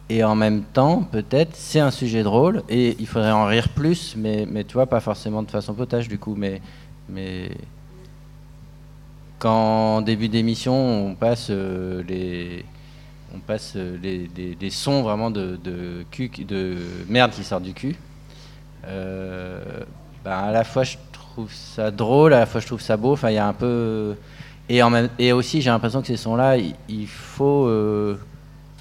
Et 0.08 0.22
en 0.24 0.36
même 0.36 0.62
temps, 0.62 1.02
peut-être, 1.02 1.54
c'est 1.54 1.80
un 1.80 1.90
sujet 1.90 2.22
drôle 2.22 2.62
et 2.68 2.96
il 2.98 3.06
faudrait 3.06 3.32
en 3.32 3.44
rire 3.44 3.68
plus, 3.68 4.14
mais, 4.16 4.46
mais 4.50 4.64
tu 4.64 4.74
vois, 4.74 4.86
pas 4.86 5.00
forcément 5.00 5.42
de 5.42 5.50
façon 5.50 5.74
potage 5.74 6.08
du 6.08 6.18
coup. 6.18 6.34
Mais, 6.34 6.62
mais 7.10 7.50
quand 9.38 9.96
en 9.96 10.00
début 10.02 10.28
d'émission, 10.28 10.74
on 11.08 11.14
passe 11.14 11.48
euh, 11.50 12.02
les. 12.08 12.64
On 13.34 13.40
passe 13.40 13.74
euh, 13.76 13.98
les, 14.02 14.70
sons 14.70 15.02
vraiment 15.02 15.30
de, 15.30 15.58
de, 15.62 16.78
merde 17.10 17.32
qui 17.32 17.44
sortent 17.44 17.64
du 17.64 17.74
cul. 17.74 17.94
Euh, 18.86 19.60
ben, 20.24 20.32
à 20.32 20.52
la 20.52 20.64
fois 20.64 20.84
je 20.84 20.96
trouve 21.12 21.52
ça 21.52 21.90
drôle, 21.90 22.32
à 22.32 22.40
la 22.40 22.46
fois 22.46 22.60
je 22.60 22.66
trouve 22.66 22.80
ça 22.80 22.96
beau. 22.96 23.12
Enfin, 23.12 23.30
il 23.30 23.34
y 23.34 23.38
a 23.38 23.46
un 23.46 23.52
peu 23.52 24.16
et 24.70 25.32
aussi 25.32 25.62
j'ai 25.62 25.70
l'impression 25.70 26.02
que 26.02 26.06
ces 26.06 26.18
sons-là, 26.18 26.56
il, 26.56 27.06
faut 27.06 27.66
euh, 27.66 28.18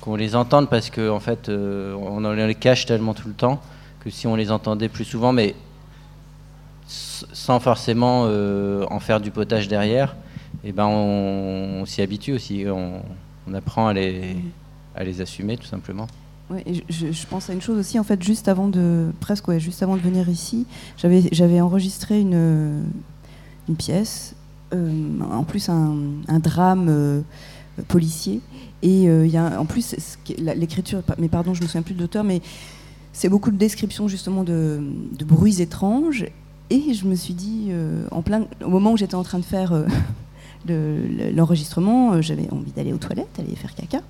qu'on 0.01 0.15
les 0.15 0.35
entende 0.35 0.69
parce 0.69 0.89
que 0.89 1.09
en 1.09 1.21
fait, 1.21 1.47
euh, 1.47 1.93
on 1.93 2.19
les 2.19 2.55
cache 2.55 2.85
tellement 2.85 3.13
tout 3.13 3.29
le 3.29 3.33
temps 3.33 3.61
que 4.01 4.09
si 4.09 4.27
on 4.27 4.35
les 4.35 4.51
entendait 4.51 4.89
plus 4.89 5.05
souvent, 5.05 5.31
mais 5.31 5.55
sans 6.87 7.59
forcément 7.59 8.23
en 8.23 8.99
faire 8.99 9.19
du 9.19 9.31
potage 9.31 9.67
derrière, 9.67 10.15
et 10.63 10.71
ben 10.71 10.85
on, 10.85 11.81
on 11.81 11.85
s'y 11.85 12.01
habitue 12.01 12.33
aussi. 12.33 12.65
On, 12.67 13.01
on 13.49 13.53
apprend 13.53 13.87
à 13.87 13.93
les 13.93 14.35
à 14.95 15.03
les 15.03 15.21
assumer 15.21 15.57
tout 15.57 15.67
simplement. 15.67 16.07
Ouais, 16.49 16.63
je, 16.89 17.25
pense 17.29 17.49
à 17.49 17.53
une 17.53 17.61
chose 17.61 17.77
aussi, 17.77 17.99
en 17.99 18.05
fait, 18.05 18.23
juste 18.23 18.47
avant 18.47 18.69
de, 18.69 19.07
presque, 19.19 19.51
juste 19.57 19.83
avant 19.83 19.97
de 19.97 20.01
venir 20.01 20.29
ici, 20.29 20.65
j'avais, 20.97 21.59
enregistré 21.59 22.21
une, 22.21 22.85
pièce, 23.77 24.33
euh, 24.73 25.19
en 25.29 25.43
plus 25.43 25.67
un, 25.67 25.93
drame 26.39 26.87
euh, 26.87 27.21
policier, 27.89 28.39
et 28.81 29.09
euh, 29.09 29.27
y 29.27 29.35
a, 29.35 29.59
en 29.59 29.65
plus, 29.65 29.93
l'écriture, 30.37 31.01
mais 31.17 31.27
pardon, 31.27 31.53
je 31.53 31.61
me 31.61 31.67
souviens 31.67 31.81
plus 31.81 31.95
de 31.95 31.99
l'auteur, 31.99 32.23
mais 32.23 32.41
c'est 33.11 33.27
beaucoup 33.29 33.51
de 33.51 33.57
descriptions 33.57 34.07
justement 34.07 34.45
de, 34.45 34.81
bruits 35.25 35.61
étranges, 35.61 36.27
et 36.69 36.93
je 36.93 37.05
me 37.07 37.15
suis 37.15 37.33
dit, 37.33 37.71
en 38.11 38.21
plein, 38.21 38.45
au 38.63 38.69
moment 38.69 38.93
où 38.93 38.97
j'étais 38.97 39.15
en 39.15 39.23
train 39.23 39.39
de 39.39 39.45
faire 39.45 39.73
le- 40.65 41.07
le- 41.07 41.31
l'enregistrement, 41.31 42.21
j'avais 42.21 42.49
envie 42.53 42.71
d'aller 42.71 42.93
aux 42.93 42.97
toilettes, 42.97 43.37
aller 43.37 43.55
faire 43.57 43.75
caca. 43.75 44.01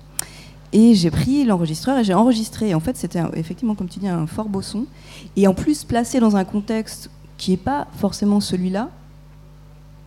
Et 0.72 0.94
j'ai 0.94 1.10
pris 1.10 1.44
l'enregistreur 1.44 1.98
et 1.98 2.04
j'ai 2.04 2.14
enregistré. 2.14 2.74
En 2.74 2.80
fait, 2.80 2.96
c'était 2.96 3.22
effectivement, 3.34 3.74
comme 3.74 3.88
tu 3.88 3.98
dis, 3.98 4.08
un 4.08 4.26
fort 4.26 4.48
beau 4.48 4.62
son. 4.62 4.86
Et 5.36 5.46
en 5.48 5.54
plus, 5.54 5.84
placé 5.84 6.20
dans 6.20 6.36
un 6.36 6.44
contexte 6.44 7.10
qui 7.38 7.52
n'est 7.52 7.56
pas 7.56 7.88
forcément 7.96 8.40
celui-là. 8.40 8.90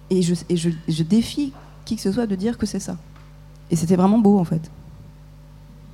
Et, 0.09 0.21
je, 0.21 0.35
et 0.49 0.57
je, 0.57 0.69
je 0.87 1.03
défie 1.03 1.53
qui 1.85 1.95
que 1.95 2.01
ce 2.01 2.11
soit 2.11 2.27
de 2.27 2.35
dire 2.35 2.57
que 2.57 2.65
c'est 2.65 2.79
ça. 2.79 2.97
Et 3.71 3.75
c'était 3.75 3.95
vraiment 3.95 4.19
beau, 4.19 4.37
en 4.37 4.43
fait. 4.43 4.69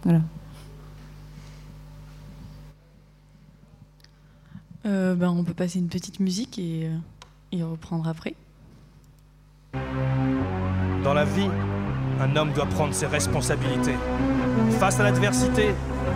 Voilà. 0.04 0.22
Euh, 4.86 5.16
ben, 5.16 5.30
on 5.30 5.44
peut 5.44 5.54
passer 5.54 5.80
une 5.80 5.90
petite 5.90 6.20
musique 6.20 6.60
et, 6.60 6.88
euh, 6.88 6.98
et 7.52 7.64
reprendre 7.64 8.08
après. 8.08 8.36
Dans 11.04 11.14
la 11.14 11.26
vie, 11.26 11.50
un 12.22 12.36
homme 12.36 12.52
doit 12.52 12.66
prendre 12.66 12.94
ses 12.94 13.06
responsabilités. 13.08 13.96
Face 14.80 15.00
à 15.00 15.04
l'adversité, 15.04 15.74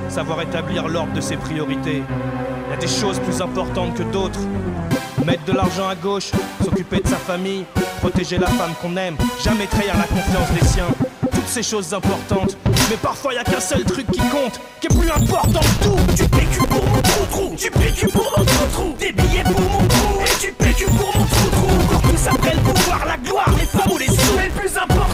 savoir 0.10 0.42
établir 0.42 0.88
l'ordre 0.88 1.14
de 1.14 1.22
ses 1.22 1.38
priorités. 1.38 2.04
Il 2.68 2.72
y 2.72 2.74
a 2.74 2.78
des 2.78 2.88
choses 2.88 3.20
plus 3.20 3.42
importantes 3.42 3.96
que 3.96 4.04
d'autres. 4.04 4.40
Mettre 5.26 5.46
de 5.46 5.52
l'argent 5.52 5.88
à 5.88 5.96
gauche, 5.96 6.32
s'occuper 6.64 7.00
de 7.02 7.08
sa 7.08 7.18
famille, 7.18 7.66
protéger 8.00 8.38
la 8.38 8.48
femme 8.48 8.74
qu'on 8.82 8.96
aime, 8.98 9.16
jamais 9.44 9.68
trahir 9.68 9.96
la 9.98 10.04
confiance 10.04 10.52
des 10.60 10.68
siens. 10.68 10.88
Toutes 11.32 11.48
ces 11.48 11.64
choses 11.64 11.94
importantes. 11.94 12.58
Mais 12.90 12.98
parfois, 12.98 13.34
il 13.34 13.40
a 13.40 13.44
qu'un 13.44 13.60
seul 13.60 13.84
truc 13.84 14.08
qui 14.12 14.20
compte, 14.20 14.60
qui 14.80 14.88
est 14.88 15.00
plus 15.00 15.10
important 15.10 15.60
que 15.60 15.84
tout. 15.84 16.14
Du 16.16 16.28
PQ 16.28 16.60
pour 16.68 16.84
mon 16.86 17.02
trou-trou, 17.02 17.56
du 17.56 17.72
PQ 17.72 18.08
pour 18.08 18.34
mon 18.38 18.44
trou-trou, 18.44 18.96
des 19.00 19.12
billets 19.12 19.44
pour 19.44 19.62
mon 19.62 19.88
trou, 19.88 20.20
et 20.26 20.46
du 20.46 20.52
PQ 20.52 20.86
pour 20.86 21.16
mon 21.16 21.26
trou-trou. 21.26 21.68
Encore 21.86 22.02
tous 22.02 22.56
le 22.56 22.74
pouvoir, 22.74 23.06
la 23.06 23.18
gloire, 23.18 23.50
les 23.60 23.66
femmes 23.66 23.92
ou 23.92 23.98
les 23.98 24.08
sous. 24.08 24.38
Le 24.38 24.50
plus 24.60 24.78
important 24.78 25.11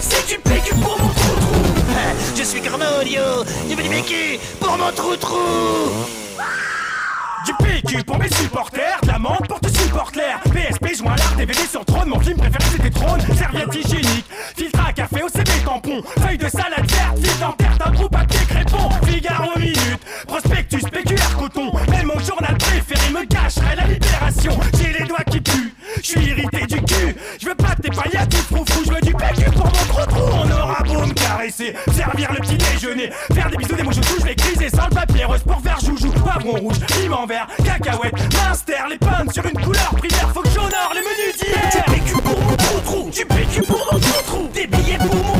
c'est 0.00 0.26
du 0.28 0.38
PQ 0.38 0.74
pour 0.74 0.98
mon 0.98 1.08
trou-trou. 1.08 1.62
Je 2.36 2.42
suis 2.42 2.60
Cornolio, 2.60 3.44
du 3.68 3.76
pour 4.60 4.76
mon 4.76 4.92
trou-trou. 4.92 5.36
Du 7.44 7.52
PQ 7.62 8.04
pour 8.04 8.18
mes 8.18 8.28
supporters, 8.30 8.98
de 9.02 9.08
la 9.08 9.18
menthe 9.18 9.46
pour 9.48 9.60
te 9.60 9.68
supporter 9.68 10.18
l'air. 10.18 10.40
PSP 10.44 10.96
joint 10.96 11.14
l'art, 11.16 11.34
DVD 11.36 11.60
sur 11.70 11.84
trône, 11.84 12.08
mon 12.08 12.20
film 12.20 12.38
préféré 12.38 12.64
c'était 12.72 12.90
trône. 12.90 13.20
Serviette 13.36 13.74
hygiénique, 13.74 14.24
filtre 14.56 14.80
à 14.86 14.92
café 14.92 15.20
CB 15.32 15.50
tampon. 15.64 16.02
Feuille 16.20 16.38
de 16.38 16.48
salade 16.48 16.90
verte, 16.90 17.18
fil 17.22 17.38
dentaire, 17.40 17.76
d'un 17.78 17.90
groupe 17.92 18.12
papier 18.12 18.40
crépon. 18.48 18.88
Figaro 19.06 19.58
minute, 19.58 20.00
prospectus, 20.26 20.84
PQR 20.84 21.36
coton. 21.38 21.72
Même 21.90 22.06
mon 22.06 22.18
journal 22.20 22.56
préféré 22.56 23.10
me 23.10 23.26
cacherait 23.26 23.76
la 23.76 23.84
libération. 23.84 24.58
J'ai 24.78 24.98
les 24.98 25.04
doigts 25.04 25.24
qui 25.30 25.40
puent, 25.40 25.63
je 26.04 26.10
suis 26.10 26.30
irrité 26.30 26.66
du 26.66 26.82
cul. 26.82 27.16
Je 27.40 27.48
veux 27.48 27.54
pas 27.54 27.74
tes 27.82 27.88
palliatifs 27.88 28.46
froufrou, 28.46 28.84
je 28.84 28.92
veux 28.92 29.00
du 29.00 29.14
PQ 29.14 29.50
pour 29.52 29.64
mon 29.64 29.70
trou 29.70 30.06
trou. 30.06 30.22
On 30.34 30.50
aura 30.50 30.82
beau 30.82 31.06
me 31.06 31.14
caresser, 31.14 31.74
servir 31.92 32.32
le 32.32 32.40
petit 32.40 32.58
déjeuner, 32.58 33.10
faire 33.32 33.50
des 33.50 33.56
bisous, 33.56 33.74
des 33.74 33.82
mots 33.82 33.92
je 33.92 34.24
vais 34.24 34.34
griser 34.34 34.68
sans 34.68 34.84
le 34.84 34.94
papier 34.94 35.24
rose 35.24 35.42
pour 35.42 35.60
faire 35.62 35.80
joujou. 35.80 36.10
Poivron 36.12 36.58
rouge, 36.60 36.78
piment 36.86 37.26
vert, 37.26 37.46
cacahuète, 37.64 38.12
minster, 38.12 38.84
les 38.90 38.98
pommes 38.98 39.30
sur 39.32 39.44
une 39.46 39.60
couleur 39.64 39.94
primaire. 39.96 40.30
Faut 40.34 40.42
que 40.42 40.50
j'honore 40.50 40.92
les 40.94 41.00
menus 41.00 41.36
d'hier. 41.38 41.86
Du 41.86 41.92
PQ 41.92 42.22
pour 42.22 42.40
mon 42.40 42.56
trou 42.56 42.80
trou, 42.84 43.10
du 43.10 43.24
PQ 43.24 43.62
pour 43.62 43.88
mon 43.90 43.98
trou 43.98 44.22
trou, 44.26 44.50
des 44.52 44.66
billets 44.66 44.98
pour 44.98 45.14
mon 45.14 45.33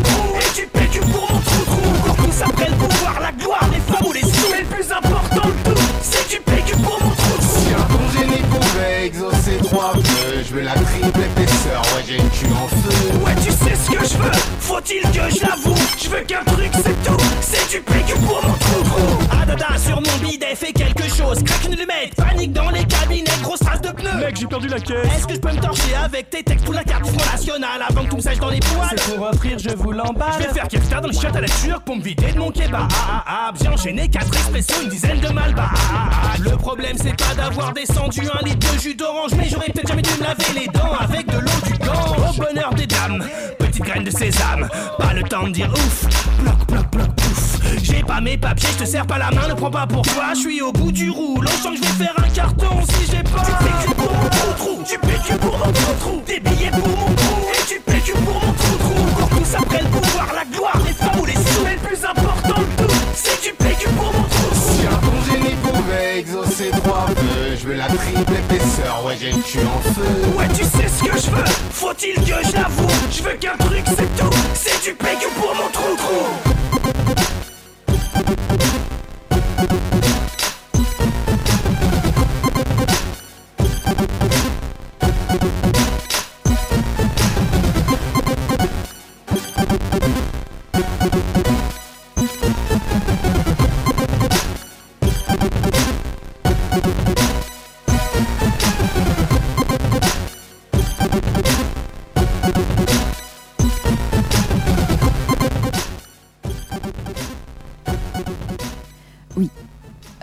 qu'un 16.35 16.53
truc, 16.53 16.71
c'est 16.73 17.03
tout, 17.05 17.17
c'est 17.41 17.71
du 17.71 17.83
PQ 17.83 18.15
pour 18.27 18.43
mon 18.43 18.55
trou. 18.55 19.19
Adada 19.41 19.79
sur 19.79 20.01
mon 20.01 20.17
bidet, 20.27 20.55
fait 20.55 20.73
quelque 20.73 21.05
chose, 21.05 21.43
craque 21.43 21.65
une 21.67 21.75
allumette, 21.75 22.15
panique 22.17 22.53
dans 22.53 22.71
les 22.71 22.85
cabinets, 22.85 23.31
grosse 23.43 23.61
trace 23.61 23.81
de 23.81 23.91
pneus. 23.91 24.15
Mec, 24.19 24.37
j'ai 24.37 24.47
perdu 24.47 24.69
la 24.69 24.81
caisse. 24.81 25.07
Est-ce 25.17 25.27
que 25.27 25.35
je 25.35 25.41
peux 25.41 25.53
me 25.53 25.61
torcher 25.61 25.95
avec 25.95 26.31
tes 26.31 26.43
textes 26.43 26.69
ou 26.69 26.73
la 26.73 26.85
carte 26.85 27.07
National 27.59 27.87
avant 27.89 28.05
que 28.05 28.11
tout 28.11 28.17
me 28.17 28.21
sèche 28.21 28.39
dans 28.39 28.51
les 28.51 28.59
poils 28.61 28.89
C'est 28.97 29.15
pour 29.15 29.29
offrir, 29.29 29.59
je 29.59 29.71
vous 29.71 29.93
l'emballe. 29.93 30.33
Je 30.39 30.47
vais 30.47 30.55
faire 30.55 30.69
quelqu'un 30.69 31.01
dans 31.01 31.09
le 31.09 31.13
chiottes 31.13 31.37
à 31.37 31.41
la 31.41 31.49
turque 31.49 31.85
pour 31.85 31.97
me 31.97 32.03
vider 32.03 32.33
de 32.33 32.39
mon 32.39 32.51
kebab. 32.51 32.89
Ah 32.91 32.97
ah 33.05 33.25
ah, 33.27 33.53
j'ai 33.61 33.69
enchaîné 33.69 34.09
4 34.09 34.27
expressos, 34.27 34.83
une 34.83 34.89
dizaine 34.89 35.21
de 35.21 35.29
malbas. 35.29 35.71
Ah, 35.73 35.77
ah, 35.93 36.11
ah. 36.35 36.39
Le 36.41 36.51
problème 36.57 36.97
c'est 37.01 37.17
pas 37.17 37.35
d'avoir 37.35 37.73
descendu 37.73 38.23
un 38.23 38.45
litre 38.45 38.73
de 38.73 38.79
jus 38.79 38.95
d'orange, 38.95 39.33
mais 39.37 39.49
j'aurais 39.49 39.67
peut-être 39.67 39.89
jamais 39.89 40.03
dû 40.03 40.11
me 40.19 40.25
laver 40.25 40.61
les 40.61 40.67
dents 40.67 40.95
avec 40.99 41.27
de 41.27 41.39
l'eau 41.39 41.61
du 41.65 41.79
Gange. 41.79 42.31
Au 42.31 42.43
bonheur 42.43 42.75
des 42.75 42.87
dames, 42.87 43.25
petite 43.59 43.85
graine 43.85 44.05
de 44.05 44.11
sésame, 44.11 44.69
pas 44.99 45.13
le 45.13 45.23
temps 45.23 45.45
de 45.45 45.53
dire 45.53 45.71
ouf, 45.73 46.07
bloc 46.41 46.67
bloc 46.67 46.91
bloc 46.91 47.15
pouf. 47.17 47.61
J'ai 47.83 48.03
pas 48.03 48.21
mes 48.21 48.37
papiers, 48.37 48.69
je 48.73 48.85
te 48.85 48.89
serre 48.89 49.07
pas 49.07 49.19
la 49.19 49.31
main, 49.31 49.49
ne 49.49 49.55
prends 49.55 49.71
pas 49.71 49.87
pour 49.87 50.03
toi, 50.03 50.33
je 50.35 50.41
suis 50.41 50.63
au 50.63 50.73
bout 50.73 50.91
du 50.91 51.11
rouleau, 51.11 51.49
je 51.49 51.63
sens 51.63 51.79
que 51.79 51.87
je 51.87 51.93
vais 51.93 52.05
faire 52.05 52.15
un 52.19 52.29
carton 52.31 52.81
si 52.89 53.11
j'ai 53.11 53.23
pas. 53.23 53.43
Du 53.45 53.53
PQ 53.53 53.95
pour 53.95 54.13
mon 54.13 54.29
trou 54.29 54.53
trou, 54.57 54.83
du 54.83 54.99
PQ 54.99 55.39
pour 55.39 55.59
mon 55.59 55.73
trou 55.73 55.93
trou, 56.01 56.23
des 56.27 56.41
billets 56.41 56.71
pour 56.71 56.89
mon 56.89 57.15
trou 57.15 57.34
après 59.57 59.83
le 59.83 59.89
pouvoir, 59.89 60.27
la 60.35 60.45
gloire, 60.45 60.79
les 60.87 60.93
femmes 60.93 61.21
ou 61.21 61.25
les 61.25 61.33
sous, 61.33 61.65
mais 61.65 61.75
le 61.75 61.81
plus 61.81 62.05
important 62.05 62.61
de 62.61 62.83
tout, 62.83 62.95
c'est 63.15 63.43
du 63.43 63.53
PQ 63.55 63.89
pour 63.97 64.13
mon 64.13 64.23
trou. 64.23 64.51
Si 64.53 64.87
un 64.87 64.99
congénie 64.99 65.55
pouvait 65.63 66.19
exaucer 66.19 66.71
trois 66.83 67.07
vœux, 67.09 67.57
je 67.59 67.67
veux 67.69 67.75
la 67.75 67.87
triple 67.87 68.33
épaisseur, 68.33 69.03
ouais 69.07 69.17
j'ai 69.21 69.31
une 69.31 69.43
cul 69.43 69.61
en 69.61 69.81
feu. 69.93 70.39
Ouais, 70.39 70.49
tu 70.49 70.65
sais 70.65 70.89
ce 70.89 71.03
que 71.03 71.17
je 71.19 71.31
veux, 71.31 71.45
faut-il 71.71 72.15
que 72.15 72.47
je 72.47 72.53
l'avoue? 72.55 72.89
Je 73.11 73.23
veux 73.23 73.35
qu'un 73.35 73.57
truc, 73.57 73.85
c'est 73.87 74.17
tout, 74.17 74.37
c'est 74.55 74.83
du 74.83 74.95
PQ 74.95 75.29
pour 75.41 75.55
mon 75.55 75.69
trou 75.71 75.97
trou. 75.97 77.34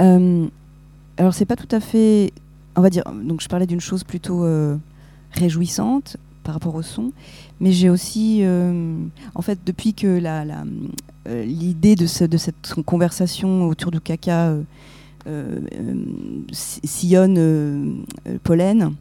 Euh, 0.01 0.47
alors 1.17 1.33
c'est 1.33 1.45
pas 1.45 1.55
tout 1.55 1.73
à 1.75 1.79
fait, 1.79 2.31
on 2.75 2.81
va 2.81 2.89
dire, 2.89 3.03
donc 3.23 3.41
je 3.41 3.47
parlais 3.47 3.67
d'une 3.67 3.81
chose 3.81 4.03
plutôt 4.03 4.43
euh, 4.43 4.75
réjouissante 5.31 6.17
par 6.43 6.55
rapport 6.55 6.73
au 6.75 6.81
son, 6.81 7.11
mais 7.59 7.71
j'ai 7.71 7.89
aussi, 7.89 8.39
euh, 8.41 8.95
en 9.35 9.41
fait, 9.43 9.59
depuis 9.65 9.93
que 9.93 10.19
l'idée 11.45 11.95
de, 11.95 12.07
ce- 12.07 12.23
de 12.23 12.37
cette 12.37 12.73
conversation 12.85 13.67
autour 13.67 13.91
du 13.91 14.01
caca 14.01 14.55
si- 16.51 16.79
sillonne 16.83 18.03
Pollen 18.43 18.93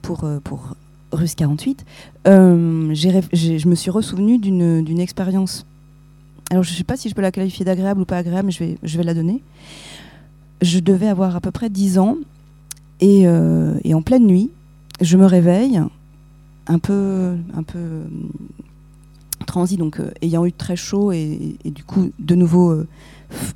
pour, 0.00 0.24
pour 0.42 0.74
Russe 1.12 1.34
48, 1.34 1.84
euh, 2.28 2.88
j'ai 2.94 3.10
réf- 3.10 3.28
j'ai- 3.32 3.58
je 3.58 3.68
me 3.68 3.74
suis 3.74 3.90
ressouvenue 3.90 4.38
d'une 4.38 4.82
d'une 4.82 5.00
expérience. 5.00 5.66
Alors 6.50 6.62
je 6.62 6.70
ne 6.72 6.76
sais 6.76 6.84
pas 6.84 6.96
si 6.96 7.08
je 7.10 7.14
peux 7.14 7.22
la 7.22 7.32
qualifier 7.32 7.64
d'agréable 7.64 8.00
ou 8.00 8.04
pas 8.06 8.16
agréable, 8.18 8.46
mais 8.46 8.52
je 8.52 8.60
vais, 8.64 8.78
je 8.82 8.96
vais 8.96 9.04
la 9.04 9.14
donner. 9.14 9.42
Je 10.62 10.78
devais 10.78 11.08
avoir 11.08 11.36
à 11.36 11.40
peu 11.40 11.50
près 11.50 11.68
10 11.70 11.98
ans 11.98 12.16
et, 13.00 13.26
euh, 13.26 13.78
et 13.84 13.94
en 13.94 14.02
pleine 14.02 14.26
nuit, 14.26 14.50
je 15.00 15.16
me 15.16 15.26
réveille 15.26 15.80
un 16.66 16.78
peu, 16.78 17.36
un 17.54 17.62
peu 17.62 17.78
euh, 17.78 18.04
transi, 19.46 19.76
donc 19.76 20.00
euh, 20.00 20.10
ayant 20.22 20.46
eu 20.46 20.52
très 20.52 20.76
chaud 20.76 21.12
et, 21.12 21.56
du 21.64 21.84
coup 21.84 22.10
de 22.18 22.34
nouveau 22.34 22.84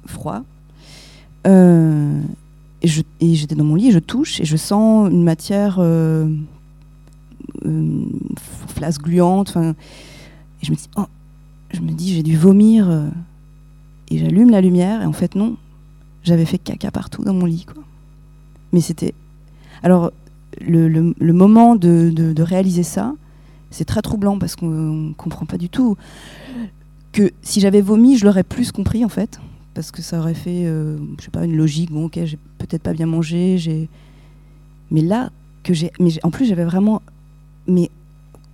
froid. 0.06 0.42
Et 1.46 2.88
j'étais 3.36 3.54
dans 3.54 3.64
mon 3.64 3.74
lit 3.74 3.92
je 3.92 3.98
touche 3.98 4.40
et 4.40 4.44
je 4.44 4.56
sens 4.56 5.10
une 5.10 5.24
matière 5.24 5.80
flasque 8.68 9.02
gluante. 9.02 9.56
Et 9.56 10.66
je 10.66 10.70
me 10.70 10.76
dis, 10.76 10.88
oh, 10.96 11.06
je 11.72 11.80
me 11.80 11.92
dis, 11.92 12.14
j'ai 12.14 12.22
dû 12.22 12.36
vomir. 12.36 12.90
et 14.10 14.18
j'allume 14.18 14.50
la 14.50 14.60
lumière 14.60 15.00
et 15.02 15.06
en 15.06 15.12
fait 15.12 15.34
non, 15.34 15.56
j'avais 16.22 16.44
fait 16.44 16.58
caca 16.58 16.90
partout 16.90 17.24
dans 17.24 17.34
mon 17.34 17.46
lit. 17.46 17.64
Quoi. 17.64 17.82
Mais 18.72 18.80
c'était... 18.80 19.14
Alors, 19.82 20.12
le, 20.60 20.88
le- 20.88 21.32
moment 21.32 21.76
de, 21.76 22.10
de- 22.14 22.42
réaliser 22.42 22.82
ça, 22.82 23.14
c'est 23.70 23.84
très 23.84 24.02
troublant 24.02 24.38
parce 24.38 24.56
qu'on 24.56 24.66
ne 24.68 25.12
comprend 25.14 25.46
pas 25.46 25.58
du 25.58 25.68
tout 25.68 25.96
que 27.12 27.30
si 27.42 27.60
j'avais 27.60 27.80
vomi, 27.80 28.16
je 28.18 28.24
l'aurais 28.26 28.44
plus 28.44 28.72
compris 28.72 29.04
en 29.04 29.08
fait. 29.08 29.40
Parce 29.72 29.92
que 29.92 30.02
ça 30.02 30.18
aurait 30.18 30.34
fait, 30.34 30.66
euh, 30.66 30.98
je 31.18 31.24
sais 31.24 31.30
pas, 31.30 31.44
une 31.44 31.56
logique. 31.56 31.92
Bon, 31.92 32.06
ok, 32.06 32.18
j'ai 32.24 32.38
peut-être 32.58 32.82
pas 32.82 32.92
bien 32.92 33.06
mangé. 33.06 33.56
J'ai... 33.56 33.88
Mais 34.90 35.00
là, 35.00 35.30
que 35.62 35.72
j'ai... 35.72 35.92
Mais 36.00 36.10
en 36.24 36.30
plus, 36.30 36.46
j'avais 36.46 36.64
vraiment 36.64 37.00
mais, 37.68 37.88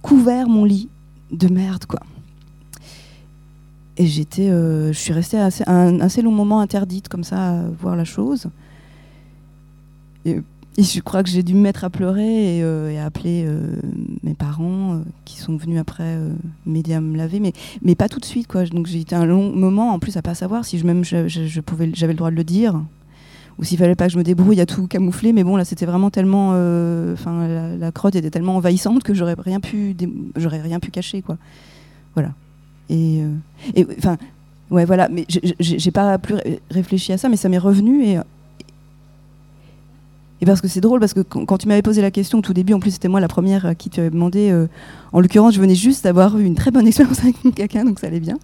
couvert 0.03 0.47
mon 0.49 0.64
lit 0.64 0.89
de 1.33 1.49
merde, 1.49 1.87
quoi. 1.87 2.01
Et 3.99 4.07
j'étais, 4.07 4.51
euh, 4.51 4.92
je 4.92 4.99
suis 4.99 5.12
restée 5.12 5.38
assez, 5.38 5.64
un 5.66 6.01
assez 6.01 6.20
long 6.20 6.32
moment 6.32 6.61
interdite 6.61 7.09
comme 7.09 7.24
ça 7.24 7.61
à 7.61 7.62
voir 7.80 7.97
la 7.97 8.05
chose. 8.05 8.49
Et, 10.26 10.40
et 10.76 10.82
je 10.82 11.01
crois 11.01 11.22
que 11.22 11.30
j'ai 11.30 11.42
dû 11.42 11.55
me 11.55 11.61
mettre 11.61 11.84
à 11.84 11.88
pleurer 11.88 12.59
et, 12.59 12.62
euh, 12.62 13.03
à 13.03 13.07
appeler 13.07 13.44
euh, 13.47 13.76
mes 14.22 14.34
parents 14.34 15.01
qui 15.24 15.38
sont 15.38 15.57
venus 15.57 15.80
après 15.80 16.18
m'aider 16.66 16.92
à 16.92 17.01
me 17.01 17.16
laver, 17.16 17.40
mais, 17.40 17.55
mais 17.80 17.94
pas 17.94 18.11
tout 18.11 18.20
de 18.20 18.26
suite. 18.26 18.49
Quoi. 18.49 18.66
Donc 18.66 18.86
j'ai 18.86 19.01
été 19.01 19.14
un 19.14 19.24
long 19.24 19.51
moment 19.51 19.92
en 19.94 19.99
plus 19.99 20.18
à 20.18 20.22
pas 20.22 20.34
savoir 20.34 20.66
si 20.66 20.78
je, 20.78 20.84
même 20.86 21.03
je, 21.03 21.61
pouvais, 21.61 21.90
j'avais 21.94 22.12
le 22.12 22.18
droit 22.18 22.30
de 22.30 22.36
le 22.36 22.44
dire 22.44 22.78
ou 23.59 23.64
s'il 23.64 23.78
fallait 23.78 23.94
pas 23.94 24.09
que 24.09 24.12
je 24.12 24.18
me 24.18 24.24
débrouille 24.24 24.61
à 24.61 24.66
tout 24.66 24.86
camoufler. 24.86 25.32
Mais 25.32 25.42
bon, 25.42 25.57
là 25.57 25.64
c'était 25.64 25.86
vraiment 25.86 26.11
tellement, 26.11 26.51
enfin 26.51 27.49
la, 27.49 27.76
la 27.78 27.92
crotte 27.92 28.14
était 28.14 28.30
tellement 28.30 28.57
envahissante 28.57 29.03
que 29.03 29.14
j'aurais 29.14 29.36
rien 29.38 29.61
pu, 29.61 29.97
j'aurais 30.36 30.61
rien 30.61 30.80
pu 30.80 30.90
cacher, 30.90 31.22
quoi. 31.22 31.38
Voilà. 32.12 32.32
Et 32.91 33.20
euh, 33.22 33.32
et, 33.74 33.87
enfin, 33.99 34.16
ouais, 34.70 34.84
voilà. 34.84 35.09
Mais 35.09 35.24
j'ai- 35.28 35.91
pas 35.91 36.18
plus 36.18 36.34
ré- 36.34 36.61
réfléchi 36.70 37.12
à 37.12 37.18
ça, 37.18 37.28
mais 37.28 37.37
ça 37.37 37.49
m'est 37.49 37.59
revenu 37.59 38.05
et 38.05 38.18
et 40.43 40.45
parce 40.45 40.61
que 40.61 40.68
c'est 40.68 40.82
drôle, 40.82 41.01
parce 41.01 41.14
que 41.14 41.20
quand, 41.20 41.57
tu 41.57 41.66
m'avais 41.66 41.80
posé 41.80 42.03
la 42.03 42.11
question 42.11 42.39
au 42.39 42.43
tout 42.43 42.53
début, 42.53 42.74
en 42.74 42.78
plus 42.80 42.91
c'était 42.91 43.09
moi 43.09 43.20
la 43.20 43.28
première 43.28 43.74
qui 43.78 43.89
tu 43.89 44.01
avais 44.01 44.11
demandé, 44.11 44.51
euh, 44.51 44.66
en 45.14 45.20
l'occurrence 45.20 45.55
je 45.55 45.61
venais 45.62 45.74
juste 45.74 46.05
d'avoir 46.05 46.39
eu 46.39 46.45
une 46.45 46.55
très 46.55 46.70
bonne 46.70 46.87
expérience 46.87 47.20
avec 47.20 47.37
caca, 47.55 47.84
donc 47.84 47.99
ça 47.99 48.09
allait 48.09 48.20
bien. 48.20 48.37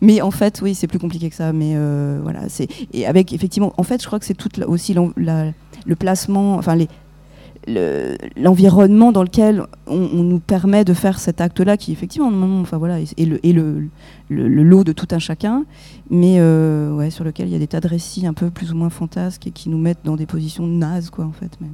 Mais 0.00 0.22
en 0.22 0.30
fait, 0.30 0.60
oui, 0.62 0.74
c'est 0.74 0.86
plus 0.86 0.98
compliqué 0.98 1.28
que 1.28 1.36
ça. 1.36 1.52
Mais 1.52 1.72
euh, 1.74 2.20
voilà, 2.22 2.48
c'est 2.48 2.68
et 2.94 3.06
avec 3.06 3.34
effectivement, 3.34 3.74
en 3.76 3.82
fait, 3.82 4.00
je 4.00 4.06
crois 4.06 4.18
que 4.18 4.24
c'est 4.24 4.32
tout 4.32 4.48
aussi 4.62 4.94
le 4.94 5.94
placement, 5.96 6.54
enfin 6.54 6.74
les 6.74 6.88
le- 7.70 8.16
l'environnement 8.36 9.12
dans 9.12 9.22
lequel 9.22 9.64
on, 9.86 9.98
nous 9.98 10.40
permet 10.40 10.84
de 10.84 10.94
faire 10.94 11.18
cet 11.18 11.40
acte-là, 11.40 11.76
qui 11.76 11.92
effectivement, 11.92 12.30
enfin 12.60 12.78
voilà, 12.78 13.00
est 13.00 13.52
le, 13.52 13.90
lot 14.28 14.84
de 14.84 14.92
tout 14.92 15.08
un 15.12 15.18
chacun, 15.18 15.64
mais 16.10 16.36
euh, 16.38 16.92
ouais, 16.92 17.10
sur 17.10 17.24
lequel 17.24 17.48
il 17.48 17.52
y 17.52 17.56
a 17.56 17.58
des 17.58 17.66
tas 17.66 17.80
de 17.80 17.88
récits 17.88 18.26
un 18.26 18.34
peu 18.34 18.50
plus 18.50 18.72
ou 18.72 18.76
moins 18.76 18.90
fantasques 18.90 19.46
et 19.46 19.50
qui 19.50 19.68
nous 19.68 19.78
mettent 19.78 20.04
dans 20.04 20.16
des 20.16 20.26
positions 20.26 20.66
nazes, 20.66 21.10
quoi, 21.10 21.24
en 21.24 21.32
fait. 21.32 21.50
Mais. 21.60 21.68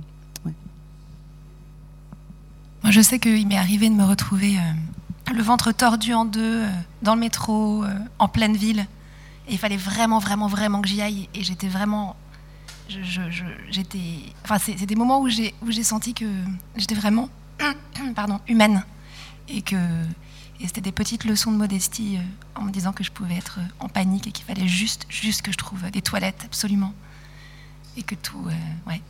Moi, 2.83 2.93
je 2.93 3.01
sais 3.01 3.19
qu'il 3.19 3.49
m'est 3.49 3.59
arrivé 3.59 3.89
de 3.89 3.95
me 3.95 4.05
retrouver 4.05 4.57
euh, 4.57 5.33
le 5.33 5.43
ventre 5.43 5.73
tordu 5.73 6.15
en 6.15 6.25
deux, 6.25 6.63
euh, 6.63 6.69
dans 7.03 7.15
le 7.15 7.21
métro, 7.21 7.83
en 8.19 8.29
pleine 8.29 8.57
ville. 8.57 8.87
Et 9.49 9.53
il 9.53 9.59
fallait 9.59 9.77
vraiment, 9.77 10.19
vraiment, 10.19 10.47
vraiment 10.47 10.81
que 10.83 10.89
j'y 10.89 11.01
aille. 11.03 11.29
Et 11.35 11.43
j'étais 11.43 11.69
vraiment. 11.69 12.17
J'étais. 12.89 13.99
Enfin, 14.45 14.59
c'est 14.59 14.87
des 14.87 14.95
moments 14.95 15.21
où 15.21 15.29
j'ai 15.29 15.55
où 15.63 15.71
j'ai 15.71 15.83
senti 15.83 16.15
que 16.15 16.25
j'étais 16.77 16.95
vraiment, 16.95 17.29
pardon, 18.15 18.41
humaine. 18.49 18.85
Et 19.49 19.63
que. 19.63 19.77
Et 20.59 20.67
c'était 20.67 20.81
des 20.81 20.93
petites 20.93 21.25
leçons 21.25 21.53
de 21.53 21.57
modestie 21.59 22.17
euh, 22.17 22.21
en 22.61 22.63
me 22.63 22.71
disant 22.71 22.93
que 22.93 23.05
je 23.05 23.13
pouvais 23.13 23.35
être 23.35 23.59
euh, 23.59 23.85
en 23.85 23.89
panique 23.89 24.27
et 24.27 24.31
qu'il 24.31 24.47
fallait 24.47 24.67
juste, 24.67 25.05
juste 25.11 25.43
que 25.43 25.53
je 25.53 25.59
trouve 25.59 25.91
des 25.91 26.01
toilettes, 26.01 26.45
absolument. 26.47 26.95
Et 27.99 28.03
que 28.03 28.15
tout. 28.15 28.43
euh, 28.47 28.91
ouais. 28.91 29.03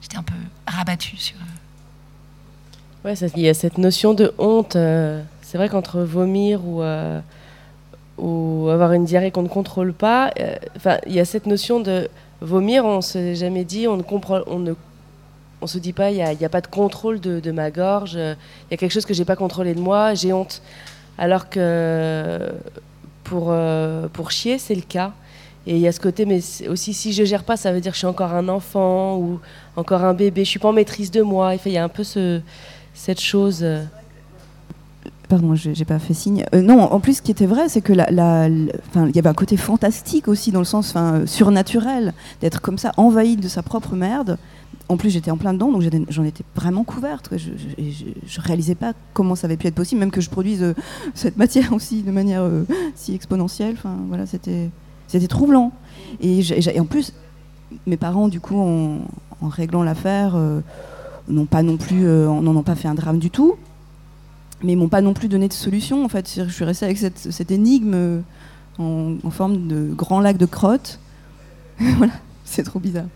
J'étais 0.00 0.16
un 0.16 0.24
peu 0.24 0.34
rabattue 0.66 1.16
sur. 1.16 1.36
Ouais, 3.04 3.14
il 3.14 3.42
y 3.42 3.48
a 3.48 3.54
cette 3.54 3.78
notion 3.78 4.14
de 4.14 4.34
honte. 4.38 4.72
c'est 4.72 5.58
vrai 5.58 5.68
qu'entre 5.68 6.00
vomir 6.00 6.64
ou, 6.64 6.82
ou 8.18 8.68
avoir 8.70 8.92
une 8.92 9.04
diarrhée 9.04 9.30
qu'on 9.30 9.42
ne 9.42 9.48
contrôle 9.48 9.92
pas, 9.92 10.30
euh, 10.40 10.54
il 11.06 11.12
y 11.12 11.20
a 11.20 11.24
cette 11.24 11.46
notion 11.46 11.80
de 11.80 12.08
vomir. 12.40 12.84
On 12.84 13.00
s'est 13.00 13.34
jamais 13.34 13.64
dit, 13.64 13.88
on 13.88 13.96
ne 13.96 14.02
comprend, 14.02 14.40
on 14.46 14.58
ne, 14.58 14.74
on 15.60 15.66
se 15.66 15.78
dit 15.78 15.92
pas, 15.92 16.10
il 16.10 16.16
n'y 16.16 16.44
a, 16.44 16.48
pas 16.48 16.60
de 16.60 16.66
contrôle 16.66 17.20
de, 17.20 17.50
ma 17.50 17.70
gorge. 17.70 18.14
euh, 18.16 18.34
Il 18.68 18.72
y 18.72 18.74
a 18.74 18.76
quelque 18.76 18.92
chose 18.92 19.06
que 19.06 19.14
j'ai 19.14 19.24
pas 19.24 19.36
contrôlé 19.36 19.74
de 19.74 19.80
moi. 19.80 20.14
J'ai 20.14 20.32
honte. 20.32 20.62
Alors 21.18 21.48
que 21.48 22.52
pour 23.24 23.48
euh, 23.50 24.08
pour 24.12 24.30
chier, 24.30 24.58
c'est 24.58 24.74
le 24.74 24.82
cas. 24.82 25.12
Et 25.66 25.76
il 25.76 25.80
y 25.80 25.86
a 25.86 25.92
ce 25.92 26.00
côté, 26.00 26.26
mais 26.26 26.40
aussi 26.68 26.92
si 26.92 27.12
je 27.12 27.24
gère 27.24 27.44
pas, 27.44 27.56
ça 27.56 27.72
veut 27.72 27.80
dire 27.80 27.92
que 27.92 27.96
je 27.96 28.00
suis 28.00 28.06
encore 28.08 28.32
un 28.32 28.48
enfant 28.48 29.16
ou 29.18 29.40
encore 29.76 30.02
un 30.02 30.14
bébé. 30.14 30.44
Je 30.44 30.50
suis 30.50 30.58
pas 30.58 30.68
en 30.68 30.72
maîtrise 30.72 31.10
de 31.10 31.22
moi. 31.22 31.54
Il 31.64 31.72
y 31.72 31.78
a 31.78 31.84
un 31.84 31.88
peu 31.88 32.02
ce, 32.02 32.40
cette 32.94 33.20
chose. 33.20 33.64
Pardon, 35.32 35.54
j'ai 35.54 35.86
pas 35.86 35.98
fait 35.98 36.12
signe. 36.12 36.44
Euh, 36.54 36.60
non, 36.60 36.78
en 36.78 37.00
plus, 37.00 37.14
ce 37.14 37.22
qui 37.22 37.30
était 37.30 37.46
vrai, 37.46 37.70
c'est 37.70 37.80
que 37.80 37.94
il 37.94 39.16
y 39.16 39.18
avait 39.18 39.28
un 39.30 39.32
côté 39.32 39.56
fantastique 39.56 40.28
aussi, 40.28 40.52
dans 40.52 40.58
le 40.58 40.66
sens 40.66 40.94
surnaturel, 41.24 42.12
d'être 42.42 42.60
comme 42.60 42.76
ça, 42.76 42.92
envahi 42.98 43.36
de 43.36 43.48
sa 43.48 43.62
propre 43.62 43.94
merde. 43.94 44.36
En 44.90 44.98
plus, 44.98 45.08
j'étais 45.08 45.30
en 45.30 45.38
plein 45.38 45.54
dedans, 45.54 45.72
donc 45.72 45.82
j'en 46.10 46.24
étais 46.24 46.44
vraiment 46.54 46.84
couverte. 46.84 47.30
Je, 47.38 47.48
je, 48.26 48.40
réalisais 48.42 48.74
pas 48.74 48.92
comment 49.14 49.34
ça 49.34 49.46
avait 49.46 49.56
pu 49.56 49.68
être 49.68 49.74
possible, 49.74 50.00
même 50.00 50.10
que 50.10 50.20
je 50.20 50.28
produise 50.28 50.62
euh, 50.62 50.74
cette 51.14 51.38
matière 51.38 51.72
aussi 51.72 52.02
de 52.02 52.10
manière 52.10 52.42
euh, 52.42 52.64
si 52.94 53.14
exponentielle. 53.14 53.76
Voilà, 54.08 54.26
c'était 54.26 54.68
troublant. 55.30 55.72
Et, 56.20 56.42
en 56.78 56.84
plus, 56.84 57.14
mes 57.86 57.96
parents, 57.96 58.28
du 58.28 58.40
coup, 58.40 58.60
en, 58.60 59.48
réglant 59.48 59.82
l'affaire, 59.82 60.36
n'ont 61.26 61.46
pas 61.46 61.62
non 61.62 61.78
plus, 61.78 62.04
n'en 62.04 62.54
ont 62.54 62.62
pas 62.62 62.74
fait 62.74 62.88
un 62.88 62.94
drame 62.94 63.18
du 63.18 63.30
tout 63.30 63.56
mais 64.62 64.72
ils 64.72 64.76
m'ont 64.76 64.88
pas 64.88 65.00
non 65.00 65.14
plus 65.14 65.28
donné 65.28 65.48
de 65.48 65.52
solution. 65.52 66.04
En 66.04 66.08
fait, 66.08 66.32
je 66.36 66.52
suis 66.52 66.64
restée 66.64 66.86
avec 66.86 66.98
cette, 66.98 67.18
cette 67.18 67.50
énigme 67.50 67.94
euh, 67.94 68.20
en, 68.78 69.30
forme 69.30 69.66
de 69.68 69.92
grand 69.92 70.20
lac 70.20 70.36
de 70.36 70.46
crotte. 70.46 70.98
voilà, 71.78 72.12
c'est 72.44 72.62
trop 72.62 72.78
bizarre. 72.78 73.06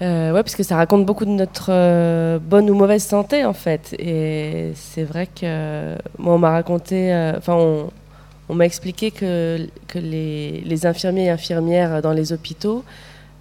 Euh, 0.00 0.32
ouais, 0.32 0.42
parce 0.44 0.54
que 0.54 0.62
ça 0.62 0.76
raconte 0.76 1.04
beaucoup 1.04 1.24
de 1.24 1.30
notre 1.30 1.70
euh, 1.70 2.38
bonne 2.38 2.70
ou 2.70 2.74
mauvaise 2.74 3.02
santé 3.04 3.44
en 3.44 3.52
fait. 3.52 3.94
Et 3.98 4.72
c'est 4.74 5.02
vrai 5.02 5.26
que 5.26 5.96
moi, 6.18 6.34
on 6.34 6.38
m'a 6.38 6.50
raconté, 6.50 7.12
euh, 7.12 7.32
enfin, 7.36 7.56
on 8.48 8.54
m'a 8.54 8.64
expliqué 8.64 9.10
que, 9.10 9.66
que 9.88 9.98
les, 9.98 10.60
les 10.60 10.86
infirmiers 10.86 11.26
et 11.26 11.30
infirmières 11.30 12.00
dans 12.00 12.12
les 12.12 12.32
hôpitaux 12.32 12.84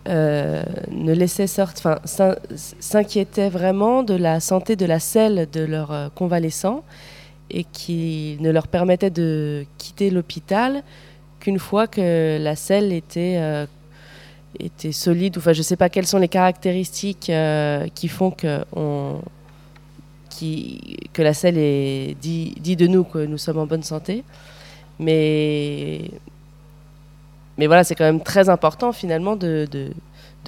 euh, 0.07 0.63
ne 0.91 1.13
laissaient 1.13 1.47
sortir, 1.47 1.79
enfin, 1.79 1.99
s'in- 2.05 2.35
s'inquiétaient 2.55 3.49
vraiment 3.49 4.03
de 4.03 4.13
la 4.15 4.39
santé 4.39 4.75
de 4.75 4.85
la 4.85 4.99
selle 4.99 5.47
de 5.51 5.61
leurs 5.61 5.91
euh, 5.91 6.07
convalescents 6.13 6.83
et 7.49 7.63
qui 7.63 8.37
ne 8.39 8.49
leur 8.51 8.67
permettaient 8.67 9.09
de 9.09 9.65
quitter 9.77 10.09
l'hôpital 10.09 10.83
qu'une 11.39 11.59
fois 11.59 11.87
que 11.87 12.37
la 12.41 12.55
selle 12.55 12.91
était 12.93 13.35
euh, 13.37 13.65
solide. 14.91 15.37
Enfin, 15.37 15.53
je 15.53 15.59
ne 15.59 15.63
sais 15.63 15.75
pas 15.77 15.89
quelles 15.89 16.07
sont 16.07 16.17
les 16.17 16.27
caractéristiques 16.27 17.31
qui 17.95 18.07
font 18.07 18.31
que 18.31 18.63
la 21.21 21.33
selle 21.33 21.57
est 21.57 22.15
dit, 22.19 22.53
dit 22.59 22.75
de 22.75 22.87
nous 22.87 23.03
que 23.03 23.19
nous 23.25 23.37
sommes 23.37 23.59
en 23.59 23.65
bonne 23.65 23.83
santé. 23.83 24.23
Mais, 24.99 26.09
mais 27.57 27.67
voilà, 27.67 27.83
c'est 27.83 27.95
quand 27.95 28.03
même 28.03 28.21
très 28.21 28.49
important 28.49 28.91
finalement 28.91 29.35
de, 29.35 29.67
de, 29.71 29.91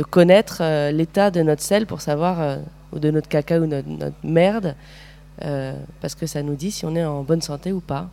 connaître 0.04 0.60
euh, 0.62 0.92
l'état 0.92 1.30
de 1.30 1.42
notre 1.42 1.62
selle 1.62 1.86
pour 1.86 2.00
savoir, 2.00 2.40
euh, 2.40 2.58
ou 2.94 3.00
de 3.00 3.12
notre 3.12 3.28
caca 3.28 3.60
ou 3.60 3.66
notre, 3.66 3.90
notre 3.90 4.16
merde, 4.24 4.76
euh, 5.44 5.74
parce 6.00 6.16
que 6.16 6.26
ça 6.26 6.42
nous 6.42 6.56
dit 6.56 6.72
si 6.72 6.86
on 6.86 6.96
est 6.96 7.04
en 7.04 7.24
bonne 7.24 7.42
santé 7.42 7.74
ou 7.74 7.82
pas. 7.82 8.10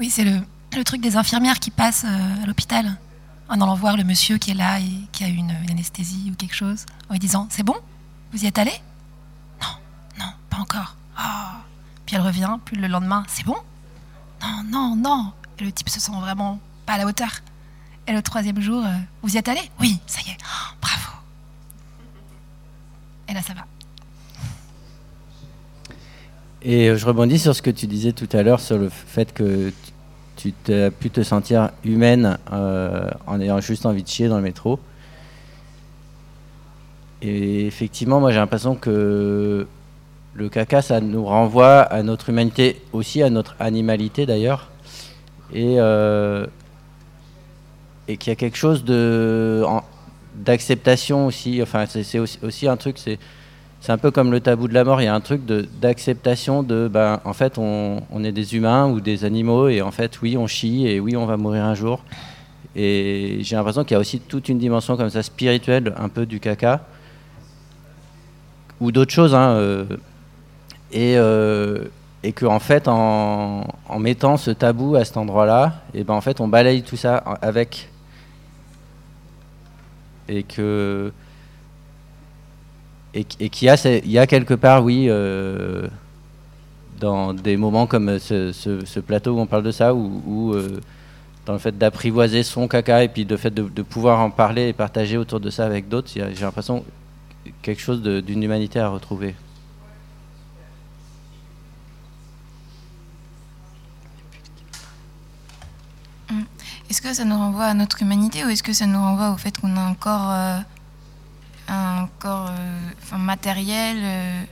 Oui, 0.00 0.10
c'est 0.10 0.24
le, 0.24 0.40
le 0.76 0.82
truc 0.82 1.00
des 1.00 1.16
infirmières 1.16 1.60
qui 1.60 1.70
passent 1.70 2.04
à 2.04 2.46
l'hôpital 2.46 2.96
en 3.48 3.60
allant 3.60 3.74
voir 3.74 3.96
le 3.96 4.04
monsieur 4.04 4.38
qui 4.38 4.52
est 4.52 4.54
là 4.54 4.80
et 4.80 4.90
qui 5.12 5.24
a 5.24 5.28
une, 5.28 5.54
une 5.62 5.70
anesthésie 5.70 6.30
ou 6.32 6.34
quelque 6.34 6.54
chose, 6.54 6.86
en 7.08 7.12
lui 7.12 7.18
disant 7.18 7.46
C'est 7.50 7.62
bon? 7.62 7.76
Vous 8.32 8.44
y 8.44 8.46
êtes 8.46 8.58
allé? 8.58 8.72
Non, 9.60 9.68
non, 10.18 10.32
pas 10.48 10.56
encore. 10.56 10.96
Ah. 11.16 11.60
Puis 12.06 12.16
elle 12.16 12.22
revient, 12.22 12.56
puis 12.64 12.76
le 12.76 12.88
lendemain 12.88 13.24
C'est 13.28 13.44
bon? 13.44 13.56
Non, 14.42 14.62
non, 14.70 14.96
non. 14.96 15.32
Et 15.58 15.64
le 15.64 15.72
type 15.72 15.88
se 15.88 16.00
sent 16.00 16.12
vraiment 16.20 16.58
pas 16.86 16.94
à 16.94 16.98
la 16.98 17.06
hauteur. 17.06 17.30
Et 18.08 18.12
le 18.12 18.22
troisième 18.22 18.60
jour, 18.60 18.84
euh, 18.84 18.90
Vous 19.22 19.34
y 19.34 19.38
êtes 19.38 19.48
allé 19.48 19.60
Oui, 19.80 19.98
ça 20.06 20.20
y 20.26 20.30
est. 20.30 20.36
Oh, 20.42 20.74
bravo. 20.80 21.18
Et 23.28 23.34
là, 23.34 23.42
ça 23.42 23.54
va. 23.54 23.62
Et 26.62 26.88
euh, 26.88 26.96
je 26.96 27.06
rebondis 27.06 27.38
sur 27.38 27.54
ce 27.54 27.62
que 27.62 27.70
tu 27.70 27.86
disais 27.86 28.12
tout 28.12 28.28
à 28.32 28.42
l'heure 28.42 28.60
sur 28.60 28.78
le 28.78 28.88
fait 28.88 29.32
que 29.32 29.72
tu- 30.36 30.52
t'as 30.52 30.90
pu 30.90 31.10
te 31.10 31.22
sentir 31.22 31.70
humaine 31.84 32.38
euh, 32.52 33.08
en 33.26 33.40
ayant 33.40 33.60
juste 33.60 33.86
envie 33.86 34.02
de 34.02 34.08
chier 34.08 34.28
dans 34.28 34.36
le 34.36 34.42
métro. 34.42 34.78
Et 37.20 37.66
effectivement, 37.66 38.18
moi 38.20 38.32
j'ai 38.32 38.38
l'impression 38.38 38.74
que 38.74 39.66
le 40.34 40.48
caca, 40.48 40.82
ça 40.82 41.00
nous 41.00 41.24
renvoie 41.24 41.80
à 41.82 42.02
notre 42.02 42.30
humanité, 42.30 42.80
aussi 42.92 43.22
à 43.22 43.30
notre 43.30 43.54
animalité 43.60 44.26
d'ailleurs. 44.26 44.70
Et, 45.52 45.78
et 48.08 48.16
qu'il 48.16 48.30
y 48.30 48.32
a 48.32 48.36
quelque 48.36 48.56
chose 48.56 48.84
de, 48.84 49.64
d'acceptation 50.34 51.26
aussi. 51.26 51.62
Enfin, 51.62 51.84
c'est, 51.86 52.18
aussi, 52.18 52.68
un 52.68 52.76
truc, 52.76 52.98
c'est, 52.98 53.18
c'est 53.80 53.92
un 53.92 53.98
peu 53.98 54.10
comme 54.10 54.30
le 54.30 54.40
tabou 54.40 54.68
de 54.68 54.74
la 54.74 54.84
mort. 54.84 55.00
Il 55.00 55.04
y 55.04 55.08
a 55.08 55.14
un 55.14 55.20
truc 55.20 55.42
d'acceptation 55.80 56.62
de, 56.62 56.88
ben, 56.88 57.20
en 57.24 57.32
fait, 57.32 57.58
on, 57.58 58.02
on 58.10 58.24
est 58.24 58.32
des 58.32 58.54
humains 58.54 58.88
ou 58.88 59.00
des 59.00 59.24
animaux 59.24 59.68
et 59.68 59.82
en 59.82 59.90
fait, 59.90 60.20
oui, 60.22 60.36
on 60.36 60.46
chie 60.46 60.86
et 60.86 61.00
oui, 61.00 61.16
on 61.16 61.26
va 61.26 61.36
mourir 61.36 61.64
un 61.64 61.74
jour. 61.74 62.04
Et 62.74 63.38
j'ai 63.42 63.56
l'impression 63.56 63.84
qu'il 63.84 63.94
y 63.94 63.96
a 63.96 64.00
aussi 64.00 64.18
toute 64.18 64.48
une 64.48 64.58
dimension 64.58 64.96
comme 64.96 65.10
ça 65.10 65.22
spirituelle, 65.22 65.94
un 65.98 66.08
peu 66.08 66.24
du 66.24 66.40
caca 66.40 66.80
ou 68.80 68.90
d'autres 68.90 69.12
choses. 69.12 69.34
Hein, 69.34 69.50
euh, 69.50 69.84
et, 70.90 71.16
euh, 71.16 71.84
et 72.22 72.32
que 72.32 72.46
en 72.46 72.58
fait, 72.58 72.88
en, 72.88 73.64
en 73.88 73.98
mettant 73.98 74.36
ce 74.36 74.50
tabou 74.50 74.96
à 74.96 75.04
cet 75.04 75.16
endroit-là, 75.16 75.82
et 75.94 76.04
ben 76.04 76.14
en 76.14 76.20
fait, 76.20 76.40
on 76.40 76.48
balaye 76.48 76.82
tout 76.82 76.96
ça 76.96 77.16
avec. 77.16 77.88
Et 80.32 80.42
que 80.44 81.12
et, 83.14 83.24
qu'il 83.24 83.66
y 83.66 84.18
a, 84.18 84.26
quelque 84.26 84.54
part, 84.54 84.82
oui, 84.82 85.06
euh, 85.08 85.86
dans 86.98 87.34
des 87.34 87.58
moments 87.58 87.86
comme 87.86 88.18
ce, 88.18 89.00
plateau 89.00 89.34
où 89.34 89.40
on 89.40 89.46
parle 89.46 89.64
de 89.64 89.70
ça, 89.70 89.94
ou 89.94 90.22
ou, 90.26 90.54
euh, 90.54 90.80
dans 91.44 91.52
le 91.52 91.58
fait 91.58 91.76
d'apprivoiser 91.76 92.42
son 92.42 92.68
caca 92.68 93.04
et 93.04 93.08
puis 93.08 93.24
le 93.24 93.36
fait 93.36 93.52
de, 93.52 93.62
de 93.62 93.82
pouvoir 93.82 94.20
en 94.20 94.30
parler 94.30 94.68
et 94.68 94.72
partager 94.72 95.18
autour 95.18 95.40
de 95.40 95.50
ça 95.50 95.66
avec 95.66 95.88
d'autres, 95.88 96.08
j'ai 96.14 96.22
l'impression 96.40 96.84
quelque 97.60 97.82
chose 97.82 98.00
d'une 98.02 98.42
humanité 98.42 98.78
à 98.78 98.88
retrouver. 98.88 99.34
Est-ce 106.92 107.00
que 107.00 107.14
ça 107.14 107.24
nous 107.24 107.38
renvoie 107.38 107.64
à 107.64 107.72
notre 107.72 108.02
humanité 108.02 108.44
ou 108.44 108.50
est-ce 108.50 108.62
que 108.62 108.74
ça 108.74 108.84
nous 108.84 109.00
renvoie 109.00 109.30
au 109.30 109.38
fait 109.38 109.58
qu'on 109.58 109.78
a 109.78 109.80
un 109.80 109.94
corps, 109.94 110.30
euh, 110.30 110.58
un 111.66 112.06
corps 112.18 112.50
euh, 112.50 113.16
matériel 113.16 113.96
euh, 113.98 114.44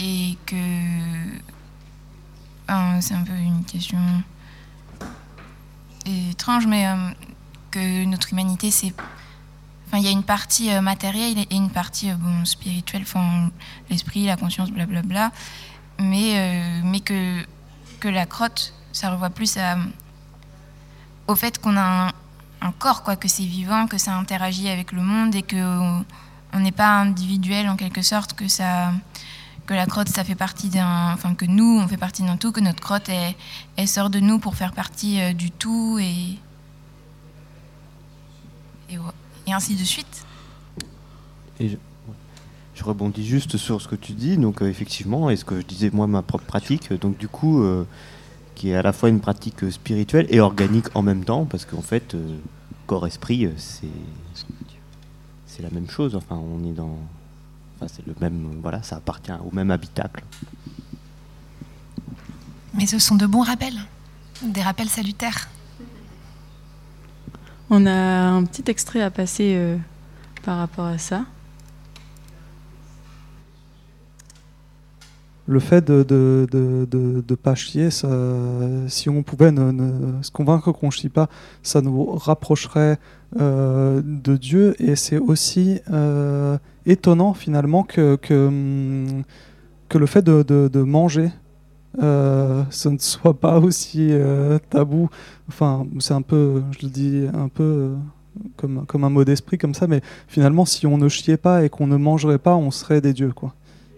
et 0.00 0.36
que. 0.44 0.56
Enfin, 2.68 3.00
c'est 3.00 3.14
un 3.14 3.22
peu 3.22 3.32
une 3.32 3.64
question 3.64 4.00
étrange, 6.04 6.66
mais 6.66 6.84
que 7.70 8.04
notre 8.06 8.32
humanité, 8.32 8.72
c'est. 8.72 8.92
Enfin, 9.86 9.98
il 9.98 10.04
y 10.04 10.08
a 10.08 10.10
une 10.10 10.24
partie 10.24 10.72
matérielle 10.80 11.38
et 11.38 11.54
une 11.54 11.70
partie 11.70 12.10
spirituelle, 12.42 13.02
enfin, 13.02 13.52
l'esprit, 13.88 14.26
la 14.26 14.36
conscience, 14.36 14.72
blablabla. 14.72 15.30
Mais, 16.00 16.32
euh, 16.34 16.80
mais 16.82 16.98
que, 16.98 17.46
que 18.00 18.08
la 18.08 18.26
crotte, 18.26 18.74
ça 18.90 19.10
revoit 19.10 19.30
plus 19.30 19.56
à, 19.58 19.76
au 21.30 21.36
fait 21.36 21.60
qu'on 21.60 21.76
a 21.76 22.12
un, 22.60 22.72
corps, 22.72 23.02
quoi, 23.02 23.16
que 23.16 23.28
c'est 23.28 23.44
vivant, 23.44 23.86
que 23.86 23.98
ça 23.98 24.14
interagit 24.14 24.68
avec 24.68 24.92
le 24.92 25.00
monde 25.02 25.34
et 25.34 25.42
que 25.42 26.00
on 26.52 26.58
n'est 26.58 26.72
pas 26.72 27.00
individuel 27.00 27.68
en 27.68 27.76
quelque 27.76 28.02
sorte, 28.02 28.34
que 28.34 28.48
ça 28.48 28.92
que 29.66 29.74
la 29.74 29.86
crotte 29.86 30.08
ça 30.08 30.24
fait 30.24 30.34
partie 30.34 30.68
d'un 30.68 31.12
enfin 31.12 31.34
que 31.34 31.44
nous 31.44 31.78
on 31.80 31.86
fait 31.86 31.96
partie 31.96 32.22
d'un 32.22 32.36
tout 32.36 32.50
que 32.50 32.58
notre 32.58 32.80
crotte 32.80 33.08
elle, 33.08 33.34
elle 33.76 33.86
sort 33.86 34.10
de 34.10 34.18
nous 34.18 34.40
pour 34.40 34.56
faire 34.56 34.72
partie 34.72 35.20
euh, 35.20 35.32
du 35.32 35.52
tout 35.52 35.98
et 36.00 36.36
et, 39.46 39.52
ainsi 39.52 39.76
de 39.76 39.84
suite. 39.84 40.26
Je 41.60 42.84
rebondis 42.84 43.26
juste 43.26 43.56
sur 43.56 43.80
ce 43.80 43.86
que 43.88 43.94
tu 43.94 44.12
dis, 44.12 44.36
donc 44.36 44.62
euh, 44.62 44.68
effectivement, 44.68 45.30
et 45.30 45.36
ce 45.36 45.44
que 45.44 45.60
je 45.60 45.66
disais 45.66 45.90
moi, 45.92 46.06
ma 46.06 46.22
propre 46.22 46.46
pratique, 46.46 46.92
donc 46.94 47.18
du 47.18 47.28
coup, 47.28 47.62
euh, 47.62 47.86
qui 48.60 48.72
est 48.72 48.76
à 48.76 48.82
la 48.82 48.92
fois 48.92 49.08
une 49.08 49.20
pratique 49.20 49.70
spirituelle 49.70 50.26
et 50.28 50.38
organique 50.38 50.94
en 50.94 51.00
même 51.00 51.24
temps, 51.24 51.46
parce 51.46 51.64
qu'en 51.64 51.80
fait, 51.80 52.14
euh, 52.14 52.36
corps-esprit, 52.86 53.46
euh, 53.46 53.54
c'est 53.56 53.88
c'est 55.46 55.62
la 55.62 55.70
même 55.70 55.88
chose, 55.88 56.14
enfin, 56.14 56.36
on 56.36 56.62
est 56.68 56.74
dans. 56.74 56.98
Enfin, 57.76 57.90
c'est 57.90 58.06
le 58.06 58.14
même. 58.20 58.58
Voilà, 58.60 58.82
ça 58.82 58.96
appartient 58.96 59.32
au 59.32 59.54
même 59.54 59.70
habitacle. 59.70 60.22
Mais 62.74 62.84
ce 62.84 62.98
sont 62.98 63.16
de 63.16 63.24
bons 63.24 63.40
rappels, 63.40 63.78
des 64.42 64.60
rappels 64.60 64.90
salutaires. 64.90 65.48
On 67.70 67.86
a 67.86 68.28
un 68.28 68.44
petit 68.44 68.70
extrait 68.70 69.00
à 69.00 69.10
passer 69.10 69.54
euh, 69.56 69.78
par 70.42 70.58
rapport 70.58 70.84
à 70.84 70.98
ça. 70.98 71.24
Le 75.50 75.60
fait 75.60 75.84
de 75.86 76.02
de, 76.02 76.46
de, 76.50 76.86
de- 77.26 77.34
pas 77.34 77.54
chier, 77.54 77.90
si 77.90 79.08
on 79.08 79.22
pouvait 79.22 79.52
ne- 79.52 80.22
se 80.22 80.30
convaincre 80.30 80.72
qu'on 80.72 80.90
chie 80.90 81.08
pas, 81.08 81.28
ça 81.62 81.80
nous 81.82 82.04
rapprocherait 82.16 82.98
euh, 83.40 84.00
de 84.04 84.36
Dieu. 84.36 84.74
Et 84.80 84.96
c'est 84.96 85.18
aussi 85.18 85.80
euh, 85.92 86.58
étonnant 86.86 87.34
finalement 87.34 87.82
que, 87.82 88.18
hum, 88.30 89.22
que 89.88 89.98
le 89.98 90.06
fait 90.06 90.22
de, 90.22 90.42
de- 90.42 90.82
manger, 90.82 91.30
euh, 92.02 92.62
ce 92.70 92.88
ne 92.88 92.98
soit 92.98 93.38
pas 93.38 93.58
aussi 93.58 94.08
euh, 94.12 94.58
tabou. 94.70 95.08
Enfin, 95.48 95.86
c'est 96.00 96.14
un 96.14 96.22
peu, 96.22 96.62
je 96.72 96.86
le 96.86 96.90
dis 96.92 97.26
un 97.34 97.48
peu 97.48 97.92
comme, 98.56 98.86
comme 98.86 99.04
un 99.04 99.10
mot 99.10 99.24
d'esprit 99.24 99.58
comme 99.58 99.74
ça, 99.74 99.86
mais 99.88 100.00
finalement, 100.28 100.64
si 100.64 100.86
on 100.86 100.98
ne 100.98 101.08
chiait 101.08 101.36
pas 101.36 101.64
et 101.64 101.68
qu'on 101.70 101.86
ne 101.88 101.96
mangerait 101.96 102.38
pas, 102.38 102.56
on 102.56 102.70
serait 102.70 103.00
des 103.00 103.12
dieux, 103.12 103.32
quoi 103.32 103.54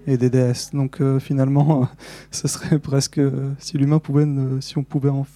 et 0.06 0.16
des 0.16 0.30
déesses. 0.30 0.70
Donc 0.72 1.00
euh, 1.00 1.18
finalement, 1.20 1.82
euh, 1.82 1.86
ce 2.30 2.48
serait 2.48 2.78
presque 2.78 3.18
euh, 3.18 3.52
si 3.58 3.78
l'humain 3.78 3.98
pouvait, 3.98 4.26
ne- 4.26 4.60
si 4.60 4.78
on 4.78 4.82
pouvait, 4.84 5.10
en 5.10 5.22
f- 5.22 5.26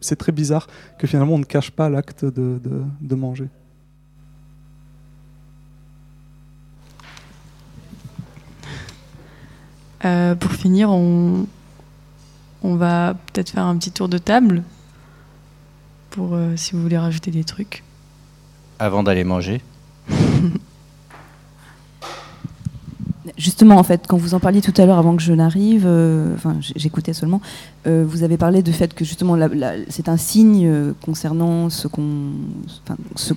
c'est 0.00 0.16
très 0.16 0.32
bizarre 0.32 0.66
que 0.98 1.06
finalement 1.06 1.34
on 1.34 1.38
ne 1.38 1.44
cache 1.44 1.70
pas 1.70 1.88
l'acte 1.88 2.24
de, 2.24 2.58
de, 2.62 2.82
de 3.00 3.14
manger. 3.14 3.48
Euh, 10.04 10.34
pour 10.34 10.52
finir, 10.52 10.90
on, 10.90 11.46
on 12.62 12.76
va 12.76 13.14
peut-être 13.32 13.50
faire 13.50 13.64
un 13.64 13.76
petit 13.76 13.90
tour 13.90 14.08
de 14.08 14.18
table 14.18 14.62
pour 16.10 16.34
euh, 16.34 16.56
si 16.56 16.72
vous 16.72 16.82
voulez 16.82 16.98
rajouter 16.98 17.30
des 17.30 17.44
trucs. 17.44 17.82
Avant 18.78 19.02
d'aller 19.02 19.24
manger. 19.24 19.60
Justement, 23.38 23.76
en 23.76 23.84
fait, 23.84 24.06
quand 24.08 24.16
vous 24.16 24.34
en 24.34 24.40
parliez 24.40 24.60
tout 24.60 24.74
à 24.76 24.84
l'heure, 24.84 24.98
avant 24.98 25.14
que 25.14 25.22
je 25.22 25.32
n'arrive, 25.32 25.84
euh, 25.86 26.34
j'écoutais 26.74 27.12
seulement, 27.12 27.40
euh, 27.86 28.04
vous 28.06 28.24
avez 28.24 28.36
parlé 28.36 28.62
du 28.62 28.72
fait 28.72 28.92
que 28.92 29.04
justement, 29.04 29.38
c'est 29.88 30.08
un 30.08 30.16
signe 30.16 30.66
euh, 30.66 30.92
concernant 31.04 31.70
ce 31.70 31.86
qu'on, 31.86 32.32
ce, 33.14 33.32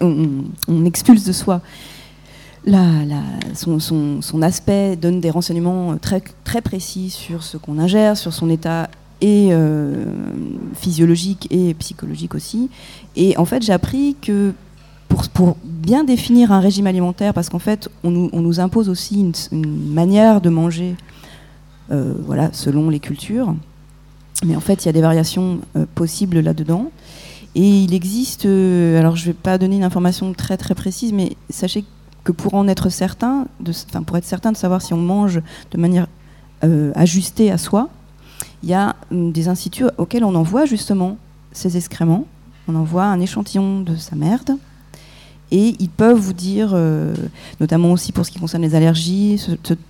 on, 0.00 0.84
expulse 0.84 1.22
de 1.22 1.32
soi. 1.32 1.60
La- 2.66 2.82
son, 3.54 4.42
aspect 4.42 4.96
donne 4.96 5.20
des 5.20 5.30
renseignements 5.30 5.96
très, 5.96 6.60
précis 6.60 7.10
sur 7.10 7.44
ce 7.44 7.56
qu'on 7.56 7.78
ingère, 7.78 8.16
sur 8.16 8.34
son 8.34 8.50
état 8.50 8.90
et 9.20 9.52
physiologique 10.74 11.46
et 11.50 11.74
psychologique 11.74 12.34
aussi. 12.34 12.70
Et 13.14 13.38
en 13.38 13.44
fait, 13.44 13.62
j'ai 13.62 13.72
appris 13.72 14.16
que 14.20 14.52
pour, 15.32 15.56
bien 15.64 16.04
définir 16.04 16.50
un 16.50 16.60
régime 16.60 16.86
alimentaire, 16.86 17.34
parce 17.34 17.48
qu'en 17.50 17.58
fait, 17.58 17.90
on 18.04 18.10
nous, 18.10 18.60
impose 18.60 18.88
aussi 18.88 19.20
une, 19.52 19.92
manière 19.92 20.40
de 20.40 20.48
manger, 20.48 20.96
euh, 21.92 22.14
voilà, 22.24 22.50
selon 22.52 22.88
les 22.88 23.00
cultures. 23.00 23.54
Mais 24.44 24.56
en 24.56 24.60
fait, 24.60 24.84
il 24.84 24.86
y 24.86 24.88
a 24.88 24.92
des 24.92 25.02
variations 25.02 25.60
euh, 25.76 25.84
possibles 25.94 26.40
là-dedans. 26.40 26.90
Et 27.54 27.82
il 27.82 27.94
existe, 27.94 28.46
euh, 28.46 28.98
alors 28.98 29.14
je 29.14 29.22
ne 29.22 29.26
vais 29.26 29.34
pas 29.34 29.58
donner 29.58 29.76
une 29.76 29.84
information 29.84 30.32
très 30.32 30.56
très 30.56 30.74
précise, 30.74 31.12
mais 31.12 31.36
sachez 31.50 31.84
que 32.24 32.32
pour 32.32 32.54
en 32.54 32.66
être 32.66 32.88
certain, 32.88 33.46
de, 33.60 33.72
pour 34.06 34.16
être 34.16 34.24
certain 34.24 34.52
de 34.52 34.56
savoir 34.56 34.80
si 34.82 34.94
on 34.94 34.98
mange 34.98 35.40
de 35.70 35.78
manière 35.78 36.08
ajustée 36.94 37.50
à 37.50 37.58
soi, 37.58 37.90
il 38.62 38.70
y 38.70 38.74
a 38.74 38.96
hum, 39.10 39.30
des 39.30 39.48
instituts 39.48 39.84
auxquels 39.98 40.24
on 40.24 40.34
envoie 40.34 40.64
justement 40.64 41.18
ces 41.52 41.76
excréments. 41.76 42.26
On 42.66 42.74
envoie 42.74 43.04
un 43.04 43.20
échantillon 43.20 43.82
de 43.82 43.96
sa 43.96 44.16
merde. 44.16 44.56
Et 45.54 45.76
ils 45.78 45.88
peuvent 45.88 46.18
vous 46.18 46.32
dire, 46.32 46.70
euh, 46.72 47.14
notamment 47.60 47.92
aussi 47.92 48.10
pour 48.10 48.26
ce 48.26 48.32
qui 48.32 48.40
concerne 48.40 48.64
les 48.64 48.74
allergies, 48.74 49.40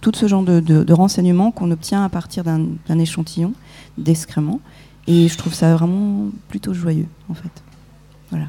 tout 0.02 0.12
ce 0.14 0.28
genre 0.28 0.42
de, 0.42 0.92
renseignements 0.92 1.52
qu'on 1.52 1.70
obtient 1.70 2.04
à 2.04 2.10
partir 2.10 2.44
d'un 2.44 2.98
échantillon 2.98 3.54
d'excréments. 3.96 4.60
Et 5.06 5.26
je 5.26 5.38
trouve 5.38 5.54
ça 5.54 5.74
vraiment 5.74 6.26
plutôt 6.48 6.74
joyeux, 6.74 7.06
en 7.30 7.34
fait. 7.34 7.62
Voilà. 8.28 8.48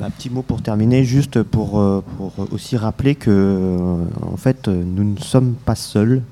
Un 0.00 0.10
petit 0.10 0.30
mot 0.30 0.40
pour 0.40 0.62
terminer, 0.62 1.04
juste 1.04 1.42
pour, 1.42 1.78
euh, 1.80 2.02
aussi 2.50 2.78
rappeler 2.78 3.14
que 3.14 3.30
euh, 3.30 4.04
en 4.22 4.38
fait, 4.38 4.68
nous 4.68 5.04
ne 5.04 5.18
sommes 5.18 5.52
pas 5.52 5.74
seuls, 5.74 6.22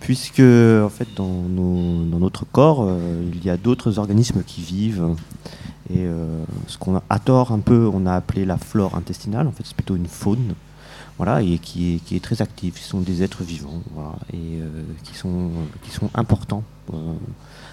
puisque 0.00 0.40
en 0.40 0.88
fait, 0.88 1.08
dans, 1.14 1.42
notre 1.42 2.46
corps, 2.46 2.90
il 3.34 3.44
y 3.44 3.50
a 3.50 3.58
d'autres 3.58 3.98
organismes 3.98 4.42
qui 4.46 4.62
vivent. 4.62 5.14
Et 5.90 5.98
euh, 6.00 6.42
ce 6.66 6.78
qu'on 6.78 6.96
a 6.96 7.02
à 7.08 7.18
tort 7.18 7.52
un 7.52 7.60
peu, 7.60 7.88
on 7.92 8.06
a 8.06 8.14
appelé 8.14 8.44
la 8.44 8.56
flore 8.56 8.96
intestinale, 8.96 9.46
en 9.46 9.52
fait, 9.52 9.62
c'est 9.64 9.76
plutôt 9.76 9.96
une 9.96 10.08
faune, 10.08 10.54
voilà, 11.16 11.42
et 11.42 11.58
qui 11.58 11.94
est, 11.94 11.98
qui 11.98 12.20
très 12.20 12.42
active. 12.42 12.76
Ce 12.76 12.88
sont 12.88 13.00
des 13.00 13.22
êtres 13.22 13.44
vivants, 13.44 13.82
voilà, 13.94 14.16
et 14.32 14.60
euh, 14.60 14.82
qui 15.04 15.14
sont 15.14 15.50
qui 15.82 15.90
importants 16.14 16.64
euh, 16.92 17.14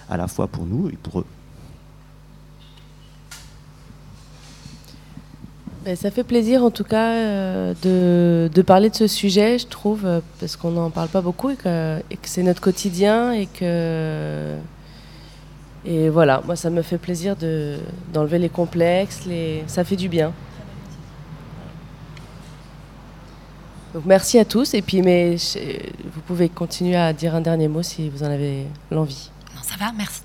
à 0.09 0.17
la 0.17 0.27
fois 0.27 0.47
pour 0.47 0.65
nous 0.65 0.89
et 0.89 0.97
pour 1.01 1.21
eux. 1.21 1.25
Ben, 5.85 5.97
ça 5.97 6.11
fait 6.11 6.23
plaisir 6.23 6.63
en 6.63 6.71
tout 6.71 6.85
cas 6.85 7.73
de, 7.73 8.63
parler 8.65 8.89
de 8.89 8.95
ce 8.95 9.07
sujet, 9.07 9.59
je 9.59 9.67
trouve, 9.67 10.07
parce 10.39 10.55
qu'on 10.55 10.71
n'en 10.71 10.91
parle 10.91 11.09
pas 11.09 11.21
beaucoup 11.21 11.49
et 11.49 11.57
que, 11.57 11.99
que 11.99 12.29
c'est 12.29 12.43
notre 12.43 12.61
quotidien 12.61 13.33
et 13.33 13.47
que 13.47 14.55
et 15.85 16.09
voilà, 16.09 16.41
moi 16.45 16.55
ça 16.55 16.69
me 16.69 16.81
fait 16.81 16.97
plaisir 16.97 17.35
de 17.35 17.77
d'enlever 18.13 18.39
les 18.39 18.49
complexes, 18.49 19.25
les 19.25 19.63
ça 19.67 19.83
fait 19.83 19.95
du 19.97 20.07
bien. 20.09 20.31
Merci 24.05 24.39
à 24.39 24.45
tous 24.45 24.73
et 24.73 24.81
puis 24.81 25.01
mais 25.03 25.37
je- 25.37 25.59
vous 26.11 26.21
pouvez 26.21 26.49
continuer 26.49 26.95
à 26.95 27.13
dire 27.13 27.35
un 27.35 27.41
dernier 27.41 27.67
mot 27.67 27.83
si 27.83 28.09
vous 28.09 28.23
en 28.23 28.27
avez 28.31 28.65
l'envie. 28.89 29.29
Non, 29.55 29.61
ça 29.61 29.75
va, 29.77 29.91
merci. 29.95 30.21